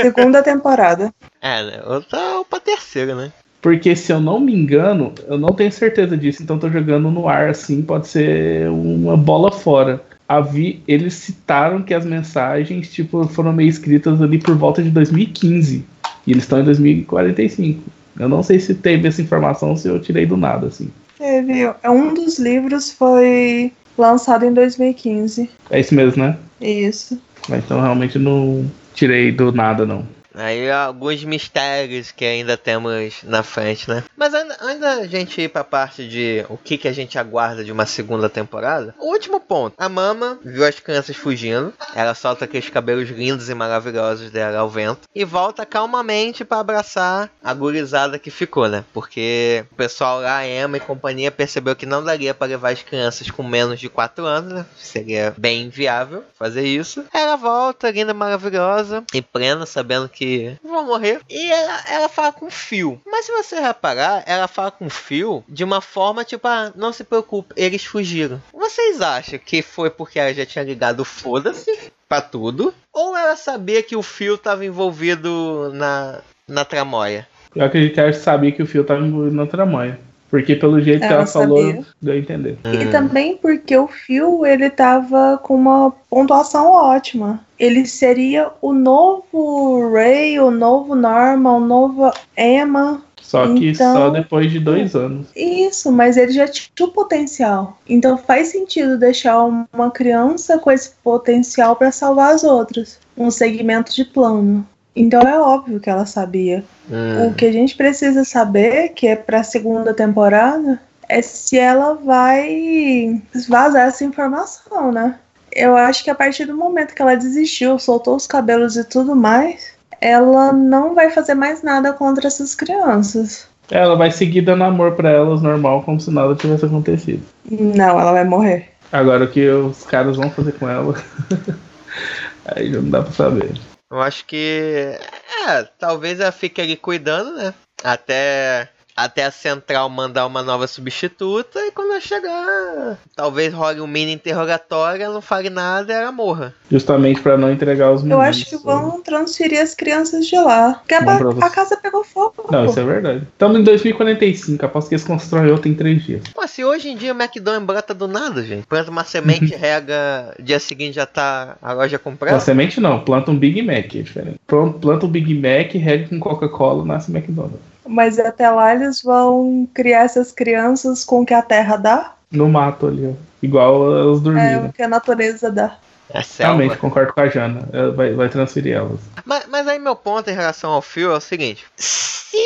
[0.00, 1.12] Segunda temporada.
[1.40, 1.82] É, né?
[1.84, 3.32] Outra ou pra terceira, né?
[3.60, 7.26] Porque se eu não me engano, eu não tenho certeza disso, então tô jogando no
[7.26, 10.02] ar assim, pode ser uma bola fora.
[10.28, 15.84] Havi, eles citaram que as mensagens tipo, foram meio escritas ali por volta de 2015.
[16.26, 17.82] E eles estão em 2045.
[18.18, 20.90] Eu não sei se teve essa informação, se eu tirei do nada, assim.
[21.18, 21.66] Teve.
[21.84, 25.50] Um dos livros foi lançado em 2015.
[25.70, 26.36] É isso mesmo, né?
[26.60, 27.20] Isso.
[27.50, 28.64] Então realmente não
[28.94, 30.06] tirei do nada, não.
[30.34, 34.02] Aí alguns mistérios que ainda temos na frente, né?
[34.16, 37.64] Mas ainda, ainda a gente ir pra parte de o que, que a gente aguarda
[37.64, 38.94] de uma segunda temporada.
[38.98, 39.74] O último ponto.
[39.78, 41.72] A Mama viu as crianças fugindo.
[41.94, 45.02] Ela solta aqueles cabelos lindos e maravilhosos dela ao vento.
[45.14, 48.84] E volta calmamente pra abraçar a gurizada que ficou, né?
[48.92, 53.30] Porque o pessoal lá, Emma e companhia, percebeu que não daria pra levar as crianças
[53.30, 54.66] com menos de 4 anos, né?
[54.76, 57.04] Seria bem inviável fazer isso.
[57.12, 60.23] Ela volta, linda, maravilhosa, e plena, sabendo que
[60.62, 61.20] vão morrer.
[61.28, 63.00] E ela, ela fala com o Phil.
[63.06, 66.92] Mas se você reparar, ela fala com o Phil de uma forma tipo, ah, não
[66.92, 68.40] se preocupe, eles fugiram.
[68.52, 72.74] Vocês acham que foi porque ela já tinha ligado foda-se pra tudo?
[72.92, 77.26] Ou ela sabia que o Phil tava envolvido na, na tramóia?
[77.54, 79.98] Eu acredito que ela sabia que o Fio tava envolvido na tramóia.
[80.34, 81.84] Porque pelo jeito que Ela ela falou, sabia.
[82.02, 82.58] deu a entender.
[82.64, 87.38] E também porque o Phil, ele tava com uma pontuação ótima.
[87.56, 93.00] Ele seria o novo Ray, o novo Norma, o novo Emma.
[93.22, 95.28] Só que Então- só depois de dois anos.
[95.36, 97.78] Isso, mas ele já tinha o potencial.
[97.88, 102.98] Então faz sentido deixar uma criança com esse potencial para salvar as outras.
[103.16, 104.66] Um segmento de plano.
[104.96, 106.64] Então é óbvio que ela sabia.
[106.90, 107.28] Hum.
[107.28, 111.94] O que a gente precisa saber, que é para a segunda temporada, é se ela
[111.94, 115.16] vai vazar essa informação, né?
[115.52, 119.14] Eu acho que a partir do momento que ela desistiu, soltou os cabelos e tudo
[119.14, 123.46] mais, ela não vai fazer mais nada contra essas crianças.
[123.70, 127.22] Ela vai seguir dando amor pra elas normal, como se nada tivesse acontecido.
[127.50, 128.68] Não, ela vai morrer.
[128.92, 130.94] Agora o que os caras vão fazer com ela.
[132.46, 133.54] Aí já não dá pra saber.
[133.94, 134.98] Eu acho que.
[135.46, 137.54] É, talvez ela fique ali cuidando, né?
[137.84, 138.68] Até.
[138.96, 144.12] Até a central mandar uma nova substituta e quando ela chegar, talvez role um mini
[144.12, 146.54] interrogatório, ela não fale nada e ela morra.
[146.70, 148.28] Justamente pra não entregar os Eu meninos.
[148.28, 150.74] acho que vão transferir as crianças de lá.
[150.74, 151.00] Porque a,
[151.46, 152.46] a casa pegou fogo.
[152.50, 152.70] Não, pô.
[152.70, 153.22] isso é verdade.
[153.32, 156.22] Estamos em 2045, aposto que eles constroem outra em três dias.
[156.32, 158.66] Pô, se hoje em dia o McDonald's brota do nada, gente.
[158.66, 162.38] Planta uma semente, rega, dia seguinte já tá a loja Com comprada.
[162.40, 164.38] semente não, planta um Big Mac, é diferente.
[164.46, 167.73] Pronto, Planta um Big Mac, rega com Coca-Cola, nasce McDonald's.
[167.86, 172.14] Mas até lá eles vão criar essas crianças com o que a terra dá.
[172.30, 173.12] No mato ali, ó.
[173.42, 174.66] Igual elas É dormiram.
[174.66, 175.76] o que a natureza dá.
[176.10, 176.20] É.
[176.38, 177.68] Realmente, concordo com a Jana.
[177.72, 179.00] Ela Vai, vai transferir elas.
[179.24, 182.36] Mas, mas aí meu ponto em relação ao Phil é o seguinte: se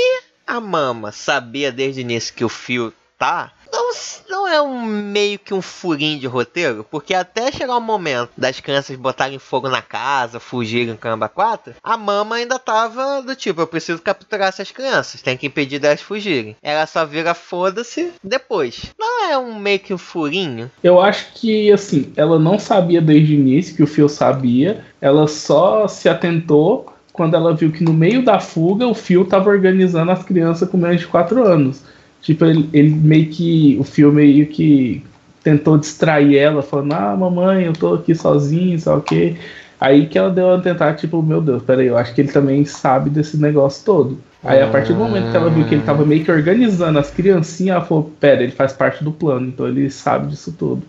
[0.47, 3.51] a mama sabia desde o início que o Phil tá,
[3.89, 8.31] não, não é um meio que um furinho de roteiro, porque até chegar o momento
[8.36, 13.60] das crianças botarem fogo na casa, fugirem caramba 4, a mama ainda tava do tipo,
[13.60, 16.56] eu preciso capturar essas crianças, tem que impedir delas fugirem.
[16.62, 18.93] Ela só vira foda-se depois.
[18.98, 20.70] Não é um meio que um furinho?
[20.82, 24.85] Eu acho que, assim, ela não sabia desde o início que o Phil sabia.
[25.01, 29.51] Ela só se atentou quando ela viu que no meio da fuga o Phil tava
[29.51, 31.82] organizando as crianças com menos de 4 anos.
[32.23, 33.77] Tipo, ele, ele meio que.
[33.81, 35.05] O Phil meio que
[35.43, 39.36] tentou distrair ela, falando: Ah, mamãe, eu tô aqui sozinho, sabe o quê?
[39.81, 42.65] Aí que ela deu a tentar, tipo, meu Deus, peraí, eu acho que ele também
[42.65, 44.19] sabe desse negócio todo.
[44.43, 47.11] Aí a partir do momento que ela viu que ele tava meio que organizando as
[47.11, 50.82] criancinhas, ela falou, pera, ele faz parte do plano, então ele sabe disso tudo.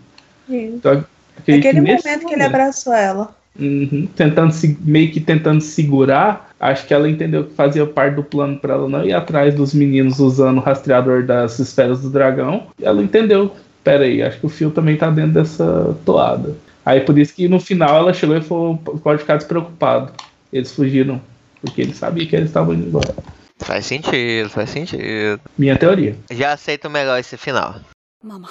[0.48, 1.04] Então,
[1.38, 3.34] Aquele que momento, momento que ele abraçou ela.
[3.58, 8.22] Uhum, tentando se, meio que tentando segurar, acho que ela entendeu que fazia parte do
[8.22, 12.68] plano para ela não ir atrás dos meninos usando o rastreador das esferas do dragão.
[12.78, 13.54] E ela entendeu.
[13.82, 16.54] Pera aí, acho que o fio também tá dentro dessa toada.
[16.84, 20.12] Aí por isso que no final ela chegou e falou: pode ficar despreocupado.
[20.52, 21.20] Eles fugiram,
[21.60, 23.14] porque ele sabia que eles estavam indo embora.
[23.58, 25.40] Faz sentido, faz sentido.
[25.56, 26.16] Minha teoria.
[26.30, 27.76] Já aceito melhor esse final.
[28.22, 28.48] Mama.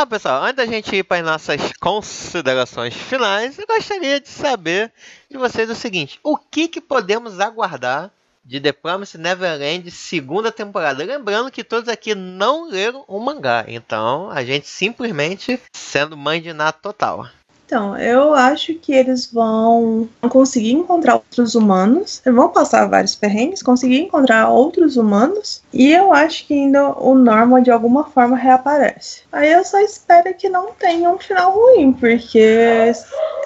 [0.00, 4.92] Ah, pessoal, antes da gente ir para as nossas considerações finais, eu gostaria de saber
[5.28, 8.12] de vocês o seguinte: o que, que podemos aguardar
[8.44, 11.02] de The Promised Neverland segunda temporada?
[11.02, 16.50] Lembrando que todos aqui não leram o mangá, então a gente simplesmente sendo mãe de
[16.80, 17.26] total.
[17.68, 24.00] Então, eu acho que eles vão conseguir encontrar outros humanos, vão passar vários perrengues, conseguir
[24.00, 29.20] encontrar outros humanos, e eu acho que ainda o Norman de alguma forma reaparece.
[29.30, 32.90] Aí eu só espero que não tenha um final ruim, porque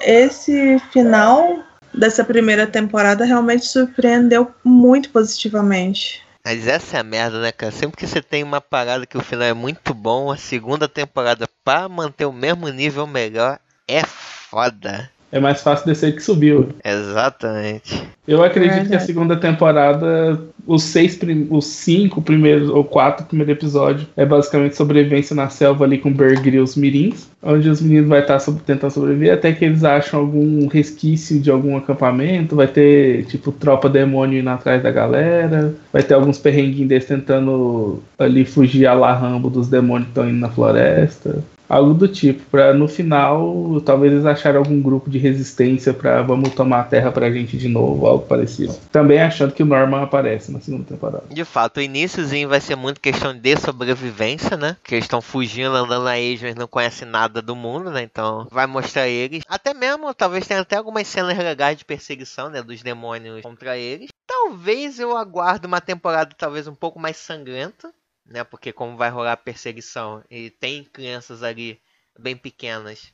[0.01, 1.59] esse final
[1.93, 6.23] dessa primeira temporada realmente surpreendeu muito positivamente.
[6.45, 7.73] Mas essa é a merda, né, cara?
[7.73, 11.45] Sempre que você tem uma parada que o final é muito bom, a segunda temporada,
[11.61, 15.09] para manter o mesmo nível melhor, é foda.
[15.33, 16.69] É mais fácil descer que subiu.
[16.85, 18.03] Exatamente.
[18.27, 21.19] Eu acredito é, que a segunda temporada, os seis,
[21.49, 26.33] os cinco primeiros ou quatro primeiros episódios é basicamente sobrevivência na selva ali com Bear
[26.45, 30.19] e os mirins, onde os meninos vai estar tá tentando sobreviver até que eles acham
[30.19, 36.03] algum resquício de algum acampamento, vai ter tipo tropa demônio indo atrás da galera, vai
[36.03, 40.39] ter alguns perrenguinhos deles tentando ali fugir a la Rambo dos demônios que estão indo
[40.39, 41.43] na floresta.
[41.73, 46.53] Algo do tipo, para no final, talvez eles acharem algum grupo de resistência para vamos
[46.53, 48.75] tomar a terra pra gente de novo, algo parecido.
[48.91, 51.23] Também achando que o Norman aparece na segunda temporada.
[51.31, 54.77] De fato, o iníciozinho vai ser muito questão de sobrevivência, né?
[54.83, 58.03] Que eles estão fugindo, andando ilha, mas não conhecem nada do mundo, né?
[58.03, 59.43] Então vai mostrar eles.
[59.49, 62.61] Até mesmo, talvez tenha até algumas cenas legais de perseguição, né?
[62.61, 64.09] Dos demônios contra eles.
[64.27, 67.89] Talvez eu aguardo uma temporada talvez um pouco mais sangrenta
[68.33, 68.43] né?
[68.43, 71.79] Porque como vai rolar perseguição e tem crianças ali
[72.17, 73.13] bem pequenas,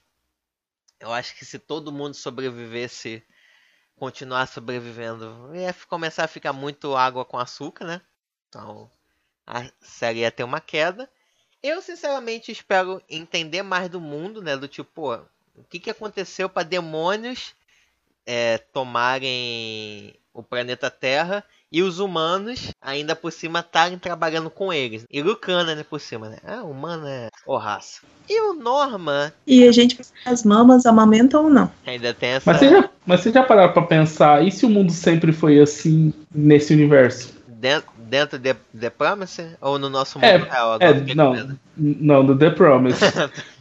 [0.97, 3.21] eu acho que se todo mundo sobrevivesse,
[3.97, 8.01] continuar sobrevivendo, ia começar a ficar muito água com açúcar, né?
[8.47, 8.89] Então
[9.45, 11.11] a série ia ter uma queda.
[11.61, 14.55] Eu sinceramente espero entender mais do mundo, né?
[14.55, 15.15] Do tipo, pô,
[15.53, 17.53] o que, que aconteceu para demônios
[18.25, 25.05] é, tomarem o planeta Terra e os humanos, ainda por cima, estarem trabalhando com eles.
[25.09, 26.37] E Lucana, né, por cima, né?
[26.45, 28.01] Ah, humano é o raça.
[28.27, 29.33] E o Norma.
[29.45, 31.71] E a gente as mamas amamentam ou não?
[31.85, 32.51] Ainda tem essa.
[32.51, 35.59] Mas você já, mas você já pararam pra pensar, e se o mundo sempre foi
[35.59, 37.33] assim nesse universo?
[37.47, 39.49] Dentro, dentro de The Promise?
[39.61, 40.73] Ou no nosso mundo é, real?
[40.73, 42.99] Agora é, não, não, no The Promise.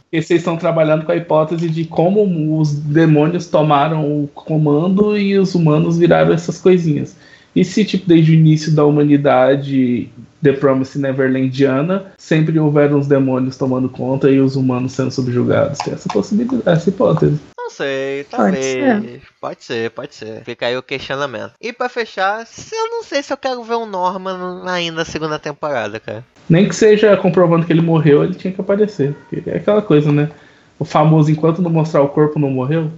[0.09, 5.37] Porque vocês estão trabalhando com a hipótese de como os demônios tomaram o comando e
[5.37, 7.15] os humanos viraram essas coisinhas.
[7.59, 10.09] E se, tipo, desde o início da humanidade,
[10.41, 15.77] The Promise Neverlandiana, sempre houveram os demônios tomando conta e os humanos sendo subjugados?
[15.79, 17.37] Tem essa possibilidade, essa hipótese.
[17.57, 18.55] Não sei, talvez.
[18.55, 19.21] Pode ser.
[19.41, 20.43] pode ser, pode ser.
[20.45, 21.51] Fica aí o questionamento.
[21.59, 25.37] E para fechar, eu não sei se eu quero ver o Norman ainda na segunda
[25.37, 26.23] temporada, cara.
[26.49, 29.13] Nem que seja comprovando que ele morreu, ele tinha que aparecer.
[29.45, 30.31] É aquela coisa, né?
[30.79, 32.89] O famoso enquanto não mostrar o corpo não morreu.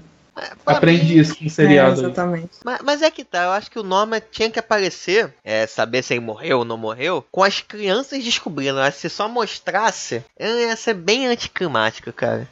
[0.81, 2.01] Mim, isso com o seriado.
[2.01, 2.49] É, exatamente.
[2.63, 6.03] Mas, mas, é que tá, eu acho que o Norman tinha que aparecer, é, saber
[6.03, 8.79] se ele morreu ou não morreu, com as crianças descobrindo.
[8.79, 12.47] Eu acho que se só mostrasse, ia ser bem anticlimático, cara.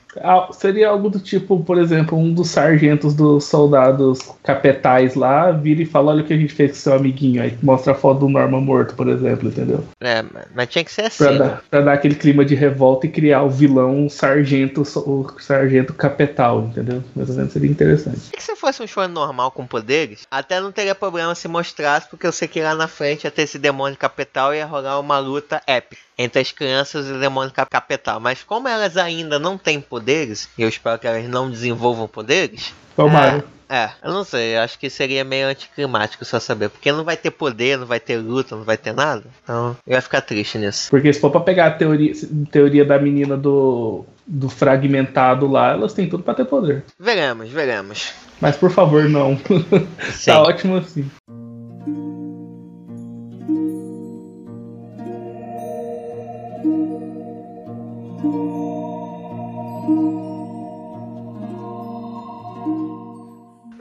[0.54, 5.86] Seria algo do tipo, por exemplo, um dos sargentos dos soldados capetais lá vira e
[5.86, 7.42] fala: Olha o que a gente fez com seu amiguinho.
[7.42, 9.84] Aí mostra a foto do Norman morto, por exemplo, entendeu?
[10.02, 10.24] É,
[10.56, 11.24] mas tinha que ser assim.
[11.24, 15.40] Pra, dar, pra dar aquele clima de revolta e criar o vilão o sargento, o
[15.40, 17.04] sargento capetal, entendeu?
[17.16, 18.32] Mais ou menos seria interessante.
[18.36, 22.26] E se fosse um show normal com poderes, até não teria problema se mostrasse, porque
[22.26, 25.20] eu sei que lá na frente ia ter esse demônio capetal e ia rolar uma
[25.20, 28.20] luta épica entre as crianças e o demônio capital.
[28.20, 32.74] Mas como elas ainda não têm poderes, e eu espero que elas não desenvolvam poderes.
[32.94, 33.46] Tomara.
[33.70, 36.68] É, é, eu não sei, eu acho que seria meio anticlimático só saber.
[36.70, 39.24] Porque não vai ter poder, não vai ter luta, não vai ter nada.
[39.44, 40.90] Então eu ia ficar triste nisso.
[40.90, 42.12] Porque se for pra pegar a teoria,
[42.52, 46.84] teoria da menina do, do fragmentado lá, elas têm tudo pra ter poder.
[47.00, 48.12] Veremos, veremos.
[48.42, 49.38] Mas por favor, não.
[50.26, 51.10] tá ótimo assim.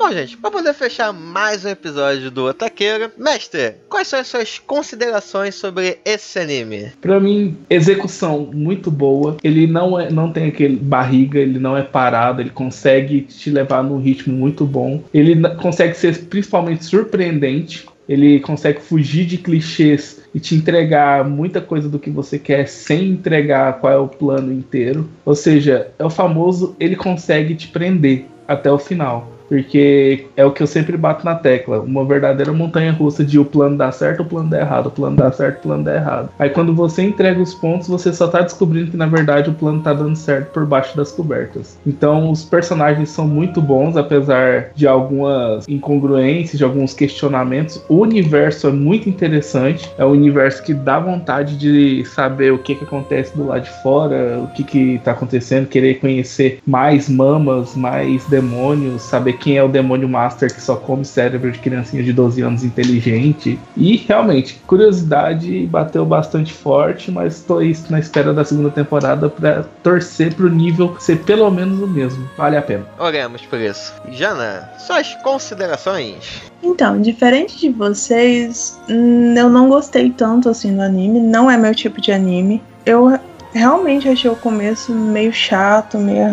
[0.08, 4.58] Bom, gente, para poder fechar mais um episódio do Otaqueiro, mestre, quais são as suas
[4.58, 6.92] considerações sobre esse anime?
[6.98, 9.36] Para mim, execução muito boa.
[9.44, 13.84] Ele não é, não tem aquele barriga, ele não é parado, ele consegue te levar
[13.84, 15.04] num ritmo muito bom.
[15.12, 17.86] Ele consegue ser principalmente surpreendente.
[18.08, 23.10] Ele consegue fugir de clichês e te entregar muita coisa do que você quer sem
[23.10, 25.06] entregar qual é o plano inteiro.
[25.22, 29.37] Ou seja, é o famoso ele consegue te prender até o final.
[29.48, 31.80] Porque é o que eu sempre bato na tecla.
[31.80, 35.16] Uma verdadeira montanha russa de o plano dá certo, o plano dá errado, o plano
[35.16, 36.28] dá certo, o plano dá errado.
[36.38, 39.80] Aí quando você entrega os pontos, você só tá descobrindo que na verdade o plano
[39.82, 41.78] tá dando certo por baixo das cobertas.
[41.86, 47.82] Então os personagens são muito bons, apesar de algumas incongruências, de alguns questionamentos.
[47.88, 49.90] O universo é muito interessante.
[49.96, 53.82] É um universo que dá vontade de saber o que, que acontece do lado de
[53.82, 59.62] fora, o que, que tá acontecendo, querer conhecer mais mamas, mais demônios, saber quem é
[59.62, 63.58] o demônio master que só come cérebro de criancinha de 12 anos inteligente.
[63.76, 67.60] E realmente, curiosidade bateu bastante forte, mas estou
[67.90, 72.28] na espera da segunda temporada para torcer pro nível ser pelo menos o mesmo.
[72.36, 72.86] Vale a pena.
[72.98, 73.92] Oremos por isso.
[74.10, 76.42] Jana, suas considerações?
[76.62, 81.74] Então, diferente de vocês, hum, eu não gostei tanto assim do anime, não é meu
[81.74, 82.62] tipo de anime.
[82.84, 83.18] Eu
[83.52, 86.26] realmente achei o começo meio chato, meio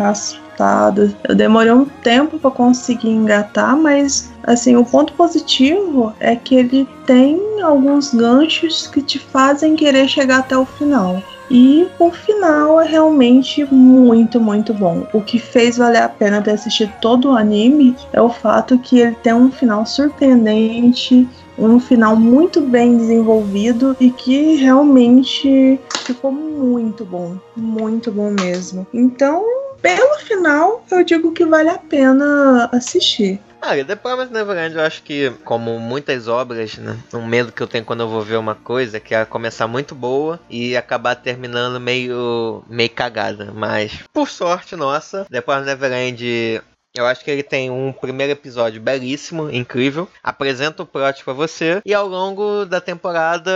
[0.56, 6.54] arrastado eu demorei um tempo para conseguir engatar, mas assim, o ponto positivo é que
[6.54, 11.22] ele tem alguns ganchos que te fazem querer chegar até o final.
[11.48, 15.06] E o final é realmente muito, muito bom.
[15.12, 18.98] O que fez valer a pena ter assistido todo o anime é o fato que
[18.98, 27.04] ele tem um final surpreendente, um final muito bem desenvolvido e que realmente ficou muito
[27.04, 28.84] bom, muito bom mesmo.
[28.92, 29.44] Então,
[29.82, 33.40] pelo final, eu digo que vale a pena assistir.
[33.60, 37.66] Ah, The Promised Neverland eu acho que, como muitas obras, né, um medo que eu
[37.66, 41.16] tenho quando eu vou ver uma coisa é que ela começar muito boa e acabar
[41.16, 43.52] terminando meio, meio cagada.
[43.52, 46.62] Mas, por sorte nossa, The Promised Neverland
[46.96, 50.08] eu acho que ele tem um primeiro episódio belíssimo, incrível.
[50.22, 53.52] Apresenta o plot para você e ao longo da temporada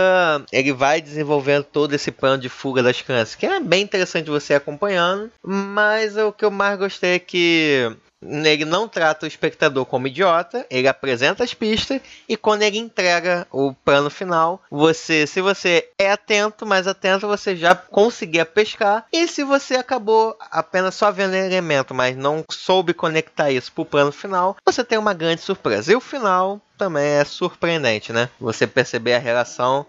[0.51, 4.53] ele vai desenvolvendo todo esse plano de fuga das crianças, que é bem interessante você
[4.53, 5.31] acompanhando.
[5.43, 7.91] Mas o que eu mais gostei é que
[8.21, 13.47] ele não trata o espectador como idiota, ele apresenta as pistas e quando ele entrega
[13.51, 19.05] o plano final, você, se você é atento, mais atento, você já conseguia pescar.
[19.11, 23.85] E se você acabou apenas só vendo elemento, mas não soube conectar isso para o
[23.85, 25.91] plano final, você tem uma grande surpresa.
[25.91, 28.27] E o final também é surpreendente, né?
[28.39, 29.85] Você perceber a relação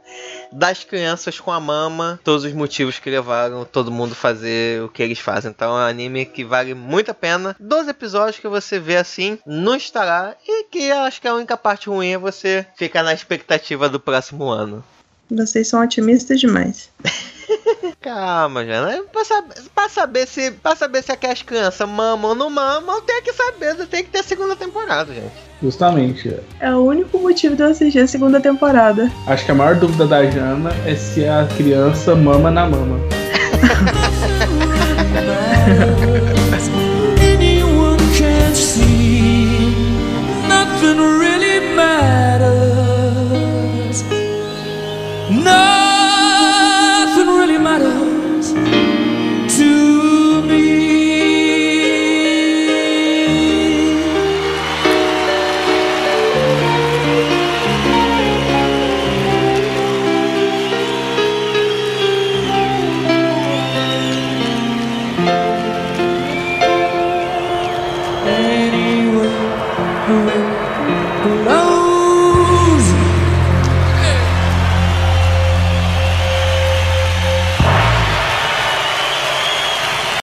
[0.52, 5.02] das crianças com a mama, todos os motivos que levaram todo mundo fazer o que
[5.02, 5.50] eles fazem.
[5.50, 7.56] Então é um anime que vale muito a pena.
[7.58, 11.88] 12 episódios que você vê assim no Estará e que acho que a única parte
[11.88, 14.84] ruim é você ficar na expectativa do próximo ano.
[15.30, 16.90] Vocês são otimistas demais.
[18.02, 19.02] Calma, Jana.
[19.04, 23.22] Pra saber, pra saber se pra saber se aquelas crianças mamam ou não mamam, tem
[23.22, 25.51] que saber, tem que ter segunda temporada, gente.
[25.62, 26.34] Justamente.
[26.58, 29.10] É o único motivo de eu assistir a segunda temporada.
[29.26, 32.98] Acho que a maior dúvida da Jana é se a criança mama na mama.
[40.48, 42.82] Nothing really matters.
[45.30, 45.91] No